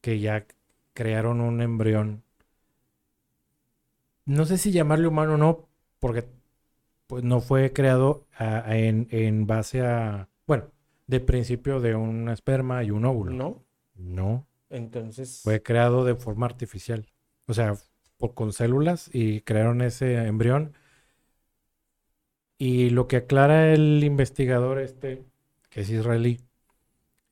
que 0.00 0.18
ya 0.20 0.46
crearon 0.94 1.42
un 1.42 1.60
embrión. 1.60 2.22
No 4.24 4.44
sé 4.44 4.58
si 4.58 4.72
llamarle 4.72 5.06
humano 5.08 5.34
o 5.34 5.36
no, 5.36 5.68
porque 5.98 6.24
pues 7.06 7.22
no 7.22 7.40
fue 7.40 7.72
creado 7.72 8.26
a- 8.36 8.68
a- 8.70 8.76
en, 8.78 9.08
en 9.10 9.46
base 9.46 9.82
a, 9.82 10.28
bueno, 10.46 10.64
de 11.06 11.20
principio 11.20 11.80
de 11.80 11.94
un 11.94 12.28
esperma 12.28 12.82
y 12.82 12.90
un 12.90 13.04
óvulo. 13.04 13.32
¿No? 13.32 13.62
No, 13.94 14.46
Entonces, 14.70 15.40
fue 15.42 15.62
creado 15.62 16.04
de 16.04 16.14
forma 16.14 16.46
artificial. 16.46 17.06
O 17.46 17.54
sea, 17.54 17.74
con 18.34 18.52
células 18.52 19.10
y 19.12 19.42
crearon 19.42 19.82
ese 19.82 20.16
embrión. 20.26 20.74
Y 22.58 22.90
lo 22.90 23.06
que 23.06 23.16
aclara 23.16 23.72
el 23.72 24.02
investigador 24.02 24.80
este, 24.80 25.24
que 25.68 25.82
es 25.82 25.90
israelí, 25.90 26.40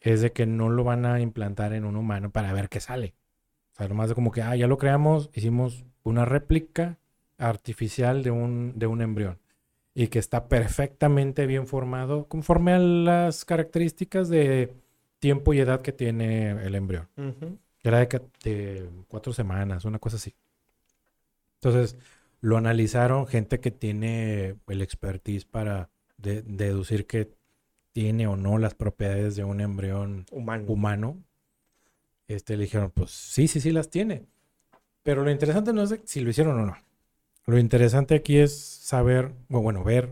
es 0.00 0.20
de 0.20 0.32
que 0.32 0.44
no 0.46 0.68
lo 0.68 0.84
van 0.84 1.06
a 1.06 1.20
implantar 1.20 1.72
en 1.72 1.84
un 1.86 1.96
humano 1.96 2.30
para 2.30 2.52
ver 2.52 2.68
qué 2.68 2.80
sale. 2.80 3.14
O 3.72 3.76
sea, 3.76 3.88
nomás 3.88 4.10
de 4.10 4.14
como 4.14 4.30
que, 4.30 4.42
ah, 4.42 4.54
ya 4.54 4.66
lo 4.66 4.76
creamos, 4.78 5.30
hicimos 5.32 5.84
una 6.02 6.26
réplica 6.26 6.98
artificial 7.38 8.22
de 8.22 8.30
un, 8.30 8.78
de 8.78 8.86
un 8.86 9.00
embrión. 9.00 9.40
Y 9.94 10.08
que 10.08 10.18
está 10.18 10.48
perfectamente 10.48 11.46
bien 11.46 11.66
formado 11.66 12.28
conforme 12.28 12.72
a 12.74 12.78
las 12.78 13.44
características 13.44 14.28
de 14.28 14.74
tiempo 15.24 15.54
y 15.54 15.58
edad 15.58 15.80
que 15.80 15.90
tiene 15.92 16.50
el 16.50 16.74
embrión. 16.74 17.08
ujú, 17.16 17.58
Era 17.82 18.00
de, 18.00 18.06
cuatro 19.08 19.32
semanas, 19.32 19.86
una 19.86 19.98
cosa 19.98 20.16
así. 20.16 20.34
Entonces, 21.62 21.96
lo 22.42 22.58
analizaron 22.58 23.26
gente 23.26 23.58
que 23.58 23.70
tiene 23.70 24.56
el 24.66 24.82
expertise 24.82 25.46
para 25.46 25.88
de- 26.18 26.42
deducir 26.42 27.06
que 27.06 27.30
tiene 27.94 28.26
o 28.26 28.36
no 28.36 28.58
las 28.58 28.74
propiedades 28.74 29.34
de 29.34 29.44
un 29.44 29.62
embrión 29.62 30.26
humano. 30.30 30.64
humano. 30.68 31.24
Este, 32.28 32.58
le 32.58 32.64
dijeron, 32.64 32.90
pues 32.90 33.10
sí, 33.10 33.48
sí, 33.48 33.62
sí 33.62 33.70
las 33.70 33.88
tiene. 33.88 34.26
Pero 35.02 35.24
lo 35.24 35.30
interesante 35.30 35.72
no 35.72 35.84
es 35.84 35.98
si 36.04 36.20
lo 36.20 36.28
hicieron 36.28 36.60
o 36.60 36.66
no. 36.66 36.76
Lo 37.46 37.58
interesante 37.58 38.14
aquí 38.14 38.36
es 38.36 38.54
saber, 38.58 39.32
o 39.50 39.62
bueno, 39.62 39.84
ver 39.84 40.10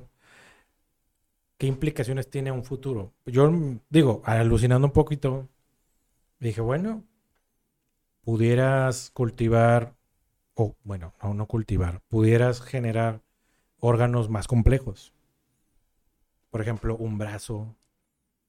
qué 1.62 1.68
implicaciones 1.68 2.28
tiene 2.28 2.50
a 2.50 2.54
un 2.54 2.64
futuro. 2.64 3.12
Yo 3.24 3.48
digo, 3.88 4.20
alucinando 4.24 4.88
un 4.88 4.92
poquito, 4.92 5.48
dije, 6.40 6.60
bueno, 6.60 7.04
pudieras 8.24 9.12
cultivar, 9.14 9.94
o 10.56 10.74
bueno, 10.82 11.14
no, 11.22 11.34
no 11.34 11.46
cultivar, 11.46 12.00
pudieras 12.08 12.60
generar 12.60 13.20
órganos 13.78 14.28
más 14.28 14.48
complejos. 14.48 15.12
Por 16.50 16.60
ejemplo, 16.62 16.96
un 16.96 17.16
brazo, 17.16 17.76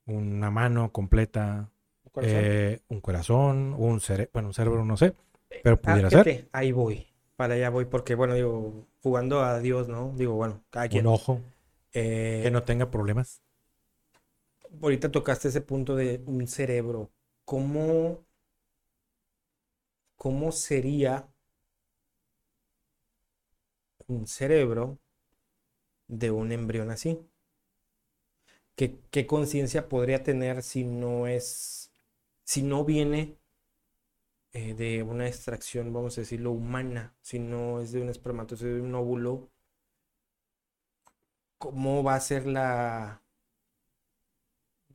una 0.08 0.50
mano 0.50 0.92
completa, 0.92 1.70
Corazón. 2.12 2.40
eh, 2.40 2.80
un 2.88 3.00
corazón, 3.00 3.76
un 3.78 4.00
cerebro, 4.00 4.32
bueno, 4.34 4.48
un 4.48 4.54
cerebro 4.56 4.86
no 4.86 4.98
sé, 4.98 5.14
pero 5.62 5.78
Ah, 5.78 5.82
pudiera 5.84 6.10
ser 6.10 6.50
ahí 6.52 6.72
voy. 6.72 7.06
Para 7.36 7.54
allá 7.54 7.70
voy, 7.70 7.86
porque 7.86 8.16
bueno, 8.16 8.34
digo, 8.34 8.88
jugando 9.04 9.42
a 9.44 9.60
Dios, 9.60 9.88
¿no? 9.88 10.14
Digo, 10.18 10.34
bueno, 10.34 10.64
cada 10.72 10.88
quien. 10.88 11.06
un 11.06 11.14
ojo 11.14 11.40
Eh, 11.94 12.42
que 12.44 12.52
no 12.52 12.64
tenga 12.64 12.90
problemas. 12.92 13.42
ahorita 14.82 15.10
tocaste 15.12 15.48
ese 15.48 15.62
punto 15.62 15.96
de 15.96 16.22
un 16.28 16.48
cerebro. 16.48 17.12
¿Cómo, 17.46 18.26
cómo 20.18 20.52
sería 20.52 21.30
un 24.08 24.26
cerebro 24.28 24.98
de 26.08 26.32
un 26.32 26.54
embrión 26.54 26.92
así? 26.92 27.20
¿Qué, 28.76 29.00
qué 29.12 29.28
conciencia 29.28 29.88
podría 29.90 30.24
tener 30.24 30.64
si 30.64 30.84
no 30.84 31.28
es, 31.28 31.92
si 32.44 32.64
no 32.64 32.86
viene 32.86 33.38
eh, 34.54 34.74
de 34.74 35.04
una 35.04 35.28
extracción, 35.28 35.92
vamos 35.94 36.18
a 36.18 36.22
decirlo, 36.22 36.52
humana, 36.52 37.14
si 37.22 37.40
no 37.40 37.82
es 37.82 37.92
de 37.92 38.02
un 38.02 38.10
espermatozoide, 38.10 38.76
de 38.76 38.82
un 38.82 38.96
óvulo? 38.96 39.52
¿Cómo 41.64 42.04
va 42.04 42.14
a 42.16 42.20
ser 42.22 42.46
la, 42.46 43.22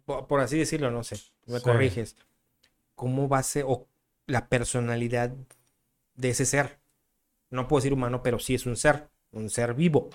po- 0.04 0.26
por 0.26 0.40
así 0.40 0.59
decirlo, 0.59 0.90
no 0.90 1.02
sé, 1.04 1.16
me 1.46 1.61
Sí. 1.61 1.62
corriges. 1.62 2.16
¿Cómo 2.96 3.28
va 3.28 3.38
a 3.38 3.44
ser 3.44 3.64
o 3.68 3.88
la 4.26 4.48
personalidad 4.48 5.33
de 6.16 6.31
ese 6.31 6.46
ser? 6.46 6.81
No 7.50 7.68
puedo 7.68 7.81
decir 7.81 7.92
humano, 7.94 8.22
pero 8.22 8.38
sí 8.38 8.54
es 8.57 8.66
un 8.66 8.76
ser, 8.76 9.09
un 9.33 9.50
ser 9.50 9.74
vivo. 9.74 10.11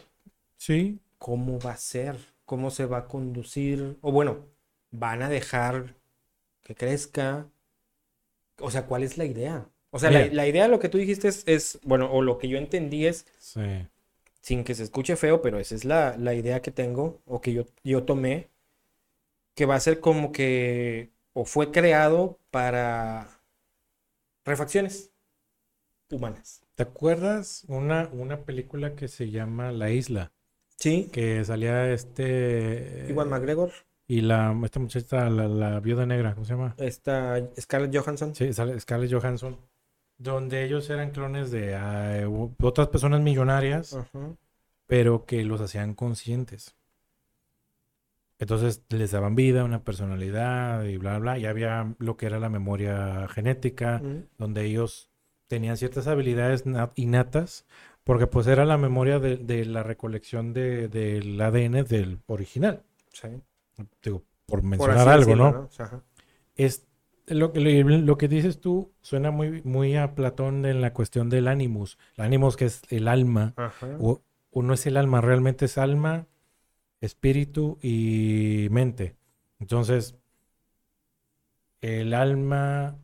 Sí, 0.58 1.00
¿Cómo 1.18 1.60
va 1.60 1.72
a 1.72 1.78
ser? 1.78 2.18
¿Cómo 2.46 2.70
se 2.70 2.86
va 2.86 2.98
a 3.00 3.08
conducir? 3.08 3.98
O 4.02 4.12
bueno, 4.12 4.46
¿van 4.92 5.22
a 5.24 5.30
dejar 5.30 5.96
que 6.63 6.76
crezca? 6.76 7.50
O 8.60 8.72
sea, 8.72 8.86
¿cuál 8.88 9.04
es 9.04 9.18
la 9.18 9.26
idea? 9.26 9.70
O 9.92 10.00
sea, 10.00 10.10
la, 10.10 10.48
idea, 10.48 10.68
lo 10.68 10.80
que 10.80 10.89
tú 10.89 10.98
dijiste 10.98 11.28
es, 11.28 11.44
es, 11.46 11.80
bueno, 11.84 12.12
o 12.12 12.22
lo 12.22 12.38
que 12.39 12.48
yo 12.48 12.58
entendí 12.58 13.06
es, 13.06 13.26
sí. 13.38 13.88
Sin 14.43 14.63
que 14.65 14.75
se 14.75 14.84
escuche 14.84 15.15
feo, 15.17 15.41
pero 15.41 15.60
esa 15.60 15.75
es 15.75 15.86
la, 15.86 16.17
la 16.19 16.36
idea 16.36 16.62
que 16.62 16.71
tengo 16.71 17.21
o 17.25 17.41
que 17.41 17.53
yo, 17.53 17.65
yo 17.84 18.03
tomé, 18.06 18.49
que 19.56 19.65
va 19.65 19.75
a 19.75 19.79
ser 19.79 19.99
como 19.99 20.32
que, 20.32 21.12
o 21.34 21.45
fue 21.45 21.71
creado 21.71 22.39
para 22.51 23.41
refacciones 24.45 25.12
humanas. 26.12 26.62
¿Te 26.75 26.84
acuerdas 26.84 27.65
una, 27.67 28.10
una 28.13 28.41
película 28.45 28.95
que 28.95 29.08
se 29.08 29.29
llama 29.32 29.71
La 29.71 29.91
Isla? 29.91 30.32
Sí. 30.77 31.10
Que 31.12 31.43
salía 31.45 31.91
este... 31.93 33.06
Igual 33.10 33.29
McGregor, 33.29 33.71
Y 34.08 34.21
la, 34.21 34.60
esta 34.63 34.79
muchacha, 34.79 35.29
la, 35.29 35.47
la 35.47 35.79
viuda 35.79 36.06
negra, 36.06 36.34
¿cómo 36.34 36.45
se 36.45 36.53
llama? 36.53 36.75
está 36.77 37.41
Scarlett 37.60 37.95
Johansson. 37.95 38.36
Sí, 38.36 38.51
Scarlett 38.53 39.13
Johansson. 39.13 39.58
Donde 40.24 40.64
ellos 40.64 40.90
eran 40.90 41.12
clones 41.12 41.52
de 41.52 41.76
ah, 41.76 42.28
otras 42.62 42.88
personas 42.88 43.20
millonarias, 43.22 43.94
pero 44.88 45.26
que 45.26 45.44
los 45.44 45.60
hacían 45.62 45.94
conscientes. 45.96 46.76
Entonces 48.40 48.84
les 48.90 49.12
daban 49.12 49.36
vida, 49.36 49.64
una 49.64 49.84
personalidad 49.84 50.84
y 50.86 50.98
bla, 50.98 51.20
bla. 51.20 51.38
Y 51.38 51.46
había 51.46 51.96
lo 52.00 52.18
que 52.18 52.26
era 52.26 52.40
la 52.40 52.50
memoria 52.50 53.28
genética, 53.30 54.02
donde 54.38 54.66
ellos 54.66 55.10
tenían 55.48 55.78
ciertas 55.78 56.08
habilidades 56.08 56.66
na- 56.66 56.92
innatas, 56.96 57.66
porque 58.04 58.28
pues 58.28 58.48
era 58.48 58.66
la 58.66 58.78
memoria 58.78 59.20
de, 59.20 59.38
de 59.38 59.66
la 59.66 59.84
recolección 59.84 60.52
de- 60.54 60.88
del 60.88 61.40
ADN 61.40 61.84
del 61.84 62.20
original. 62.28 62.84
sí. 63.12 63.28
Digo, 64.04 64.24
por 64.46 64.62
mencionar 64.62 65.08
algo, 65.08 65.26
decirlo, 65.26 65.52
¿no? 65.52 65.60
O 65.66 65.72
sea, 65.72 65.86
ajá. 65.86 66.04
Es 66.56 66.86
lo 67.28 67.52
que, 67.54 67.60
lo, 67.62 67.98
lo 67.98 68.18
que 68.18 68.28
dices 68.28 68.60
tú 68.60 68.92
suena 69.02 69.32
muy, 69.32 69.62
muy 69.64 69.96
a 69.96 70.16
Platón 70.16 70.66
en 70.66 70.82
la 70.82 70.94
cuestión 70.94 71.30
del 71.30 71.48
ánimus. 71.48 71.98
El 72.18 72.26
ánimus 72.26 72.56
que 72.58 72.66
es 72.66 72.82
el 72.90 73.08
alma. 73.08 73.54
O, 74.00 74.22
o 74.52 74.62
no 74.62 74.74
es 74.74 74.86
el 74.86 74.98
alma, 74.98 75.22
realmente 75.22 75.66
es 75.66 75.78
alma, 75.78 76.28
espíritu 77.02 77.78
y 77.82 78.68
mente. 78.72 79.16
Entonces, 79.60 80.16
el 81.82 82.14
alma 82.14 82.98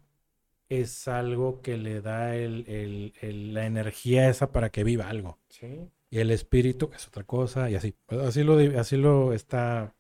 es 0.70 1.08
algo 1.08 1.62
que 1.62 1.78
le 1.78 2.02
da 2.02 2.36
el- 2.36 2.66
el- 2.68 3.14
el- 3.22 3.54
la 3.54 3.66
energía 3.66 4.30
esa 4.30 4.52
para 4.52 4.70
que 4.70 4.84
viva 4.84 5.10
algo. 5.10 5.40
Sí. 5.50 5.80
Y 6.12 6.20
el 6.20 6.32
espíritu 6.32 6.90
es 6.96 7.08
otra 7.08 7.24
cosa 7.24 7.70
y 7.70 7.76
así. 7.76 7.96
Así 8.08 8.44
lo, 8.44 8.58
así 8.80 8.98
lo 8.98 9.34
está 9.34 9.94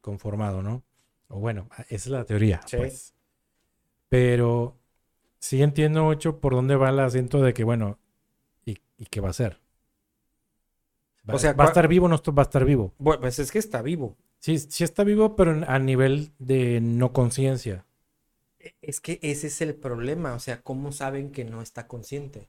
conformado, 0.00 0.62
¿no? 0.62 0.82
O 1.28 1.38
bueno, 1.40 1.68
esa 1.88 1.94
es 1.94 2.06
la 2.08 2.24
teoría, 2.24 2.60
Sí. 2.66 2.76
pues. 2.76 3.14
Pero 4.12 4.76
sí 5.40 5.62
entiendo 5.62 6.04
mucho 6.04 6.40
por 6.40 6.54
dónde 6.54 6.76
va 6.76 6.90
el 6.90 7.00
asiento 7.00 7.42
de 7.42 7.54
que, 7.54 7.64
bueno, 7.64 7.98
¿y, 8.66 8.78
y 8.98 9.06
qué 9.06 9.20
va 9.22 9.28
a 9.28 9.32
hacer? 9.32 9.60
Va, 11.30 11.34
O 11.34 11.38
sea, 11.38 11.54
¿va 11.60 11.64
a 11.64 11.70
estar 11.70 11.88
vivo 11.94 12.06
o 12.06 12.12
no 12.12 12.20
va 12.38 12.42
a 12.44 12.48
estar 12.48 12.64
vivo? 12.72 12.86
Bueno, 12.98 13.20
pues 13.20 13.38
es 13.38 13.52
que 13.52 13.58
está 13.58 13.82
vivo. 13.82 14.16
Sí, 14.40 14.58
sí 14.58 14.84
está 14.84 15.04
vivo, 15.04 15.36
pero 15.36 15.62
a 15.66 15.78
nivel 15.78 16.32
de 16.38 16.80
no 16.82 17.12
conciencia. 17.14 17.86
E- 18.58 18.74
Es 18.80 19.02
que 19.02 19.18
ese 19.22 19.48
es 19.48 19.60
el 19.60 19.74
problema. 19.74 20.32
O 20.34 20.40
sea, 20.40 20.62
¿cómo 20.62 20.90
saben 20.90 21.32
que 21.32 21.44
no 21.44 21.60
está 21.60 21.86
consciente? 21.86 22.48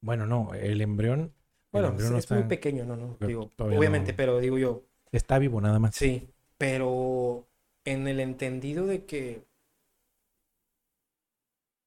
Bueno, 0.00 0.26
no, 0.26 0.52
el 0.54 0.80
embrión, 0.82 1.32
el 1.72 1.86
Bueno, 1.86 1.88
embrión 1.88 2.14
es, 2.16 2.30
no 2.30 2.30
muy 2.30 2.44
pequeño, 2.44 2.84
no, 2.84 2.96
no. 2.96 3.18
Digo, 3.20 3.50
obviamente, 3.68 4.12
no. 4.12 4.14
pero 4.14 4.38
digo 4.38 4.58
yo, 4.58 4.84
está 5.12 5.38
vivo 5.38 5.60
nada 5.60 5.78
más. 5.78 5.94
sí. 5.94 6.28
Pero 6.58 7.48
en 7.84 8.06
el 8.08 8.20
entendido 8.20 8.86
de 8.86 9.04
que 9.06 9.44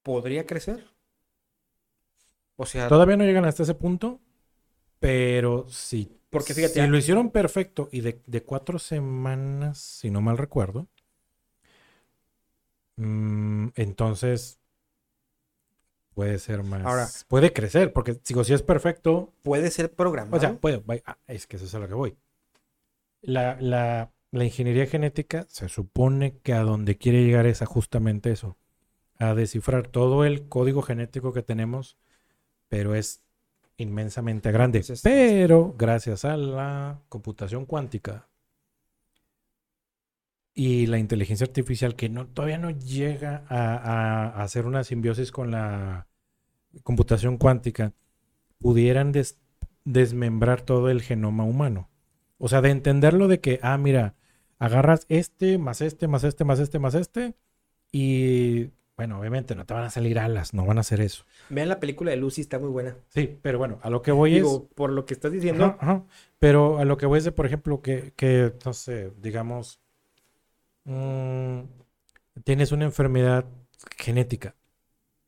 podría 0.05 0.45
crecer. 0.45 0.85
O 2.57 2.65
sea, 2.65 2.87
Todavía 2.87 3.17
no 3.17 3.25
llegan 3.25 3.43
hasta 3.43 3.63
ese 3.63 3.73
punto, 3.73 4.21
pero 4.99 5.65
sí. 5.67 6.09
porque 6.29 6.53
fíjate, 6.53 6.75
si 6.75 6.79
ah, 6.79 6.87
lo 6.87 6.97
hicieron 6.97 7.31
perfecto 7.31 7.89
y 7.91 8.01
de, 8.01 8.21
de 8.25 8.43
cuatro 8.43 8.79
semanas, 8.79 9.79
si 9.79 10.11
no 10.11 10.21
mal 10.21 10.37
recuerdo, 10.37 10.87
mm, 12.97 13.69
entonces 13.75 14.59
puede 16.13 16.39
ser 16.39 16.63
más. 16.63 16.85
Ahora- 16.85 17.09
puede 17.27 17.51
crecer, 17.51 17.91
porque 17.91 18.15
digo, 18.25 18.43
si 18.43 18.53
es 18.53 18.61
perfecto, 18.61 19.33
puede 19.43 19.69
ser 19.71 19.91
programado. 19.93 20.37
o 20.37 20.39
sea, 20.39 20.53
puede. 20.55 20.81
ah, 21.05 21.17
es 21.27 21.47
que 21.47 21.57
eso 21.57 21.65
es 21.65 21.75
a 21.75 21.79
lo 21.79 21.87
que 21.87 21.93
voy. 21.95 22.15
La, 23.21 23.57
la, 23.59 24.11
la 24.31 24.43
ingeniería 24.45 24.85
genética 24.85 25.45
se 25.49 25.67
supone 25.67 26.37
que 26.37 26.53
a 26.53 26.61
donde 26.61 26.97
quiere 26.97 27.23
llegar 27.23 27.47
es 27.47 27.61
a 27.61 27.65
justamente 27.65 28.31
eso, 28.31 28.55
a 29.19 29.33
descifrar 29.35 29.87
todo 29.87 30.25
el 30.25 30.47
código 30.49 30.81
genético 30.81 31.33
que 31.33 31.43
tenemos, 31.43 31.97
pero 32.69 32.95
es 32.95 33.23
inmensamente 33.77 34.51
grande. 34.51 34.79
Entonces, 34.79 35.01
pero 35.03 35.75
gracias 35.77 36.25
a 36.25 36.37
la 36.37 37.01
computación 37.09 37.65
cuántica 37.65 38.27
y 40.53 40.85
la 40.87 40.99
inteligencia 40.99 41.45
artificial 41.45 41.95
que 41.95 42.09
no, 42.09 42.27
todavía 42.27 42.57
no 42.57 42.71
llega 42.71 43.43
a, 43.49 43.75
a- 43.75 44.29
a 44.29 44.43
hacer 44.43 44.65
una 44.65 44.83
simbiosis 44.83 45.31
con 45.31 45.51
la 45.51 46.07
computación 46.83 47.37
cuántica, 47.37 47.93
pudieran 48.59 49.11
des- 49.13 49.39
desmembrar 49.85 50.61
todo 50.61 50.89
el 50.89 51.01
genoma 51.03 51.43
humano. 51.45 51.89
O 52.39 52.49
sea, 52.49 52.61
de 52.61 52.71
entenderlo 52.71 53.27
de 53.27 53.41
que, 53.41 53.59
ah, 53.63 53.77
mira, 53.77 54.15
agarras 54.59 55.05
este, 55.09 55.57
más 55.59 55.81
este, 55.81 56.07
más 56.07 56.23
este, 56.25 56.45
más 56.45 56.59
este, 56.59 56.79
más 56.79 56.95
este, 56.95 57.35
y 57.91 58.71
bueno, 58.97 59.19
obviamente 59.19 59.55
no 59.55 59.65
te 59.65 59.73
van 59.73 59.83
a 59.83 59.89
salir 59.89 60.19
alas, 60.19 60.53
no 60.53 60.65
van 60.65 60.77
a 60.77 60.81
hacer 60.81 61.01
eso. 61.01 61.25
Vean 61.49 61.67
la 61.67 61.79
película 61.79 62.11
de 62.11 62.17
Lucy, 62.17 62.41
está 62.41 62.59
muy 62.59 62.69
buena. 62.69 62.95
Sí, 63.09 63.37
pero 63.41 63.57
bueno, 63.57 63.79
a 63.81 63.89
lo 63.89 64.01
que 64.01 64.11
voy 64.11 64.31
es... 64.31 64.37
Digo, 64.37 64.69
por 64.73 64.89
lo 64.91 65.05
que 65.05 65.13
estás 65.13 65.31
diciendo, 65.31 65.65
Ajá, 65.65 65.77
ajá. 65.79 66.03
Pero 66.39 66.77
a 66.77 66.85
lo 66.85 66.97
que 66.97 67.05
voy 67.05 67.17
es 67.17 67.25
de, 67.25 67.31
por 67.31 67.45
ejemplo, 67.45 67.81
que, 67.81 68.13
que 68.15 68.53
no 68.65 68.73
sé, 68.73 69.11
digamos, 69.21 69.79
mm, 70.85 71.59
tienes 72.43 72.71
una 72.71 72.85
enfermedad 72.85 73.45
genética, 73.97 74.55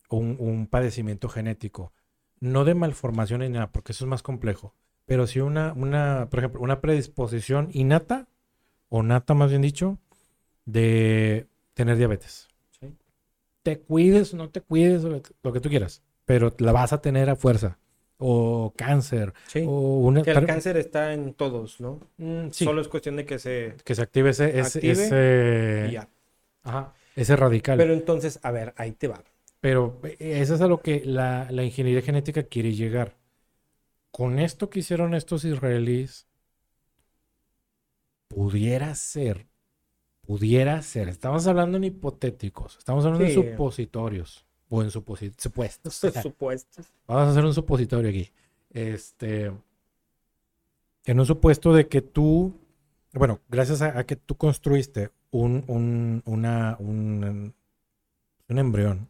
o 0.08 0.16
un, 0.16 0.36
un 0.38 0.66
padecimiento 0.66 1.28
genético, 1.28 1.92
no 2.40 2.64
de 2.64 2.74
malformación 2.74 3.40
ni 3.40 3.50
nada, 3.50 3.70
porque 3.70 3.92
eso 3.92 4.04
es 4.04 4.08
más 4.08 4.22
complejo, 4.22 4.74
pero 5.04 5.26
sí 5.26 5.40
una, 5.40 5.72
una, 5.74 6.28
por 6.30 6.38
ejemplo, 6.38 6.60
una 6.60 6.80
predisposición 6.80 7.68
innata, 7.72 8.28
o 8.88 9.02
nata 9.02 9.34
más 9.34 9.50
bien 9.50 9.60
dicho, 9.60 9.98
de 10.64 11.46
tener 11.74 11.96
diabetes. 11.96 12.47
Te 13.68 13.80
cuides 13.80 14.32
o 14.32 14.36
no 14.38 14.48
te 14.48 14.60
cuides, 14.62 15.02
lo 15.02 15.20
que- 15.20 15.30
lo 15.42 15.52
que 15.52 15.60
tú 15.60 15.68
quieras, 15.68 16.02
pero 16.24 16.54
la 16.58 16.72
vas 16.72 16.92
a 16.94 17.02
tener 17.02 17.28
a 17.28 17.36
fuerza. 17.36 17.78
O 18.20 18.72
cáncer, 18.76 19.32
sí, 19.46 19.62
o 19.66 19.98
una, 20.00 20.22
que 20.22 20.30
el 20.30 20.36
pero- 20.36 20.46
cáncer 20.46 20.76
está 20.76 21.12
en 21.12 21.34
todos, 21.34 21.80
¿no? 21.80 22.00
Mm, 22.16 22.48
sí, 22.50 22.64
Solo 22.64 22.80
es 22.80 22.88
cuestión 22.88 23.14
de 23.16 23.24
que 23.26 23.38
se... 23.38 23.76
que 23.84 23.94
se 23.94 24.02
active 24.02 24.30
ese, 24.30 24.58
ese, 24.58 24.78
active 24.78 24.92
ese- 25.04 25.86
y 25.90 25.92
ya. 25.92 26.08
ajá, 26.64 26.94
ese 27.14 27.36
radical. 27.36 27.76
Pero 27.76 27.90
Pero, 27.90 28.00
entonces, 28.00 28.40
a 28.42 28.50
ver, 28.50 28.72
ahí 28.76 28.92
te 28.92 29.06
va. 29.06 29.22
eh, 29.62 30.16
eso 30.40 30.54
es 30.54 30.60
a 30.62 30.66
lo 30.66 30.80
que 30.80 31.02
la, 31.04 31.46
la 31.50 31.62
ingeniería 31.62 32.02
genética 32.02 32.42
quiere 32.44 32.72
llegar. 32.72 33.16
Con 34.10 34.38
esto 34.38 34.70
que 34.70 34.78
hicieron 34.80 35.14
estos 35.14 35.44
israelíes, 35.44 36.26
pudiera 38.28 38.94
ser, 38.94 39.47
pudiera 40.28 40.82
ser, 40.82 41.08
estamos 41.08 41.46
hablando 41.46 41.78
en 41.78 41.84
hipotéticos, 41.84 42.76
estamos 42.76 43.02
hablando 43.06 43.24
Sí. 43.26 43.32
en 43.32 43.50
supositorios, 43.52 44.44
o 44.68 44.82
en 44.82 44.90
suposi- 44.90 45.32
supuestos. 45.38 45.94
Supuestos. 46.22 46.84
Vamos 47.06 47.28
a 47.28 47.30
hacer 47.30 47.46
un 47.46 47.54
supositorio 47.54 48.10
aquí. 48.10 48.30
Este. 48.68 49.50
En 51.06 51.18
un 51.18 51.24
supuesto 51.24 51.72
de 51.72 51.88
que 51.88 52.02
tú. 52.02 52.54
Bueno, 53.14 53.40
gracias 53.48 53.80
a, 53.80 53.98
a 53.98 54.04
que 54.04 54.16
tú 54.16 54.36
construiste 54.36 55.10
un, 55.30 55.64
un, 55.66 56.22
una, 56.26 56.76
un, 56.78 57.54
un 58.50 58.58
embrión. 58.58 59.08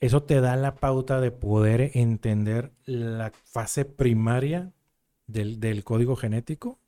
Eso 0.00 0.22
te 0.22 0.40
da 0.40 0.56
la 0.56 0.76
pauta 0.76 1.20
de 1.20 1.30
poder 1.30 1.90
entender 1.92 2.72
la 2.86 3.30
fase 3.44 3.84
primaria 3.84 4.72
del, 5.26 5.60
del 5.60 5.84
código 5.84 6.16
genético. 6.16 6.78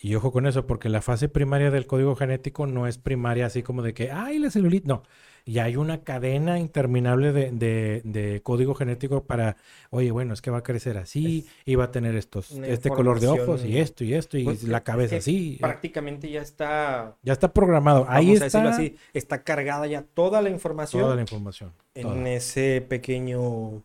Y 0.00 0.14
ojo 0.14 0.30
con 0.30 0.46
eso, 0.46 0.64
porque 0.66 0.88
la 0.88 1.02
fase 1.02 1.28
primaria 1.28 1.72
del 1.72 1.86
código 1.88 2.14
genético 2.14 2.66
no 2.68 2.86
es 2.86 2.98
primaria 2.98 3.46
así 3.46 3.64
como 3.64 3.82
de 3.82 3.94
que, 3.94 4.12
ay, 4.12 4.38
la 4.38 4.48
celulitis. 4.50 4.86
No, 4.86 5.02
y 5.44 5.58
hay 5.58 5.74
una 5.74 6.04
cadena 6.04 6.60
interminable 6.60 7.32
de, 7.32 7.50
de- 7.50 8.02
de 8.04 8.40
código 8.42 8.74
genético 8.76 9.24
para, 9.24 9.56
oye, 9.90 10.12
bueno, 10.12 10.34
es 10.34 10.42
que 10.42 10.50
va 10.52 10.58
a 10.58 10.62
crecer 10.62 10.98
así, 10.98 11.48
y 11.64 11.74
va 11.74 11.84
a 11.84 11.90
tener 11.90 12.14
estos, 12.14 12.52
este 12.52 12.90
color 12.90 13.18
de 13.18 13.26
ojos, 13.26 13.64
y 13.64 13.78
esto, 13.78 14.04
y 14.04 14.14
esto, 14.14 14.38
y 14.38 14.44
Pues, 14.44 14.62
la 14.62 14.78
es 14.78 14.84
cabeza 14.84 15.10
que 15.10 15.16
así. 15.16 15.58
Prácticamente 15.60 16.30
ya 16.30 16.42
está, 16.42 17.16
Ya 17.22 17.32
está 17.32 17.52
programado. 17.52 18.06
Ahí 18.08 18.30
a 18.36 18.44
está 18.46 18.68
así, 18.68 18.96
está 19.14 19.42
cargada 19.42 19.86
ya 19.88 20.02
toda 20.02 20.42
la 20.42 20.50
información 20.50 21.02
toda 21.02 21.16
la 21.16 21.22
información. 21.22 21.72
en 21.94 22.02
toda, 22.04 22.28
ese 22.28 22.86
pequeño... 22.88 23.82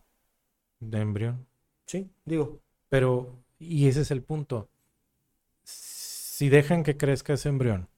de 0.80 1.00
embrión. 1.00 1.46
Sí, 1.86 2.08
digo, 2.24 2.60
Pero, 2.88 3.34
y 3.58 3.88
ese 3.88 4.02
es 4.02 4.10
el 4.10 4.22
punto. 4.22 4.68
Si 6.44 6.50
dejan 6.50 6.82
que 6.82 6.98
crezca 6.98 7.32
ese 7.32 7.48
embrión, 7.48 7.88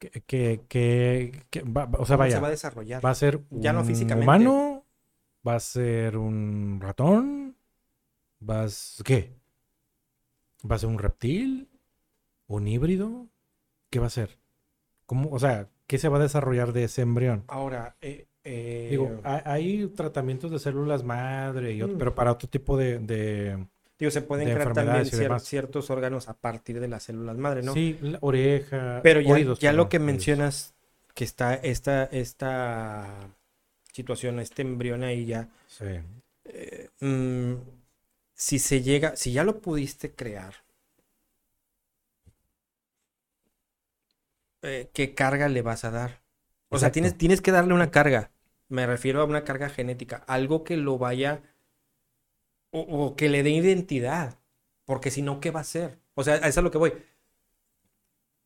que, 0.00 0.10
que, 0.10 0.60
que- 0.68 1.42
que 1.50 1.62
va- 1.62 1.88
o 1.98 2.04
sea, 2.06 2.16
¿cómo 2.16 2.18
vaya, 2.18 2.34
se 2.36 2.40
va 2.40 2.48
a 2.48 2.50
desarrollar? 2.50 3.04
va 3.04 3.10
a 3.10 3.14
ser 3.14 3.40
Ya 3.50 3.72
no 3.72 3.80
un 3.80 3.86
físicamente. 3.86 4.24
humano, 4.24 4.84
va 5.46 5.54
a 5.54 5.60
ser 5.60 6.16
un 6.16 6.78
ratón, 6.80 7.56
va 8.48 8.62
a 8.62 8.66
s- 8.66 9.02
¿qué? 9.04 9.34
¿Va 10.68 10.76
a 10.76 10.78
ser 10.78 10.88
un 10.88 10.98
reptil? 10.98 11.68
¿Un 12.48 12.66
híbrido? 12.66 13.28
¿Qué 13.90 14.00
va 14.00 14.06
a 14.06 14.10
ser? 14.10 14.38
¿Cómo, 15.06 15.30
o 15.30 15.38
sea, 15.38 15.68
qué 15.86 15.98
se 15.98 16.08
va 16.08 16.18
a 16.18 16.22
desarrollar 16.22 16.72
de 16.72 16.84
ese 16.84 17.02
embrión? 17.02 17.44
Ahora, 17.48 17.96
eh, 18.00 18.26
eh, 18.44 18.88
Digo, 18.90 19.20
hay, 19.24 19.42
hay 19.44 19.86
tratamientos 19.88 20.50
de 20.50 20.58
células 20.58 21.04
madre, 21.04 21.72
y 21.74 21.82
Mm. 21.82 21.98
pero 21.98 22.14
para 22.14 22.32
otro 22.32 22.48
tipo 22.48 22.76
de, 22.76 22.98
de- 22.98 23.68
digo, 23.98 24.10
se 24.10 24.22
pueden 24.22 24.46
de 24.48 24.54
crear 24.54 24.72
también 24.72 25.04
cier- 25.04 25.38
ciertos 25.40 25.90
órganos 25.90 26.28
a 26.28 26.34
partir 26.34 26.80
de 26.80 26.88
las 26.88 27.02
células 27.04 27.36
madre, 27.36 27.62
¿no? 27.62 27.74
Sí, 27.74 27.98
la 28.00 28.18
oreja, 28.20 29.00
Pero 29.02 29.20
ya, 29.20 29.34
oídos, 29.34 29.60
ya 29.60 29.72
lo 29.72 29.88
que 29.88 29.98
mencionas, 29.98 30.74
que 31.14 31.24
está 31.24 31.54
esta, 31.54 32.04
esta 32.04 33.30
situación, 33.92 34.38
este 34.40 34.62
embrión 34.62 35.02
ahí 35.02 35.26
ya, 35.26 35.48
Sí. 35.66 35.84
eh, 36.44 36.88
mm, 37.00 37.54
si 38.34 38.58
se 38.58 38.82
llega, 38.82 39.16
si 39.16 39.32
ya 39.32 39.44
lo 39.44 39.60
pudiste 39.60 40.14
crear, 40.14 40.54
eh, 44.62 44.90
¿qué 44.92 45.14
carga 45.14 45.48
le 45.48 45.62
vas 45.62 45.84
a 45.84 45.90
dar? 45.90 46.20
O 46.70 46.78
sea, 46.78 46.92
tienes, 46.92 47.16
tienes 47.16 47.40
que 47.40 47.52
darle 47.52 47.74
una 47.74 47.90
carga. 47.90 48.30
Me 48.68 48.86
refiero 48.86 49.22
a 49.22 49.24
una 49.24 49.44
carga 49.44 49.70
genética, 49.70 50.22
algo 50.26 50.64
que 50.64 50.76
lo 50.76 50.98
vaya 50.98 51.42
o, 52.70 52.80
o 52.80 53.16
que 53.16 53.28
le 53.28 53.42
dé 53.42 53.50
identidad, 53.50 54.38
porque 54.84 55.10
si 55.10 55.22
no, 55.22 55.40
¿qué 55.40 55.50
va 55.50 55.60
a 55.60 55.62
hacer? 55.62 55.98
O 56.14 56.24
sea, 56.24 56.34
a 56.34 56.36
eso 56.38 56.46
es 56.48 56.58
a 56.58 56.62
lo 56.62 56.70
que 56.70 56.78
voy. 56.78 56.92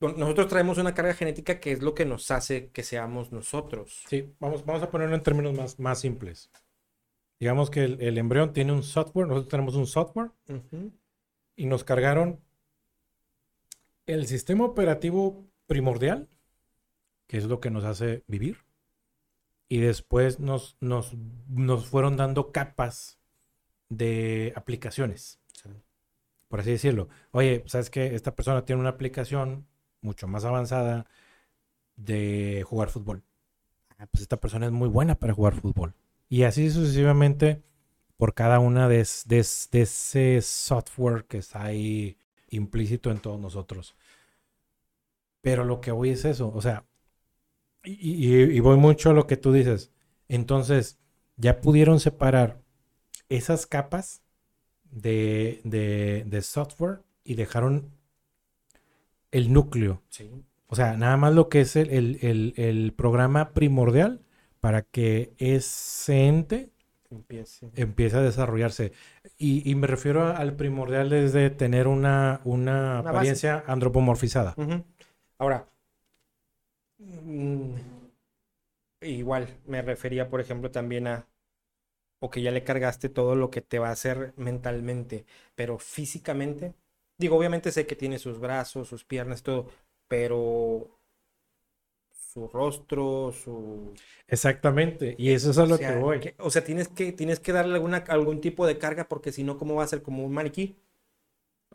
Nosotros 0.01 0.49
traemos 0.49 0.79
una 0.79 0.95
carga 0.95 1.15
genética 1.15 1.61
que 1.61 1.73
es 1.73 1.81
lo 1.81 1.95
que 1.95 2.05
nos 2.05 2.31
hace 2.33 2.71
que 2.71 2.83
seamos 2.83 3.31
nosotros. 3.31 4.03
Sí, 4.09 4.35
vamos, 4.41 4.65
vamos 4.67 4.83
a 4.83 4.91
ponerlo 4.91 5.15
en 5.15 5.23
términos 5.23 5.55
más, 5.55 5.79
más 5.79 6.01
simples. 6.01 6.51
Digamos 7.39 7.71
que 7.71 7.85
el, 7.85 8.03
el 8.03 8.19
embrión 8.19 8.53
tiene 8.53 8.73
un 8.73 8.83
software, 8.83 9.29
nosotros 9.29 9.49
tenemos 9.49 9.75
un 9.77 9.87
software 9.87 10.31
y 11.57 11.67
nos 11.67 11.85
cargaron 11.85 12.41
el 14.07 14.27
sistema 14.27 14.65
operativo 14.65 15.47
primordial, 15.67 16.29
que 17.29 17.39
es 17.39 17.45
lo 17.45 17.61
que 17.61 17.71
nos 17.71 17.85
hace 17.85 18.25
vivir. 18.27 18.59
Y 19.69 19.79
después 19.79 20.39
nos, 20.41 20.77
nos, 20.81 21.15
nos 21.49 21.87
fueron 21.87 22.17
dando 22.17 22.53
capas 22.53 23.19
de 23.97 24.53
aplicaciones, 24.57 25.41
por 26.49 26.61
así 26.61 26.71
decirlo. 26.71 27.09
Oye, 27.31 27.63
¿sabes 27.67 27.91
qué? 27.91 28.15
Esta 28.15 28.35
persona 28.35 28.65
tiene 28.65 28.81
una 28.81 28.91
aplicación 28.91 29.67
mucho 30.01 30.29
más 30.29 30.45
avanzada 30.45 31.07
de 31.97 32.65
jugar 32.67 32.91
fútbol. 32.91 33.25
Ah, 33.99 34.07
pues 34.11 34.23
esta 34.23 34.39
persona 34.41 34.67
es 34.67 34.73
muy 34.73 34.89
buena 34.89 35.17
para 35.17 35.35
jugar 35.35 35.55
fútbol. 35.55 35.95
Y 36.29 36.45
así 36.45 36.71
sucesivamente 36.71 37.63
por 38.19 38.35
cada 38.35 38.61
una 38.61 38.89
de, 38.89 39.01
es- 39.03 39.25
de 39.29 39.41
es- 39.41 39.69
de 39.73 39.83
ese 39.83 40.43
software 40.43 41.27
que 41.27 41.39
está 41.39 41.65
ahí 41.65 42.19
implícito 42.51 43.11
en 43.11 43.21
todos 43.21 43.41
nosotros. 43.41 43.97
Pero 45.41 45.65
lo 45.65 45.81
que 45.81 45.91
voy 45.93 46.11
es 46.11 46.25
eso, 46.25 46.53
o 46.55 46.61
sea, 46.61 46.85
y, 47.85 47.93
y- 48.37 48.57
y 48.57 48.61
voy 48.61 48.77
mucho 48.79 49.11
a 49.11 49.15
lo 49.15 49.27
que 49.27 49.37
tú 49.37 49.53
dices. 49.53 49.93
Entonces, 50.29 50.99
ya 51.37 51.61
pudieron 51.61 52.01
separar 52.01 52.62
esas 53.37 53.67
capas 53.67 54.23
de, 54.91 55.61
de- 55.65 56.25
de 56.27 56.43
software 56.43 57.01
y 57.25 57.35
dejaron 57.35 57.91
el 59.31 59.53
núcleo. 59.53 60.03
Sí. 60.09 60.31
O 60.69 60.77
sea, 60.77 60.97
nada 60.97 61.17
más 61.17 61.35
lo 61.35 61.49
que 61.49 61.61
es 61.63 61.77
el, 61.77 61.91
el- 61.91 62.19
el- 62.23 62.55
el 62.57 62.93
programa 62.93 63.51
primordial 63.53 64.21
para 64.61 64.83
que 64.83 65.33
ese 65.39 66.27
ente 66.29 66.71
Empiece. 67.11 67.71
empiece 67.77 68.17
a 68.17 68.23
desarrollarse. 68.23 68.93
Y, 69.37 69.69
y 69.71 69.75
me 69.75 69.87
refiero 69.87 70.23
a- 70.23 70.37
al 70.37 70.55
primordial 70.55 71.11
desde 71.11 71.51
tener 71.51 71.87
una, 71.89 72.41
una 72.45 73.01
apariencia 73.01 73.65
antropomorfizada. 73.67 74.55
Ahora, 75.39 75.67
mm, 76.99 77.75
igual 79.03 79.49
me 79.67 79.83
refería, 79.83 80.29
por 80.29 80.41
ejemplo, 80.41 80.71
también 80.71 81.07
a, 81.07 81.27
o 82.23 82.31
que 82.31 82.43
ya 82.43 82.51
le 82.53 82.65
cargaste 82.65 83.09
todo 83.11 83.35
lo 83.37 83.51
que 83.51 83.63
te 83.63 83.79
va 83.81 83.89
a 83.91 83.93
hacer 83.93 84.35
mentalmente, 84.37 85.27
pero 85.57 85.79
físicamente, 85.79 86.75
digo, 87.19 87.37
obviamente 87.39 87.73
sé 87.73 87.87
que 87.87 87.97
tiene 87.97 88.19
sus 88.19 88.39
brazos, 88.41 88.89
sus 88.89 89.05
piernas, 89.05 89.43
todo, 89.43 89.69
pero 90.09 90.99
su 92.13 92.49
rostro, 92.49 93.33
su... 93.33 93.93
Exactamente. 94.29 95.15
Y 95.19 95.31
eso 95.31 95.51
es 95.51 95.59
a 95.59 95.67
lo 95.67 95.79
sea, 95.79 95.91
que 95.93 95.93
voy. 95.93 96.21
que- 96.21 96.35
o 96.39 96.51
sea, 96.51 96.65
tienes 96.65 96.89
que, 96.89 97.13
tienes 97.13 97.41
que 97.41 97.53
darle 97.53 97.75
alguna, 97.75 97.99
algún 98.09 98.41
tipo 98.41 98.67
de 98.67 98.79
carga 98.79 99.09
porque 99.09 99.33
si 99.33 99.43
no, 99.45 99.59
¿cómo 99.59 99.75
va 99.77 99.85
a 99.85 99.87
ser 99.89 100.03
como 100.03 100.25
un 100.25 100.33
maniquí? 100.33 100.77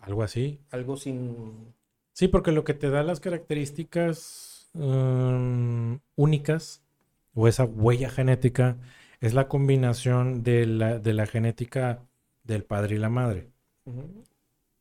Algo 0.02 0.24
así. 0.24 0.60
Algo 0.72 0.96
sin... 0.96 1.74
Sí, 2.14 2.28
porque 2.28 2.52
lo 2.52 2.64
que 2.64 2.74
te 2.74 2.90
da 2.90 3.04
las 3.04 3.20
características 3.20 4.70
mm, 4.74 5.96
únicas 6.16 6.82
o 7.36 7.48
esa 7.48 7.64
huella 7.66 8.10
genética 8.10 8.78
es 9.22 9.34
la 9.34 9.48
combinación 9.48 10.44
de 10.44 10.66
la, 10.68 11.00
de 11.00 11.14
la 11.14 11.28
genética 11.28 12.08
del 12.44 12.64
padre 12.66 12.96
y 12.96 13.00
la 13.00 13.10
madre. 13.10 13.52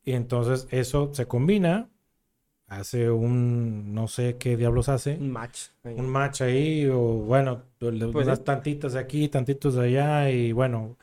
Y 0.03 0.13
entonces 0.13 0.67
eso 0.71 1.13
se 1.13 1.27
combina, 1.27 1.89
hace 2.67 3.11
un, 3.11 3.93
no 3.95 4.07
sé 4.07 4.37
qué 4.39 4.57
diablos 4.57 4.89
hace, 4.89 5.13
Un 5.19 5.31
match. 5.31 5.69
ahí. 5.83 5.95
un 5.95 6.07
match 6.09 6.41
ahí, 6.41 6.87
o 6.87 6.99
bueno, 6.99 7.63
Pues 7.79 8.25
unas 8.27 8.43
tantitas 8.43 8.93
de 8.93 8.99
aquí, 8.99 9.29
tantitos 9.29 9.75
de 9.75 9.85
allá, 9.87 10.31
y 10.31 10.51
bueno, 10.53 10.97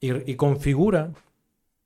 y, 0.00 0.30
y 0.30 0.36
configura 0.36 1.12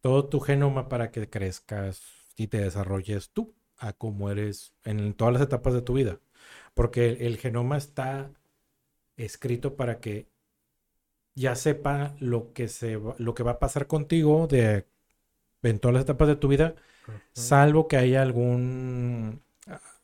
todo 0.02 0.28
tu 0.28 0.40
genoma 0.40 0.88
para 0.88 1.10
que 1.10 1.28
crezcas 1.30 2.02
y 2.36 2.48
te 2.48 2.60
desarrolles 2.60 3.30
tú 3.32 3.54
a 3.78 3.92
como 3.94 4.30
eres 4.30 4.74
en 4.84 5.14
todas 5.14 5.34
las 5.34 5.42
etapas 5.42 5.74
de 5.74 5.82
tu 5.82 5.94
vida. 5.94 6.20
Porque 6.74 7.10
el, 7.10 7.22
el 7.22 7.38
genoma 7.38 7.76
está 7.78 8.32
escrito 9.24 9.76
para 9.76 10.00
que 10.00 10.28
ya 11.34 11.54
sepa 11.54 12.14
lo 12.20 12.52
que 12.52 12.68
se 12.68 12.96
va- 12.96 13.14
lo 13.18 13.34
que 13.34 13.42
va 13.42 13.52
a 13.52 13.58
pasar 13.58 13.86
contigo 13.86 14.46
de 14.46 14.86
en 15.62 15.78
todas 15.78 15.94
las 15.94 16.02
etapas 16.04 16.28
de 16.28 16.36
tu 16.36 16.48
vida, 16.48 16.74
salvo 17.32 17.88
que 17.88 17.96
haya 17.96 18.22
algún 18.22 19.42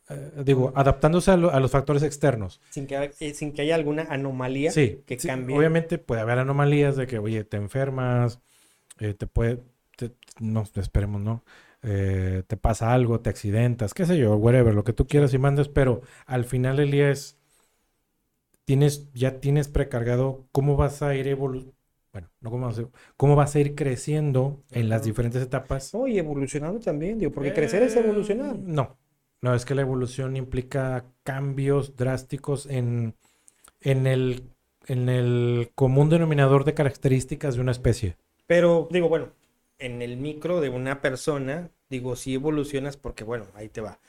eh, 0.09 0.31
digo, 0.45 0.73
adaptándose 0.75 1.31
a, 1.31 1.37
lo- 1.37 1.51
a 1.51 1.59
los 1.59 1.71
factores 1.71 2.03
externos. 2.03 2.61
Sin 2.69 2.87
que, 2.87 3.11
eh, 3.19 3.33
sin 3.33 3.53
que 3.53 3.63
haya 3.63 3.75
alguna 3.75 4.03
anomalía 4.09 4.71
Sí, 4.71 5.01
que 5.05 5.19
sí, 5.19 5.27
cambie. 5.27 5.57
Obviamente 5.57 5.97
puede 5.97 6.21
haber 6.21 6.39
anomalías 6.39 6.95
de 6.95 7.07
que, 7.07 7.19
oye, 7.19 7.43
te 7.43 7.57
enfermas, 7.57 8.39
eh, 8.99 9.13
te 9.13 9.27
puede, 9.27 9.61
te- 9.97 10.13
no, 10.39 10.63
esperemos, 10.75 11.21
no, 11.21 11.43
Eh, 11.83 12.43
te 12.47 12.57
pasa 12.57 12.91
algo, 12.93 13.21
te 13.21 13.29
accidentas, 13.29 13.93
qué 13.93 14.05
sé 14.05 14.17
yo, 14.17 14.35
whatever, 14.35 14.73
lo 14.73 14.83
que 14.83 14.93
tú 14.93 15.07
quieras 15.07 15.33
y 15.33 15.37
mandes, 15.37 15.69
pero 15.69 16.01
al 16.25 16.43
final 16.45 16.77
del 16.77 16.89
día 16.91 17.11
es, 17.11 17.37
tienes, 18.67 19.09
ya 19.13 19.39
tienes 19.39 19.69
precargado 19.69 20.45
cómo 20.51 20.75
vas 20.75 21.01
a 21.01 21.15
ir 21.15 21.27
evolu 21.27 21.73
bueno, 22.11 22.29
no 22.41 22.49
cómo 22.51 22.65
vas 22.67 22.79
a, 22.79 22.89
cómo 23.15 23.35
vas 23.35 23.55
a 23.55 23.59
ir 23.59 23.75
creciendo 23.75 24.63
en 24.71 24.89
las 24.89 25.03
diferentes 25.03 25.41
etapas. 25.41 25.93
No, 25.93 26.07
y 26.07 26.17
evolucionando 26.17 26.79
también, 26.79 27.19
digo, 27.19 27.31
porque 27.31 27.53
crecer 27.53 27.83
es 27.83 27.95
Eh, 27.95 27.99
evolucionar. 28.03 28.57
No, 28.57 28.97
no, 29.41 29.53
es 29.55 29.65
que 29.65 29.75
la 29.75 29.83
evolución 29.83 30.35
implica 30.35 31.05
cambios 31.23 31.95
drásticos 31.95 32.65
en, 32.65 33.15
en 33.81 34.07
el, 34.07 34.49
en 34.87 35.09
el 35.09 35.71
común 35.75 36.09
denominador 36.09 36.65
de 36.65 36.73
características 36.73 37.55
de 37.55 37.61
una 37.61 37.71
especie. 37.71 38.17
Pero, 38.45 38.87
digo, 38.91 39.09
bueno, 39.09 39.33
en 39.79 40.01
el 40.01 40.17
micro 40.17 40.61
de 40.61 40.69
una 40.69 41.01
persona, 41.01 41.69
digo, 41.89 42.15
sí 42.15 42.33
evolucionas 42.35 42.97
porque, 42.97 43.23
bueno, 43.23 43.45
ahí 43.53 43.69
te 43.69 43.81
va. 43.81 43.99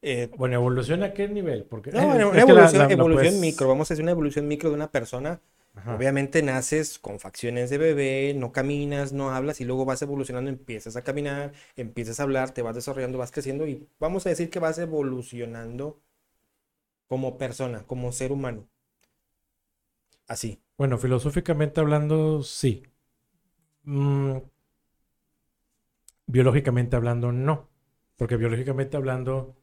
Eh, 0.00 0.30
Bueno, 0.36 0.56
¿evolución 0.56 1.02
a 1.02 1.12
qué 1.12 1.28
nivel? 1.28 1.64
Porque 1.64 1.90
no, 1.90 1.98
es- 2.00 2.06
bueno, 2.06 2.30
una 2.30 2.40
evolución, 2.40 2.78
la- 2.78 2.86
la 2.86 2.92
evolución 2.92 3.34
puedes- 3.34 3.40
micro, 3.40 3.68
vamos 3.68 3.90
a 3.90 3.94
hacer 3.94 4.02
una 4.02 4.12
evolución 4.12 4.46
micro 4.48 4.70
de 4.70 4.76
una 4.76 4.90
persona. 4.92 5.40
Ajá. 5.74 5.94
Obviamente 5.96 6.42
naces 6.42 6.98
con 6.98 7.18
facciones 7.20 7.70
de 7.70 7.78
bebé, 7.78 8.34
no 8.36 8.52
caminas, 8.52 9.12
no 9.12 9.30
hablas 9.30 9.60
y 9.60 9.64
luego 9.64 9.84
vas 9.84 10.02
evolucionando, 10.02 10.50
empiezas 10.50 10.96
a 10.96 11.02
caminar, 11.04 11.52
empiezas 11.76 12.18
a 12.20 12.24
hablar, 12.24 12.52
te 12.52 12.62
vas 12.62 12.74
desarrollando, 12.74 13.18
vas 13.18 13.30
creciendo 13.32 13.66
y 13.66 13.88
vamos 14.00 14.26
a 14.26 14.30
decir 14.30 14.50
que 14.50 14.58
vas 14.60 14.78
evolucionando 14.78 16.00
como 17.08 17.36
persona, 17.38 17.84
como 17.86 18.12
ser 18.12 18.30
humano. 18.32 18.68
Así. 20.28 20.62
Bueno, 20.76 20.96
filosóficamente 20.98 21.80
hablando, 21.80 22.42
sí. 22.42 22.82
Mm, 23.84 24.38
biológicamente 26.26 26.96
hablando, 26.96 27.32
no. 27.32 27.68
Porque 28.16 28.36
biológicamente 28.36 28.96
hablando 28.96 29.56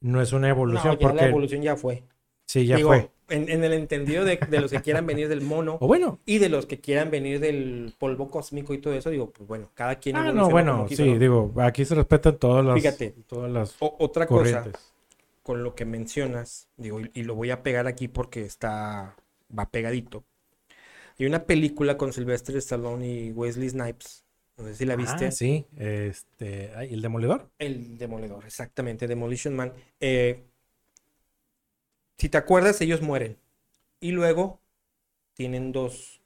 no 0.00 0.20
es 0.22 0.32
una 0.32 0.48
evolución. 0.48 0.94
No, 0.94 0.98
ya 0.98 0.98
porque 1.00 1.16
la 1.16 1.28
evolución 1.28 1.62
ya 1.62 1.76
fue. 1.76 2.04
sí, 2.46 2.66
ya 2.66 2.76
Digo, 2.76 2.90
fue. 2.90 3.10
En, 3.28 3.48
en 3.50 3.62
el 3.64 3.72
entendido 3.74 4.24
de, 4.24 4.36
de 4.36 4.60
los 4.60 4.70
que 4.70 4.80
quieran 4.80 5.06
venir 5.06 5.28
del 5.28 5.42
mono 5.42 5.76
O 5.80 5.86
bueno, 5.86 6.18
y 6.24 6.38
de 6.38 6.48
los 6.48 6.66
que 6.66 6.80
quieran 6.80 7.10
venir 7.10 7.40
del 7.40 7.94
polvo 7.98 8.28
cósmico 8.30 8.72
y 8.74 8.78
todo 8.78 8.94
eso, 8.94 9.10
digo, 9.10 9.30
pues 9.30 9.46
bueno, 9.46 9.70
cada 9.74 9.96
quien 9.98 10.16
ah, 10.16 10.32
no, 10.32 10.48
bueno, 10.50 10.86
quiso, 10.88 11.02
sí, 11.02 11.10
¿no? 11.12 11.18
digo, 11.18 11.52
aquí 11.58 11.84
se 11.84 11.94
respetan 11.94 12.38
todas 12.38 12.64
las, 12.64 12.74
Fíjate. 12.74 13.14
todas 13.26 13.50
las 13.50 13.76
O- 13.80 13.96
otra 13.98 14.26
cosa 14.26 14.62
corrientes. 14.62 14.94
con 15.42 15.62
lo 15.62 15.74
que 15.74 15.84
mencionas, 15.84 16.68
digo, 16.76 17.00
y, 17.00 17.10
y 17.14 17.22
lo 17.24 17.34
voy 17.34 17.50
a 17.50 17.62
pegar 17.62 17.86
aquí 17.86 18.08
porque 18.08 18.42
está, 18.42 19.16
va 19.56 19.70
pegadito. 19.70 20.24
Hay 21.18 21.26
una 21.26 21.44
película 21.46 21.96
con 21.96 22.12
Sylvester 22.12 22.56
Stallone 22.58 23.06
y 23.08 23.32
Wesley 23.32 23.68
Snipes, 23.70 24.24
no 24.58 24.64
sé 24.64 24.74
si 24.74 24.84
la 24.84 24.96
viste. 24.96 25.26
Ah, 25.26 25.30
sí, 25.30 25.66
este, 25.76 26.72
el 26.92 27.00
demoledor. 27.00 27.50
El 27.58 27.96
Demoledor, 27.96 28.44
exactamente, 28.44 29.06
Demolition 29.06 29.54
Man. 29.56 29.72
Eh, 30.00 30.44
si 32.18 32.28
te 32.28 32.38
acuerdas, 32.38 32.80
ellos 32.80 33.00
mueren. 33.00 33.38
Y 34.00 34.12
luego 34.12 34.60
tienen 35.34 35.72
dos, 35.72 36.20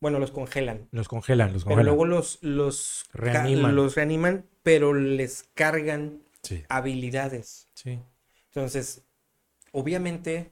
bueno, 0.00 0.18
los 0.18 0.30
congelan. 0.30 0.88
Los 0.92 1.08
congelan, 1.08 1.52
los 1.52 1.64
Pero 1.64 1.76
congelan. 1.76 1.86
luego 1.86 2.04
los, 2.06 2.38
los, 2.42 3.04
Reaniman. 3.12 3.74
los 3.74 3.94
reaniman, 3.94 4.44
pero 4.62 4.94
les 4.94 5.48
cargan 5.54 6.22
Sí, 6.42 6.62
habilidades. 6.68 7.68
sí. 7.74 7.98
Entonces, 8.46 9.02
obviamente, 9.72 10.50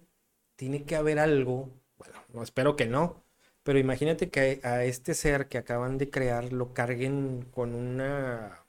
tiene 0.56 0.84
que 0.84 0.96
haber 0.96 1.18
algo, 1.18 1.70
bueno, 1.98 2.14
no 2.32 2.42
espero 2.42 2.76
que 2.76 2.86
no, 2.86 3.22
pero 3.66 3.78
imagínate 3.86 4.30
que 4.30 4.60
a 4.64 4.84
este 4.84 5.12
ser 5.14 5.48
que 5.50 5.58
acaban 5.58 5.98
de 5.98 6.10
crear 6.10 6.52
lo 6.54 6.72
carguen 6.74 7.42
con 7.54 7.74
una, 7.74 8.66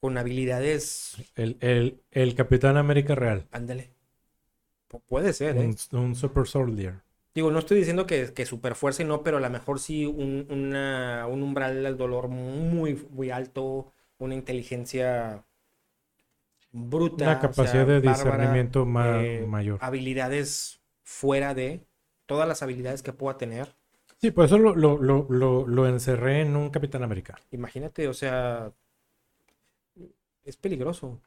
con 0.00 0.18
habilidades, 0.18 1.22
El, 1.36 1.56
el, 1.60 2.02
el 2.10 2.34
Capitán 2.34 2.76
América 2.76 3.14
real. 3.14 3.46
ándale, 3.50 3.94
Pu- 4.88 5.02
puede 5.08 5.32
ser, 5.32 5.58
¿eh? 5.58 5.70
Un, 5.70 5.76
un 5.92 6.14
Super 6.14 6.46
Soldier. 6.46 7.02
Digo, 7.34 7.50
no 7.50 7.60
estoy 7.60 7.78
diciendo 7.78 8.06
que, 8.06 8.34
que 8.34 8.46
super 8.46 8.74
fuerza 8.74 9.02
y 9.02 9.06
no, 9.06 9.22
pero 9.22 9.36
a 9.36 9.40
lo 9.40 9.48
mejor 9.50 9.78
sí 9.80 10.06
un, 10.06 10.46
una- 10.50 11.26
un 11.28 11.42
umbral 11.42 11.82
del 11.82 11.96
dolor 11.96 12.28
muy, 12.28 12.94
muy 13.10 13.30
alto, 13.30 13.92
una 14.18 14.34
inteligencia 14.34 15.44
bruta, 16.72 17.30
Una 17.30 17.38
o 17.48 17.52
capacidad 17.52 17.52
sea, 17.52 17.86
de 17.86 18.00
bárbara, 18.02 18.72
discernimiento 18.72 18.86
ma- 18.86 19.28
eh, 19.28 19.46
mayor. 19.46 19.80
habilidades 19.80 20.80
fuera 21.02 21.54
de 21.54 21.86
todas 22.26 22.46
las 22.48 22.62
habilidades 22.62 23.02
que 23.02 23.12
pueda 23.12 23.38
tener. 23.38 23.76
Sí, 24.20 24.30
por 24.30 24.44
eso 24.44 24.58
lo, 24.58 24.74
lo, 24.76 24.98
lo, 24.98 25.66
lo, 25.66 25.88
encerré 25.88 26.42
en 26.42 26.54
un 26.56 26.70
Capitán 26.70 27.02
América. 27.02 27.40
Imagínate, 27.50 28.08
o 28.08 28.14
sea, 28.14 28.72
es 30.44 30.56
peligroso. 30.56 31.20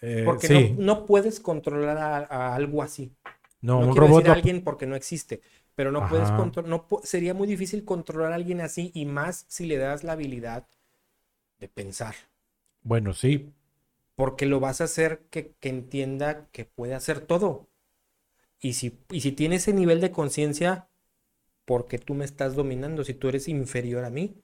Eh, 0.00 0.22
Porque 0.22 0.48
sí, 0.48 0.74
no, 0.76 0.76
no 0.76 1.06
puedes 1.06 1.40
controlar 1.40 1.98
a, 1.98 2.18
a 2.18 2.54
algo 2.54 2.82
así. 2.82 3.14
no, 3.62 3.78
No, 3.78 3.88
un 3.88 3.90
quiero 3.90 4.06
robot 4.06 4.08
decir 4.08 4.28
a 4.28 4.32
alguien 4.34 4.62
porque 4.64 4.86
no 4.86 4.96
existe, 4.96 5.42
pero 5.74 5.92
no 5.92 6.06
puedes 6.08 6.32
controlar, 6.32 6.70
no 6.70 6.86
sería 7.04 7.34
muy 7.34 7.48
difícil 7.48 7.84
controlar 7.84 8.32
a 8.32 8.36
alguien 8.36 8.60
así 8.62 8.90
y 8.94 9.06
más 9.06 9.46
si 9.48 9.66
le 9.66 9.78
das 9.78 10.04
la 10.04 10.12
habilidad 10.14 10.66
de 11.60 11.68
pensar, 11.68 12.14
Bueno, 12.82 13.14
sí, 13.14 13.52
porque 14.14 14.46
lo 14.46 14.60
vas 14.60 14.80
a 14.80 14.84
hacer 14.84 15.24
que, 15.30 15.52
que 15.60 15.68
entienda 15.68 16.48
que 16.52 16.64
puede 16.64 16.94
hacer 16.94 17.20
todo. 17.20 17.68
Y 18.60 18.74
si, 18.74 18.98
y 19.10 19.20
si 19.22 19.32
tiene 19.32 19.56
ese 19.56 19.72
nivel 19.74 20.00
de 20.00 20.12
conciencia, 20.12 20.88
porque 21.64 21.98
tú 21.98 22.14
me 22.14 22.24
estás 22.24 22.54
dominando? 22.54 23.04
Si 23.04 23.14
tú 23.14 23.28
eres 23.28 23.48
inferior 23.48 24.04
a 24.04 24.10
mí. 24.10 24.34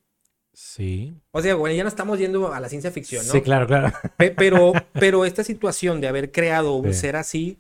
sí. 0.53 1.15
O 1.33 1.41
sea, 1.43 1.55
bueno, 1.55 1.75
ya 1.77 1.83
no 1.85 1.89
estamos 1.89 2.19
yendo 2.19 2.53
a 2.53 2.59
la 2.61 2.69
ciencia 2.69 2.91
ficción, 2.91 3.25
¿no? 3.27 3.33
Sí, 3.33 3.41
claro, 3.41 3.67
claro. 3.67 3.93
Pe- 4.17 4.33
Pero, 4.33 4.73
pero 4.93 5.25
esta 5.25 5.45
situación 5.45 6.01
de 6.01 6.09
haber 6.09 6.33
creado 6.33 6.75
un 6.75 6.93
Sí. 6.93 7.01
ser 7.01 7.17
así, 7.17 7.59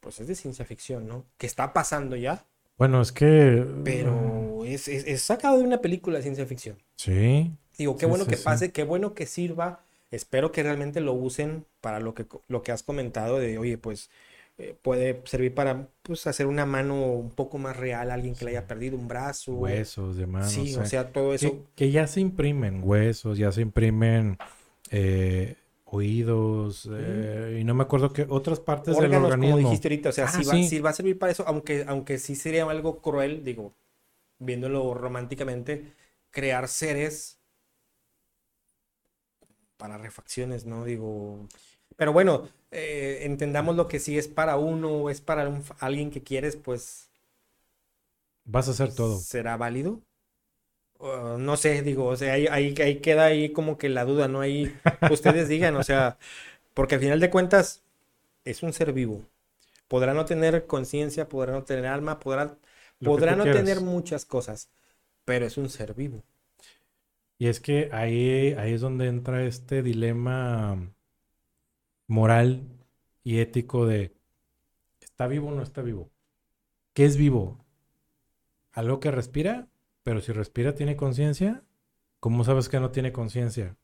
pues 0.00 0.20
es 0.20 0.26
de 0.28 0.34
ciencia 0.34 0.64
ficción, 0.64 1.06
¿no? 1.06 1.24
Que 1.38 1.46
está 1.46 1.72
pasando 1.72 2.16
ya. 2.16 2.44
Bueno, 2.78 3.00
es 3.02 3.12
que. 3.12 3.64
Pero 3.84 4.64
es, 4.64 4.88
es- 4.88 5.06
es 5.06 5.22
sacado 5.22 5.58
de 5.58 5.64
una 5.64 5.80
película 5.82 6.16
de 6.18 6.22
ciencia 6.22 6.46
ficción. 6.46 6.76
Sí. 6.96 7.50
Digo, 7.78 7.96
qué 7.96 8.06
Sí, 8.06 8.10
bueno 8.10 8.24
sí, 8.24 8.30
que 8.30 8.36
pase, 8.38 8.72
qué 8.72 8.84
bueno 8.84 9.14
que 9.14 9.26
sirva. 9.26 9.80
Espero 10.10 10.52
que 10.52 10.62
realmente 10.62 11.00
lo 11.00 11.12
usen 11.12 11.66
para 11.80 12.00
lo 12.00 12.14
que, 12.14 12.24
lo 12.48 12.62
que 12.62 12.72
has 12.72 12.82
comentado 12.82 13.38
de, 13.38 13.58
oye, 13.58 13.76
pues 13.76 14.08
eh, 14.58 14.74
puede 14.80 15.22
servir 15.26 15.54
para 15.54 15.88
pues, 16.02 16.26
hacer 16.26 16.46
una 16.46 16.64
mano 16.66 17.12
un 17.12 17.30
poco 17.30 17.58
más 17.58 17.76
real 17.76 18.10
a 18.10 18.14
alguien 18.14 18.34
que 18.34 18.44
le 18.44 18.52
haya 18.52 18.66
perdido 18.66 18.96
un 18.96 19.08
brazo. 19.08 19.52
Huesos, 19.54 20.16
demás. 20.16 20.50
Sí, 20.50 20.74
no 20.74 20.82
o 20.82 20.86
sea, 20.86 21.12
todo 21.12 21.34
eso. 21.34 21.50
Que, 21.50 21.64
que 21.74 21.90
ya 21.90 22.06
se 22.06 22.20
imprimen 22.20 22.80
huesos, 22.82 23.36
ya 23.38 23.52
se 23.52 23.60
imprimen 23.62 24.38
eh, 24.90 25.56
oídos, 25.84 26.88
eh, 26.92 27.58
y 27.60 27.64
no 27.64 27.74
me 27.74 27.82
acuerdo 27.84 28.12
qué 28.12 28.26
otras 28.28 28.60
partes 28.60 28.96
del 28.96 29.04
órganos, 29.06 29.34
como 29.34 29.34
organismo. 29.34 29.58
dijiste 29.58 29.88
ahorita, 29.88 30.08
o 30.08 30.12
sea, 30.12 30.24
Ah, 30.26 30.28
si 30.28 30.44
va, 30.44 30.52
sí. 30.54 30.68
si 30.68 30.80
va 30.80 30.90
a 30.90 30.92
servir 30.94 31.18
para 31.18 31.32
eso, 31.32 31.44
aunque, 31.46 31.84
aunque 31.86 32.18
sí 32.18 32.34
sería 32.34 32.64
algo 32.64 33.00
cruel, 33.00 33.44
digo, 33.44 33.74
viéndolo 34.38 34.94
románticamente, 34.94 35.92
crear 36.30 36.68
seres 36.68 37.38
para 39.76 39.98
refacciones, 39.98 40.64
¿no? 40.66 40.84
Digo, 40.84 41.46
pero 41.96 42.12
bueno, 42.12 42.48
eh, 42.70 43.20
entendamos 43.22 43.76
lo 43.76 43.88
que 43.88 44.00
sí 44.00 44.18
es 44.18 44.28
para 44.28 44.56
uno 44.58 44.90
o 44.90 45.10
es 45.10 45.20
para 45.20 45.48
un- 45.48 45.64
alguien 45.80 46.10
que 46.10 46.22
quieres, 46.22 46.56
pues 46.56 47.10
Vas 48.46 48.68
a 48.68 48.70
hacer 48.70 48.94
todo. 48.94 49.28
¿será 49.28 49.56
válido? 49.56 50.02
Uh, 50.98 51.38
no 51.38 51.56
sé, 51.56 51.82
digo, 51.82 52.06
o 52.06 52.16
sea, 52.16 52.34
ahí, 52.34 52.46
ahí, 52.50 52.74
ahí 52.80 53.00
queda 53.00 53.26
ahí 53.26 53.52
como 53.52 53.76
que 53.78 53.88
la 53.90 54.04
duda, 54.04 54.28
¿no? 54.28 54.40
Ahí 54.40 54.80
ustedes 55.08 55.48
digan, 55.48 55.76
o 55.76 55.82
sea, 55.82 56.18
porque 56.74 56.96
al 56.96 57.02
final 57.02 57.20
de 57.20 57.30
cuentas 57.30 57.84
es 58.44 58.62
un 58.62 58.72
ser 58.74 58.92
vivo. 58.92 59.24
Podrá 59.88 60.14
no 60.14 60.24
tener 60.26 60.66
conciencia, 60.66 61.28
podrá 61.28 61.52
no 61.54 61.64
tener 61.64 61.86
alma, 61.86 62.20
podrá, 62.20 62.58
Lo 63.00 63.10
podrá 63.10 63.36
no 63.36 63.50
quieras. 63.50 63.50
tener 63.50 63.80
muchas 63.82 64.24
cosas, 64.26 64.70
pero 65.24 65.46
es 65.46 65.58
un 65.58 65.70
ser 65.70 65.94
vivo. 65.94 66.24
Y 67.38 67.48
es 67.48 67.60
que 67.60 67.90
ahí, 67.92 68.54
ahí 68.58 68.72
es 68.74 68.80
donde 68.80 69.06
entra 69.08 69.44
este 69.44 69.82
dilema 69.82 70.94
moral 72.08 72.68
y 73.24 73.38
ético 73.40 73.86
de 73.86 74.14
¿está 75.00 75.26
vivo 75.28 75.48
o 75.48 75.52
no 75.54 75.62
está 75.62 75.82
vivo? 75.82 76.10
¿Qué 76.94 77.04
es 77.06 77.16
vivo? 77.16 77.64
¿Algo 78.72 79.00
que 79.00 79.10
respira? 79.10 79.66
Pero 80.04 80.20
si 80.20 80.30
respira 80.32 80.76
tiene 80.76 80.94
conciencia, 80.96 81.64
¿cómo 82.20 82.44
sabes 82.44 82.68
que 82.68 82.78
no 82.80 82.90
tiene 82.92 83.12
conciencia? 83.12 83.76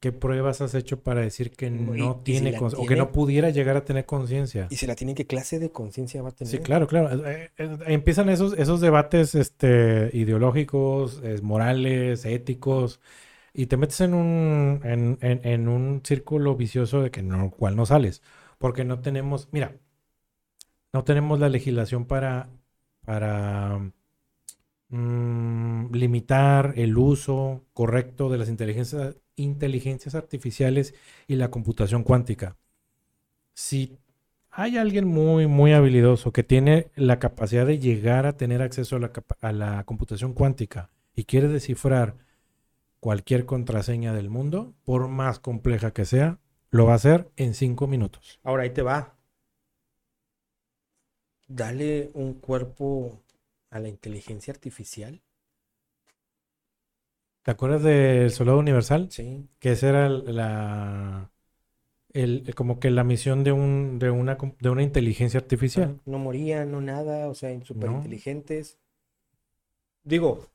¿Qué 0.00 0.10
pruebas 0.10 0.60
has 0.60 0.74
hecho 0.74 1.00
para 1.02 1.20
decir 1.20 1.52
que 1.52 1.66
Y- 1.66 1.70
no 1.70 1.92
y 1.94 2.14
si 2.14 2.24
tiene 2.24 2.50
conciencia 2.54 2.78
o 2.78 2.86
que 2.86 2.94
tiene- 2.94 3.06
no 3.06 3.12
pudiera 3.12 3.50
llegar 3.50 3.76
a 3.76 3.84
tener 3.84 4.04
conciencia? 4.04 4.66
Y 4.68 4.76
si 4.76 4.86
la 4.86 4.96
tienen, 4.96 5.14
¿qué 5.14 5.26
clase 5.26 5.58
de 5.60 5.70
conciencia 5.70 6.22
va 6.22 6.30
a 6.30 6.32
tener? 6.32 6.52
Sí, 6.52 6.58
claro, 6.58 6.86
claro. 6.88 7.24
Eh, 7.24 7.50
eh, 7.56 7.78
empiezan 7.86 8.28
esos, 8.28 8.52
esos 8.58 8.80
debates 8.80 9.34
este, 9.36 10.10
ideológicos, 10.12 11.20
eh, 11.22 11.38
morales, 11.42 12.24
éticos, 12.24 13.00
y 13.54 13.66
te 13.66 13.76
metes 13.76 14.00
en 14.00 14.14
un, 14.14 14.80
en, 14.84 15.18
en- 15.22 15.68
un 15.68 16.00
círculo 16.04 16.56
vicioso 16.56 17.02
de 17.02 17.10
que 17.10 17.22
no, 17.22 17.50
cual 17.50 17.76
no 17.76 17.86
sales. 17.86 18.22
Porque 18.58 18.84
no 18.84 19.00
tenemos, 19.00 19.48
mira, 19.52 19.76
no 20.92 21.04
tenemos 21.04 21.38
la 21.40 21.48
legislación 21.48 22.06
para, 22.06 22.48
para 23.04 23.92
mm, 24.88 25.92
limitar 25.94 26.74
el 26.76 26.96
uso 26.98 27.64
correcto 27.74 28.28
de 28.28 28.38
las 28.38 28.48
inteligencias, 28.48 29.16
inteligencias 29.36 30.14
artificiales 30.14 30.94
y 31.26 31.36
la 31.36 31.50
computación 31.50 32.02
cuántica. 32.04 32.56
Si 33.54 33.98
hay 34.50 34.78
alguien 34.78 35.06
muy, 35.06 35.46
muy 35.46 35.72
habilidoso 35.72 36.32
que 36.32 36.42
tiene 36.44 36.90
la 36.96 37.18
capacidad 37.18 37.66
de 37.66 37.78
llegar 37.78 38.26
a 38.26 38.36
tener 38.36 38.62
acceso 38.62 38.98
a 39.42 39.52
la 39.52 39.84
computación 39.84 40.34
cuántica 40.34 40.90
y 41.14 41.24
quiere 41.24 41.48
descifrar 41.48 42.16
cualquier 43.02 43.46
contraseña 43.46 44.14
del 44.14 44.30
mundo, 44.30 44.74
por 44.84 45.08
más 45.08 45.40
compleja 45.40 45.92
que 45.92 46.04
sea, 46.04 46.38
lo 46.70 46.86
va 46.86 46.92
a 46.92 46.94
hacer 46.94 47.32
en 47.36 47.52
cinco 47.54 47.88
minutos. 47.88 48.38
Ahora 48.44 48.62
ahí 48.62 48.70
te 48.70 48.82
va. 48.82 49.16
Dale 51.48 52.12
un 52.14 52.34
cuerpo 52.34 53.20
a 53.70 53.80
la 53.80 53.88
inteligencia 53.88 54.52
artificial. 54.52 55.20
¿Te 57.42 57.50
acuerdas 57.50 57.82
del 57.82 58.30
Soldado 58.30 58.60
Universal? 58.60 59.08
Sí. 59.10 59.48
Que 59.58 59.72
esa 59.72 59.88
era 59.88 60.08
la... 60.08 61.32
El, 62.12 62.54
como 62.54 62.78
que 62.78 62.90
la 62.90 63.02
misión 63.02 63.42
de, 63.42 63.50
un, 63.50 63.98
de, 63.98 64.10
una, 64.10 64.38
de 64.60 64.70
una 64.70 64.82
inteligencia 64.84 65.40
artificial. 65.40 65.98
No 66.04 66.18
morían, 66.18 66.70
no 66.70 66.80
nada, 66.80 67.28
o 67.28 67.34
sea, 67.34 67.58
súper 67.64 67.90
No. 67.90 67.96
inteligentes. 67.96 68.78
Digo, 70.04 70.51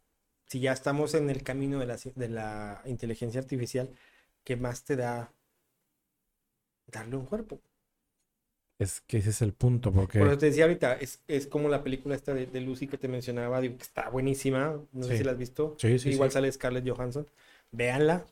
si 0.47 0.59
ya 0.59 0.71
estamos 0.73 1.13
en 1.13 1.29
el 1.29 1.43
camino 1.43 1.79
de 1.79 1.85
la, 1.85 1.97
de 2.15 2.29
la 2.29 2.81
inteligencia 2.85 3.39
artificial, 3.41 3.89
¿qué 4.43 4.55
más 4.55 4.83
te 4.83 4.95
da 4.95 5.31
darle 6.87 7.17
un 7.17 7.25
cuerpo? 7.25 7.59
Es 8.79 9.01
que 9.01 9.17
ese 9.17 9.31
es 9.31 9.41
el 9.41 9.53
punto, 9.53 9.91
porque... 9.91 10.19
Por 10.19 10.27
eso 10.27 10.37
te 10.37 10.45
decía 10.47 10.65
ahorita, 10.65 10.93
es, 10.93 11.19
es 11.27 11.47
como 11.47 11.67
la 11.67 11.83
película 11.83 12.15
esta 12.15 12.33
de, 12.33 12.45
de 12.45 12.61
Lucy 12.61 12.87
que 12.87 12.97
te 12.97 13.07
mencionaba, 13.07 13.59
digo 13.59 13.75
que 13.77 13.83
está 13.83 14.09
buenísima, 14.09 14.79
no 14.93 15.03
sé 15.03 15.17
si 15.17 15.23
la 15.23 15.31
has 15.31 15.37
visto. 15.37 15.75
Sí, 15.79 15.97
sí, 15.97 16.09
Igual 16.09 16.31
sale 16.31 16.51
Scarlett 16.51 16.87
Johansson. 16.87 17.27
Véanla. 17.71 18.25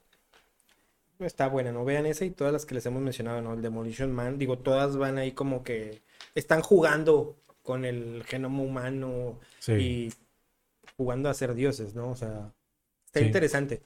Está 1.20 1.48
buena, 1.48 1.72
¿no? 1.72 1.84
Vean 1.86 2.06
esa 2.06 2.26
y 2.26 2.30
todas 2.32 2.54
las 2.54 2.66
que 2.66 2.76
les 2.76 2.86
hemos 2.86 3.02
mencionado, 3.02 3.42
¿no? 3.42 3.54
El 3.54 3.62
Demolition 3.62 4.12
Man, 4.14 4.38
digo, 4.38 4.60
todas 4.60 4.98
van 4.98 5.18
ahí 5.18 5.32
como 5.32 5.64
que 5.64 6.02
están 6.36 6.62
jugando 6.62 7.38
con 7.64 7.86
el 7.86 8.24
genoma 8.26 8.62
humano 8.62 9.40
Sí. 9.60 9.72
y 9.74 10.14
jugando 10.98 11.30
a 11.30 11.34
ser 11.34 11.54
dioses, 11.56 11.96
¿no? 11.96 12.12
O 12.12 12.16
sea, 12.16 12.54
está 13.06 13.20
Sí. 13.20 13.26
interesante. 13.26 13.82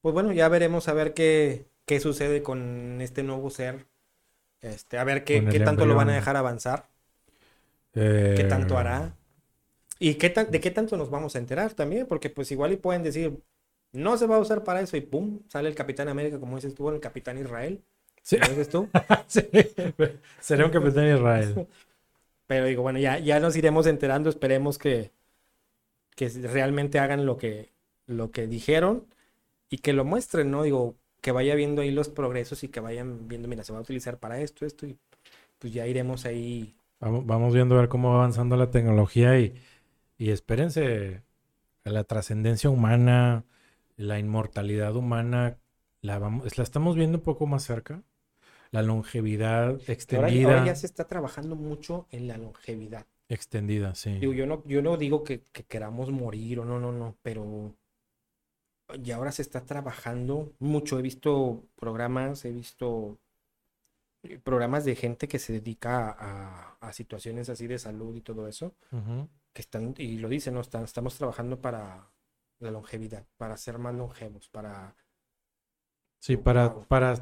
Pues 0.00 0.12
bueno, 0.14 0.32
ya 0.32 0.48
veremos 0.48 0.88
a 0.88 0.94
ver 0.94 1.14
qué, 1.14 1.66
qué 1.86 2.00
sucede 2.00 2.42
con 2.42 3.00
este 3.00 3.22
nuevo 3.22 3.50
ser. 3.50 3.86
Este, 4.62 4.98
a 4.98 5.04
ver 5.04 5.24
qué, 5.24 5.44
qué 5.46 5.60
tanto 5.60 5.86
lo 5.86 5.94
van 5.96 6.10
a 6.10 6.14
dejar 6.14 6.36
avanzar, 6.36 6.88
Eh, 7.94 8.34
qué 8.36 8.44
tanto 8.44 8.78
hará. 8.78 9.14
Y 9.98 10.14
qué 10.14 10.30
de 10.30 10.60
qué 10.60 10.70
tanto 10.70 10.96
nos 10.96 11.10
vamos 11.10 11.36
a 11.36 11.38
enterar 11.38 11.74
también, 11.74 12.06
porque 12.06 12.30
pues 12.30 12.50
igual 12.52 12.72
y 12.72 12.76
pueden 12.76 13.02
decir, 13.02 13.38
no 13.92 14.16
se 14.16 14.26
va 14.26 14.36
a 14.36 14.40
usar 14.40 14.64
para 14.64 14.80
eso 14.80 14.96
y 14.96 15.00
pum, 15.02 15.40
sale 15.48 15.68
el 15.68 15.74
Capitán 15.74 16.08
América, 16.08 16.40
como 16.40 16.56
dices 16.56 16.74
tú, 16.74 16.88
el 16.90 17.00
Capitán 17.00 17.38
Israel, 17.38 17.82
Sí. 18.22 18.38
como 18.38 18.50
dices 18.50 18.68
tú. 18.70 18.88
Sí. 19.28 19.42
Sería 20.40 20.64
un 20.66 20.72
capitán 20.72 21.06
Israel. 21.14 21.66
Pero 22.46 22.66
digo, 22.66 22.82
bueno, 22.82 22.98
ya, 22.98 23.18
ya 23.18 23.40
nos 23.40 23.56
iremos 23.56 23.86
enterando, 23.86 24.28
esperemos 24.30 24.78
que, 24.78 25.12
que 26.16 26.28
realmente 26.28 26.98
hagan 26.98 27.26
lo 27.26 27.36
que, 27.36 27.72
lo 28.06 28.30
que 28.30 28.46
dijeron 28.46 29.06
y 29.70 29.78
que 29.78 29.92
lo 29.92 30.04
muestren, 30.04 30.50
¿no? 30.50 30.62
Digo, 30.62 30.96
que 31.20 31.32
vaya 31.32 31.54
viendo 31.54 31.82
ahí 31.82 31.90
los 31.90 32.08
progresos 32.08 32.64
y 32.64 32.68
que 32.68 32.80
vayan 32.80 33.28
viendo, 33.28 33.48
mira, 33.48 33.64
se 33.64 33.72
va 33.72 33.78
a 33.78 33.82
utilizar 33.82 34.18
para 34.18 34.40
esto, 34.40 34.66
esto, 34.66 34.86
y 34.86 34.98
pues 35.58 35.72
ya 35.72 35.86
iremos 35.86 36.26
ahí. 36.26 36.74
Vamos, 37.00 37.26
vamos 37.26 37.54
viendo 37.54 37.76
a 37.76 37.80
ver 37.80 37.88
cómo 37.88 38.10
va 38.10 38.16
avanzando 38.16 38.56
la 38.56 38.70
tecnología 38.70 39.38
y, 39.38 39.54
y 40.18 40.30
espérense 40.30 41.22
la 41.84 42.04
trascendencia 42.04 42.70
humana, 42.70 43.44
la 43.96 44.18
inmortalidad 44.18 44.96
humana, 44.96 45.58
la, 46.00 46.18
vamos, 46.18 46.56
la 46.56 46.64
estamos 46.64 46.96
viendo 46.96 47.18
un 47.18 47.24
poco 47.24 47.46
más 47.46 47.64
cerca. 47.64 48.02
La 48.72 48.82
longevidad 48.82 49.82
Ahora, 50.10 50.28
extendida. 50.28 50.48
ahora 50.48 50.64
ya 50.66 50.74
se 50.76 50.86
está 50.86 51.06
trabajando 51.06 51.56
mucho 51.56 52.06
en 52.10 52.28
la 52.28 52.36
longevidad. 52.38 53.06
Extendida, 53.32 53.94
sí. 53.94 54.18
Digo, 54.18 54.32
yo 54.34 54.46
no, 54.46 54.62
yo 54.66 54.82
no 54.82 54.96
digo 54.96 55.24
que, 55.24 55.40
que 55.52 55.64
queramos 55.64 56.10
morir 56.10 56.60
o 56.60 56.64
no, 56.64 56.78
no, 56.78 56.92
no, 56.92 57.16
pero 57.22 57.74
ya 59.00 59.16
ahora 59.16 59.32
se 59.32 59.40
está 59.42 59.64
trabajando 59.64 60.52
mucho. 60.58 60.98
He 60.98 61.02
visto 61.02 61.64
programas, 61.76 62.44
he 62.44 62.52
visto 62.52 63.18
eh, 64.22 64.38
programas 64.38 64.84
de 64.84 64.96
gente 64.96 65.28
que 65.28 65.38
se 65.38 65.54
dedica 65.54 66.10
a, 66.10 66.76
a 66.80 66.92
situaciones 66.92 67.48
así 67.48 67.66
de 67.66 67.78
salud 67.78 68.14
y 68.16 68.20
todo 68.20 68.46
eso, 68.48 68.74
que 69.54 69.62
están, 69.62 69.94
y 69.96 70.18
lo 70.18 70.28
dicen, 70.28 70.54
¿no? 70.54 70.60
Están, 70.60 70.84
estamos 70.84 71.16
trabajando 71.16 71.58
para 71.60 72.10
la 72.58 72.70
longevidad, 72.70 73.26
para 73.38 73.56
ser 73.56 73.78
más 73.78 73.94
longevos, 73.94 74.48
para... 74.50 74.94
Sí, 76.20 76.36
para, 76.36 76.68
Wow. 76.68 76.84
para 76.86 77.14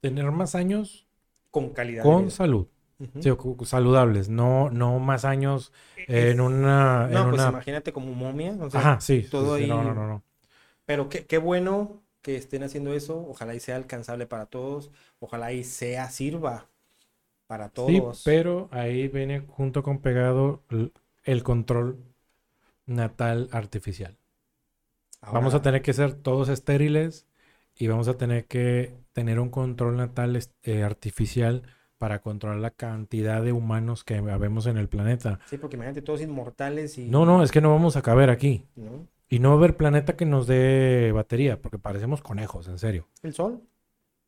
tener 0.00 0.30
más 0.30 0.54
años 0.54 1.08
con 1.50 1.70
calidad. 1.70 2.04
de 2.04 2.10
con 2.10 2.22
vida. 2.24 2.30
salud. 2.30 2.68
Sí, 3.18 3.30
saludables, 3.64 4.28
no, 4.28 4.70
no 4.70 4.98
más 4.98 5.24
años 5.24 5.72
en 6.06 6.40
una... 6.40 7.08
No, 7.08 7.16
en 7.16 7.26
pues 7.28 7.44
una... 7.44 7.46
imagínate 7.46 7.92
como 7.92 8.12
momia. 8.14 8.56
o 8.60 8.70
sea, 8.70 8.90
Ajá, 8.90 9.00
sí. 9.00 9.32
sí, 9.34 9.48
todo 9.48 9.54
sí, 9.54 9.66
no, 9.66 9.82
ahí- 9.82 9.84
no, 9.84 9.94
no, 9.94 10.06
no. 10.06 10.24
Pero 10.86 11.08
qué, 11.08 11.26
qué 11.26 11.38
bueno 11.38 12.04
que 12.22 12.36
estén 12.36 12.62
haciendo 12.64 12.94
eso. 12.94 13.18
Ojalá 13.28 13.54
y 13.54 13.60
sea 13.60 13.76
alcanzable 13.76 14.26
para 14.26 14.46
todos. 14.46 14.92
Ojalá 15.20 15.52
y 15.52 15.64
sea, 15.64 16.10
sirva 16.10 16.70
para 17.48 17.70
Sí, 17.74 18.00
todos. 18.00 18.22
pero 18.22 18.68
ahí 18.72 19.06
viene 19.08 19.40
junto 19.40 19.82
con 19.82 20.00
pegado 20.00 20.64
el 21.24 21.42
control 21.44 22.02
natal 22.86 23.48
artificial. 23.52 24.18
Vamos 25.30 25.54
a 25.54 25.62
tener 25.62 25.82
que 25.82 25.92
ser 25.92 26.14
todos 26.14 26.48
estériles 26.48 27.26
y 27.74 27.88
vamos 27.88 28.08
a 28.08 28.16
tener 28.16 28.46
que 28.46 28.94
tener 29.12 29.40
un 29.40 29.50
control 29.50 29.96
natal 29.96 30.36
est- 30.36 30.52
eh, 30.62 30.82
artificial 30.82 31.62
para 31.98 32.20
controlar 32.20 32.58
la 32.58 32.70
cantidad 32.70 33.42
de 33.42 33.52
humanos 33.52 34.04
que 34.04 34.16
habemos 34.16 34.66
en 34.66 34.76
el 34.78 34.88
planeta. 34.88 35.38
Sí, 35.46 35.58
porque 35.58 35.76
imagínate 35.76 36.02
todos 36.02 36.20
inmortales 36.20 36.98
y. 36.98 37.08
No, 37.08 37.24
no, 37.24 37.42
es 37.42 37.50
que 37.52 37.60
no 37.60 37.70
vamos 37.70 37.96
a 37.96 38.02
caber 38.02 38.30
aquí. 38.30 38.64
¿no? 38.76 39.06
Y 39.28 39.38
no 39.38 39.48
va 39.50 39.54
a 39.54 39.58
haber 39.58 39.76
planeta 39.76 40.16
que 40.16 40.26
nos 40.26 40.46
dé 40.46 41.10
batería, 41.12 41.60
porque 41.60 41.78
parecemos 41.78 42.20
conejos, 42.22 42.68
en 42.68 42.78
serio. 42.78 43.08
El 43.22 43.32
sol. 43.34 43.62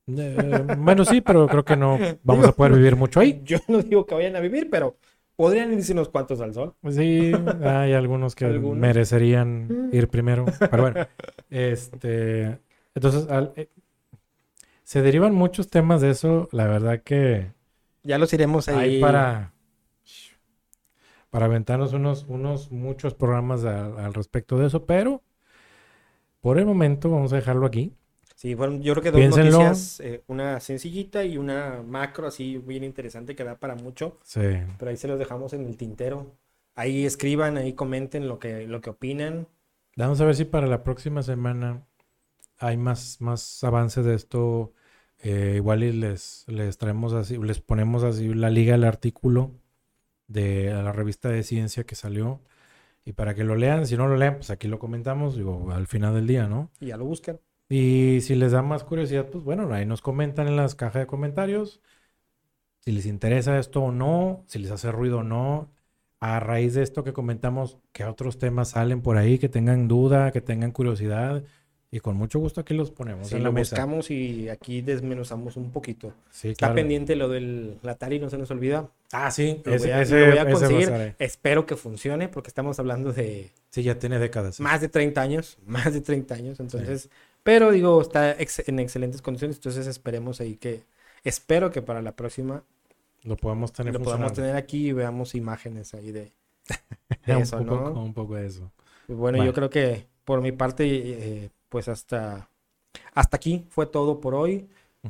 Eh, 0.08 0.64
bueno, 0.78 1.04
sí, 1.04 1.20
pero 1.20 1.48
creo 1.48 1.64
que 1.64 1.76
no 1.76 1.98
vamos 2.22 2.46
a 2.46 2.52
poder 2.52 2.72
vivir 2.74 2.96
mucho 2.96 3.20
ahí. 3.20 3.40
Yo 3.44 3.58
no 3.68 3.82
digo 3.82 4.06
que 4.06 4.14
vayan 4.14 4.36
a 4.36 4.40
vivir, 4.40 4.68
pero 4.70 4.96
podrían 5.34 5.72
irse 5.72 5.92
unos 5.92 6.08
cuantos 6.08 6.40
al 6.40 6.54
sol. 6.54 6.74
Sí, 6.90 7.32
hay 7.62 7.92
algunos 7.92 8.34
que 8.34 8.44
Algunos. 8.46 8.78
merecerían 8.78 9.90
ir 9.92 10.08
primero. 10.08 10.44
Pero 10.58 10.82
bueno, 10.82 11.06
este, 11.50 12.58
entonces 12.94 13.28
al- 13.28 13.52
eh, 13.56 13.68
se 14.84 15.02
derivan 15.02 15.34
muchos 15.34 15.68
temas 15.68 16.00
de 16.00 16.10
eso. 16.10 16.48
La 16.52 16.66
verdad 16.66 17.02
que 17.02 17.50
Ya 18.06 18.18
los 18.18 18.32
iremos 18.32 18.68
ahí. 18.68 18.96
hay 18.96 19.00
para 19.00 19.52
para 21.30 21.46
aventarnos 21.46 21.92
unos, 21.92 22.24
unos 22.28 22.72
muchos 22.72 23.14
programas 23.14 23.64
al, 23.64 23.98
al 23.98 24.14
respecto 24.14 24.58
de 24.58 24.66
eso, 24.68 24.86
pero 24.86 25.22
por 26.40 26.58
el 26.58 26.66
momento 26.66 27.10
vamos 27.10 27.32
a 27.32 27.36
dejarlo 27.36 27.66
aquí. 27.66 27.92
Sí, 28.34 28.54
fueron, 28.54 28.82
yo 28.82 28.92
creo 28.92 29.02
que 29.02 29.10
dos 29.10 29.18
Piénsenlo. 29.20 29.58
noticias, 29.62 30.00
eh, 30.00 30.22
una 30.26 30.60
sencillita 30.60 31.24
y 31.24 31.38
una 31.38 31.82
macro 31.86 32.26
así 32.26 32.58
bien 32.58 32.84
interesante 32.84 33.34
que 33.34 33.44
da 33.44 33.56
para 33.58 33.74
mucho, 33.74 34.18
Sí. 34.22 34.40
pero 34.78 34.90
ahí 34.90 34.96
se 34.96 35.08
los 35.08 35.18
dejamos 35.18 35.52
en 35.54 35.66
el 35.66 35.76
tintero. 35.76 36.34
Ahí 36.74 37.06
escriban, 37.06 37.56
ahí 37.56 37.72
comenten 37.72 38.28
lo 38.28 38.38
que, 38.38 38.66
lo 38.66 38.80
que 38.82 38.90
opinan. 38.90 39.48
Vamos 39.96 40.20
a 40.20 40.26
ver 40.26 40.34
si 40.36 40.44
para 40.44 40.66
la 40.66 40.84
próxima 40.84 41.22
semana 41.22 41.82
hay 42.58 42.76
más, 42.76 43.20
más 43.20 43.64
avance 43.64 44.02
de 44.02 44.14
esto. 44.14 44.72
Eh, 45.22 45.54
igual 45.56 45.82
y 45.82 45.92
les, 45.92 46.44
les 46.46 46.78
traemos 46.78 47.12
así, 47.12 47.38
les 47.38 47.60
ponemos 47.60 48.04
así 48.04 48.32
la 48.34 48.50
liga 48.50 48.74
al 48.74 48.84
artículo 48.84 49.52
de 50.28 50.72
la 50.72 50.92
revista 50.92 51.28
de 51.28 51.42
ciencia 51.42 51.84
que 51.84 51.94
salió. 51.94 52.40
Y 53.04 53.12
para 53.12 53.34
que 53.34 53.44
lo 53.44 53.54
lean, 53.54 53.86
si 53.86 53.96
no 53.96 54.08
lo 54.08 54.16
leen, 54.16 54.34
pues 54.36 54.50
aquí 54.50 54.68
lo 54.68 54.78
comentamos, 54.78 55.36
digo, 55.36 55.70
al 55.70 55.86
final 55.86 56.14
del 56.14 56.26
día, 56.26 56.48
¿no? 56.48 56.70
Y 56.80 56.86
ya 56.86 56.96
lo 56.96 57.04
buscan. 57.04 57.38
Y 57.68 58.20
si 58.22 58.34
les 58.34 58.52
da 58.52 58.62
más 58.62 58.84
curiosidad, 58.84 59.26
pues 59.30 59.44
bueno, 59.44 59.72
ahí 59.72 59.86
nos 59.86 60.02
comentan 60.02 60.48
en 60.48 60.56
las 60.56 60.74
cajas 60.74 61.02
de 61.02 61.06
comentarios 61.06 61.80
si 62.86 62.92
les 62.92 63.06
interesa 63.06 63.58
esto 63.58 63.82
o 63.82 63.90
no, 63.92 64.44
si 64.46 64.60
les 64.60 64.70
hace 64.70 64.92
ruido 64.92 65.18
o 65.18 65.22
no. 65.24 65.72
A 66.20 66.40
raíz 66.40 66.74
de 66.74 66.82
esto 66.82 67.04
que 67.04 67.12
comentamos, 67.12 67.78
¿qué 67.92 68.04
otros 68.04 68.38
temas 68.38 68.70
salen 68.70 69.02
por 69.02 69.16
ahí 69.18 69.38
que 69.38 69.48
tengan 69.48 69.88
duda, 69.88 70.30
que 70.30 70.40
tengan 70.40 70.70
curiosidad? 70.70 71.42
Y 71.90 72.00
con 72.00 72.16
mucho 72.16 72.40
gusto 72.40 72.60
aquí 72.60 72.74
los 72.74 72.90
ponemos 72.90 73.28
Sí, 73.28 73.36
en 73.36 73.42
la 73.42 73.48
lo 73.48 73.52
mesa. 73.52 73.76
buscamos 73.76 74.10
y 74.10 74.48
aquí 74.48 74.82
desmenuzamos 74.82 75.56
un 75.56 75.70
poquito. 75.70 76.12
Sí, 76.30 76.48
Está 76.48 76.66
claro. 76.66 76.74
pendiente 76.74 77.14
lo 77.16 77.28
del 77.28 77.78
Atari, 77.84 78.18
no 78.18 78.28
se 78.28 78.38
nos 78.38 78.50
olvida. 78.50 78.90
Ah, 79.12 79.30
sí, 79.30 79.62
Lo 79.64 79.72
ese, 79.74 79.86
voy 79.86 79.92
a, 79.92 80.02
ese- 80.02 80.20
lo 80.20 80.26
voy 80.26 80.38
a 80.38 80.50
conseguir. 80.50 81.14
Espero 81.18 81.64
que 81.64 81.76
funcione 81.76 82.28
porque 82.28 82.48
estamos 82.48 82.78
hablando 82.80 83.12
de 83.12 83.52
Sí, 83.70 83.82
ya 83.84 83.98
tiene 83.98 84.18
décadas. 84.18 84.58
más 84.60 84.80
de 84.80 84.88
30 84.88 85.22
años, 85.22 85.58
más 85.66 85.92
de 85.94 86.00
30 86.00 86.34
años, 86.34 86.58
entonces, 86.60 87.08
pero 87.44 87.70
digo, 87.70 88.02
está 88.02 88.32
ex- 88.32 88.68
en 88.68 88.80
excelentes 88.80 89.22
condiciones, 89.22 89.56
entonces 89.56 89.86
esperemos 89.86 90.40
ahí 90.40 90.56
que, 90.56 90.82
espero 91.22 91.70
que 91.70 91.82
para 91.82 92.02
la 92.02 92.12
próxima 92.16 92.64
Lo 93.22 93.36
podemos 93.36 93.72
tener 93.72 93.94
lo 93.94 94.00
podamos 94.02 94.32
tener 94.32 94.56
aquí 94.56 94.88
y 94.88 94.92
veamos 94.92 95.34
imágenes 95.36 95.94
ahí 95.94 96.10
de, 96.10 96.32
de 97.26 97.36
un, 97.36 97.42
eso, 97.42 97.58
poco, 97.58 97.90
¿no? 97.94 98.02
un 98.04 98.12
poco 98.14 98.34
de 98.34 98.46
eso. 98.46 98.72
Y 99.08 99.12
bueno, 99.12 99.38
Bueno. 99.38 99.44
yo 99.44 99.54
creo 99.54 99.70
que 99.70 100.06
por 100.24 100.40
mi 100.42 100.50
parte, 100.52 100.84
eh, 100.86 101.50
pues 101.76 101.88
hasta, 101.88 102.48
hasta 103.12 103.36
aquí 103.36 103.66
fue 103.68 103.84
todo 103.84 104.18
por 104.18 104.34
hoy. 104.34 104.66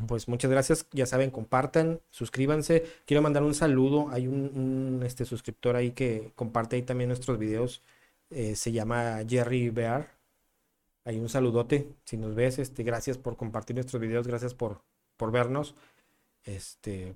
Pues 0.08 0.26
muchas 0.26 0.50
gracias, 0.50 0.88
ya 0.90 1.06
saben, 1.06 1.30
compartan, 1.30 2.00
suscríbanse. 2.10 2.84
Quiero 3.04 3.22
mandar 3.22 3.44
un 3.44 3.54
saludo, 3.54 4.08
hay 4.10 4.26
un, 4.26 4.50
un, 4.52 5.02
este, 5.04 5.24
suscriptor 5.24 5.76
ahí 5.76 5.92
que 5.92 6.32
comparte 6.34 6.74
ahí 6.74 6.82
también 6.82 7.06
nuestros 7.06 7.38
videos, 7.38 7.82
eh, 8.30 8.56
se 8.56 8.72
llama 8.72 9.20
Jerry 9.28 9.70
Bear. 9.70 10.16
Hay 11.04 11.20
un 11.20 11.28
saludote, 11.28 11.86
si 12.02 12.16
nos 12.16 12.34
ves, 12.34 12.58
este, 12.58 12.82
gracias 12.82 13.16
por 13.16 13.36
compartir 13.36 13.76
nuestros 13.76 14.02
videos, 14.02 14.26
gracias 14.26 14.52
por, 14.52 14.82
por 15.16 15.30
vernos. 15.30 15.76
Este, 16.42 17.14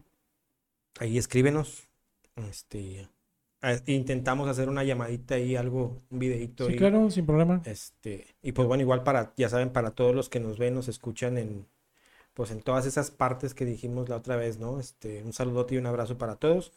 ahí 1.00 1.18
escríbenos. 1.18 1.88
Este, 2.36 3.08
a- 3.62 3.80
intentamos 3.86 4.48
hacer 4.48 4.68
una 4.68 4.84
llamadita 4.84 5.34
ahí, 5.36 5.56
algo, 5.56 6.02
un 6.10 6.18
videito 6.18 6.68
Sí, 6.68 6.74
claro, 6.76 7.10
sin 7.10 7.26
problema. 7.26 7.64
Este, 7.64 8.26
y 8.42 8.52
pues 8.52 8.68
bueno, 8.68 8.82
igual 8.82 9.02
para, 9.04 9.34
ya 9.36 9.48
saben, 9.48 9.70
para 9.72 9.92
todos 9.92 10.14
los 10.14 10.28
que 10.30 10.40
nos 10.40 10.58
ven, 10.58 10.74
nos 10.74 10.88
escuchan 10.88 11.38
en, 11.38 11.66
pues 12.34 12.50
en 12.52 12.62
todas 12.62 12.86
esas 12.86 13.10
partes 13.12 13.54
que 13.54 13.64
dijimos 13.66 14.08
la 14.10 14.16
otra 14.16 14.36
vez, 14.36 14.58
¿no? 14.58 14.80
Este, 14.80 15.22
un 15.24 15.32
saludote 15.34 15.74
y 15.76 15.78
un 15.78 15.86
abrazo 15.86 16.18
para 16.18 16.36
todos. 16.36 16.72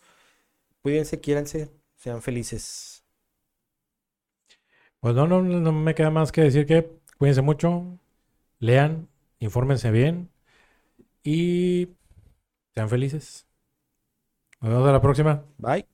Cuídense, 0.83 1.21
quiéranse, 1.21 1.71
sean 1.97 2.21
felices. 2.21 3.03
Pues 4.99 5.15
no, 5.15 5.27
no, 5.27 5.41
no 5.41 5.71
me 5.71 5.95
queda 5.95 6.09
más 6.11 6.31
que 6.31 6.41
decir 6.41 6.65
que 6.65 6.89
cuídense 7.17 7.41
mucho, 7.41 7.83
lean, 8.59 9.09
infórmense 9.39 9.91
bien 9.91 10.31
y 11.23 11.89
sean 12.75 12.89
felices. 12.89 13.47
Nos 14.61 14.71
vemos 14.71 14.89
a 14.89 14.91
la 14.93 15.01
próxima. 15.01 15.43
Bye. 15.57 15.85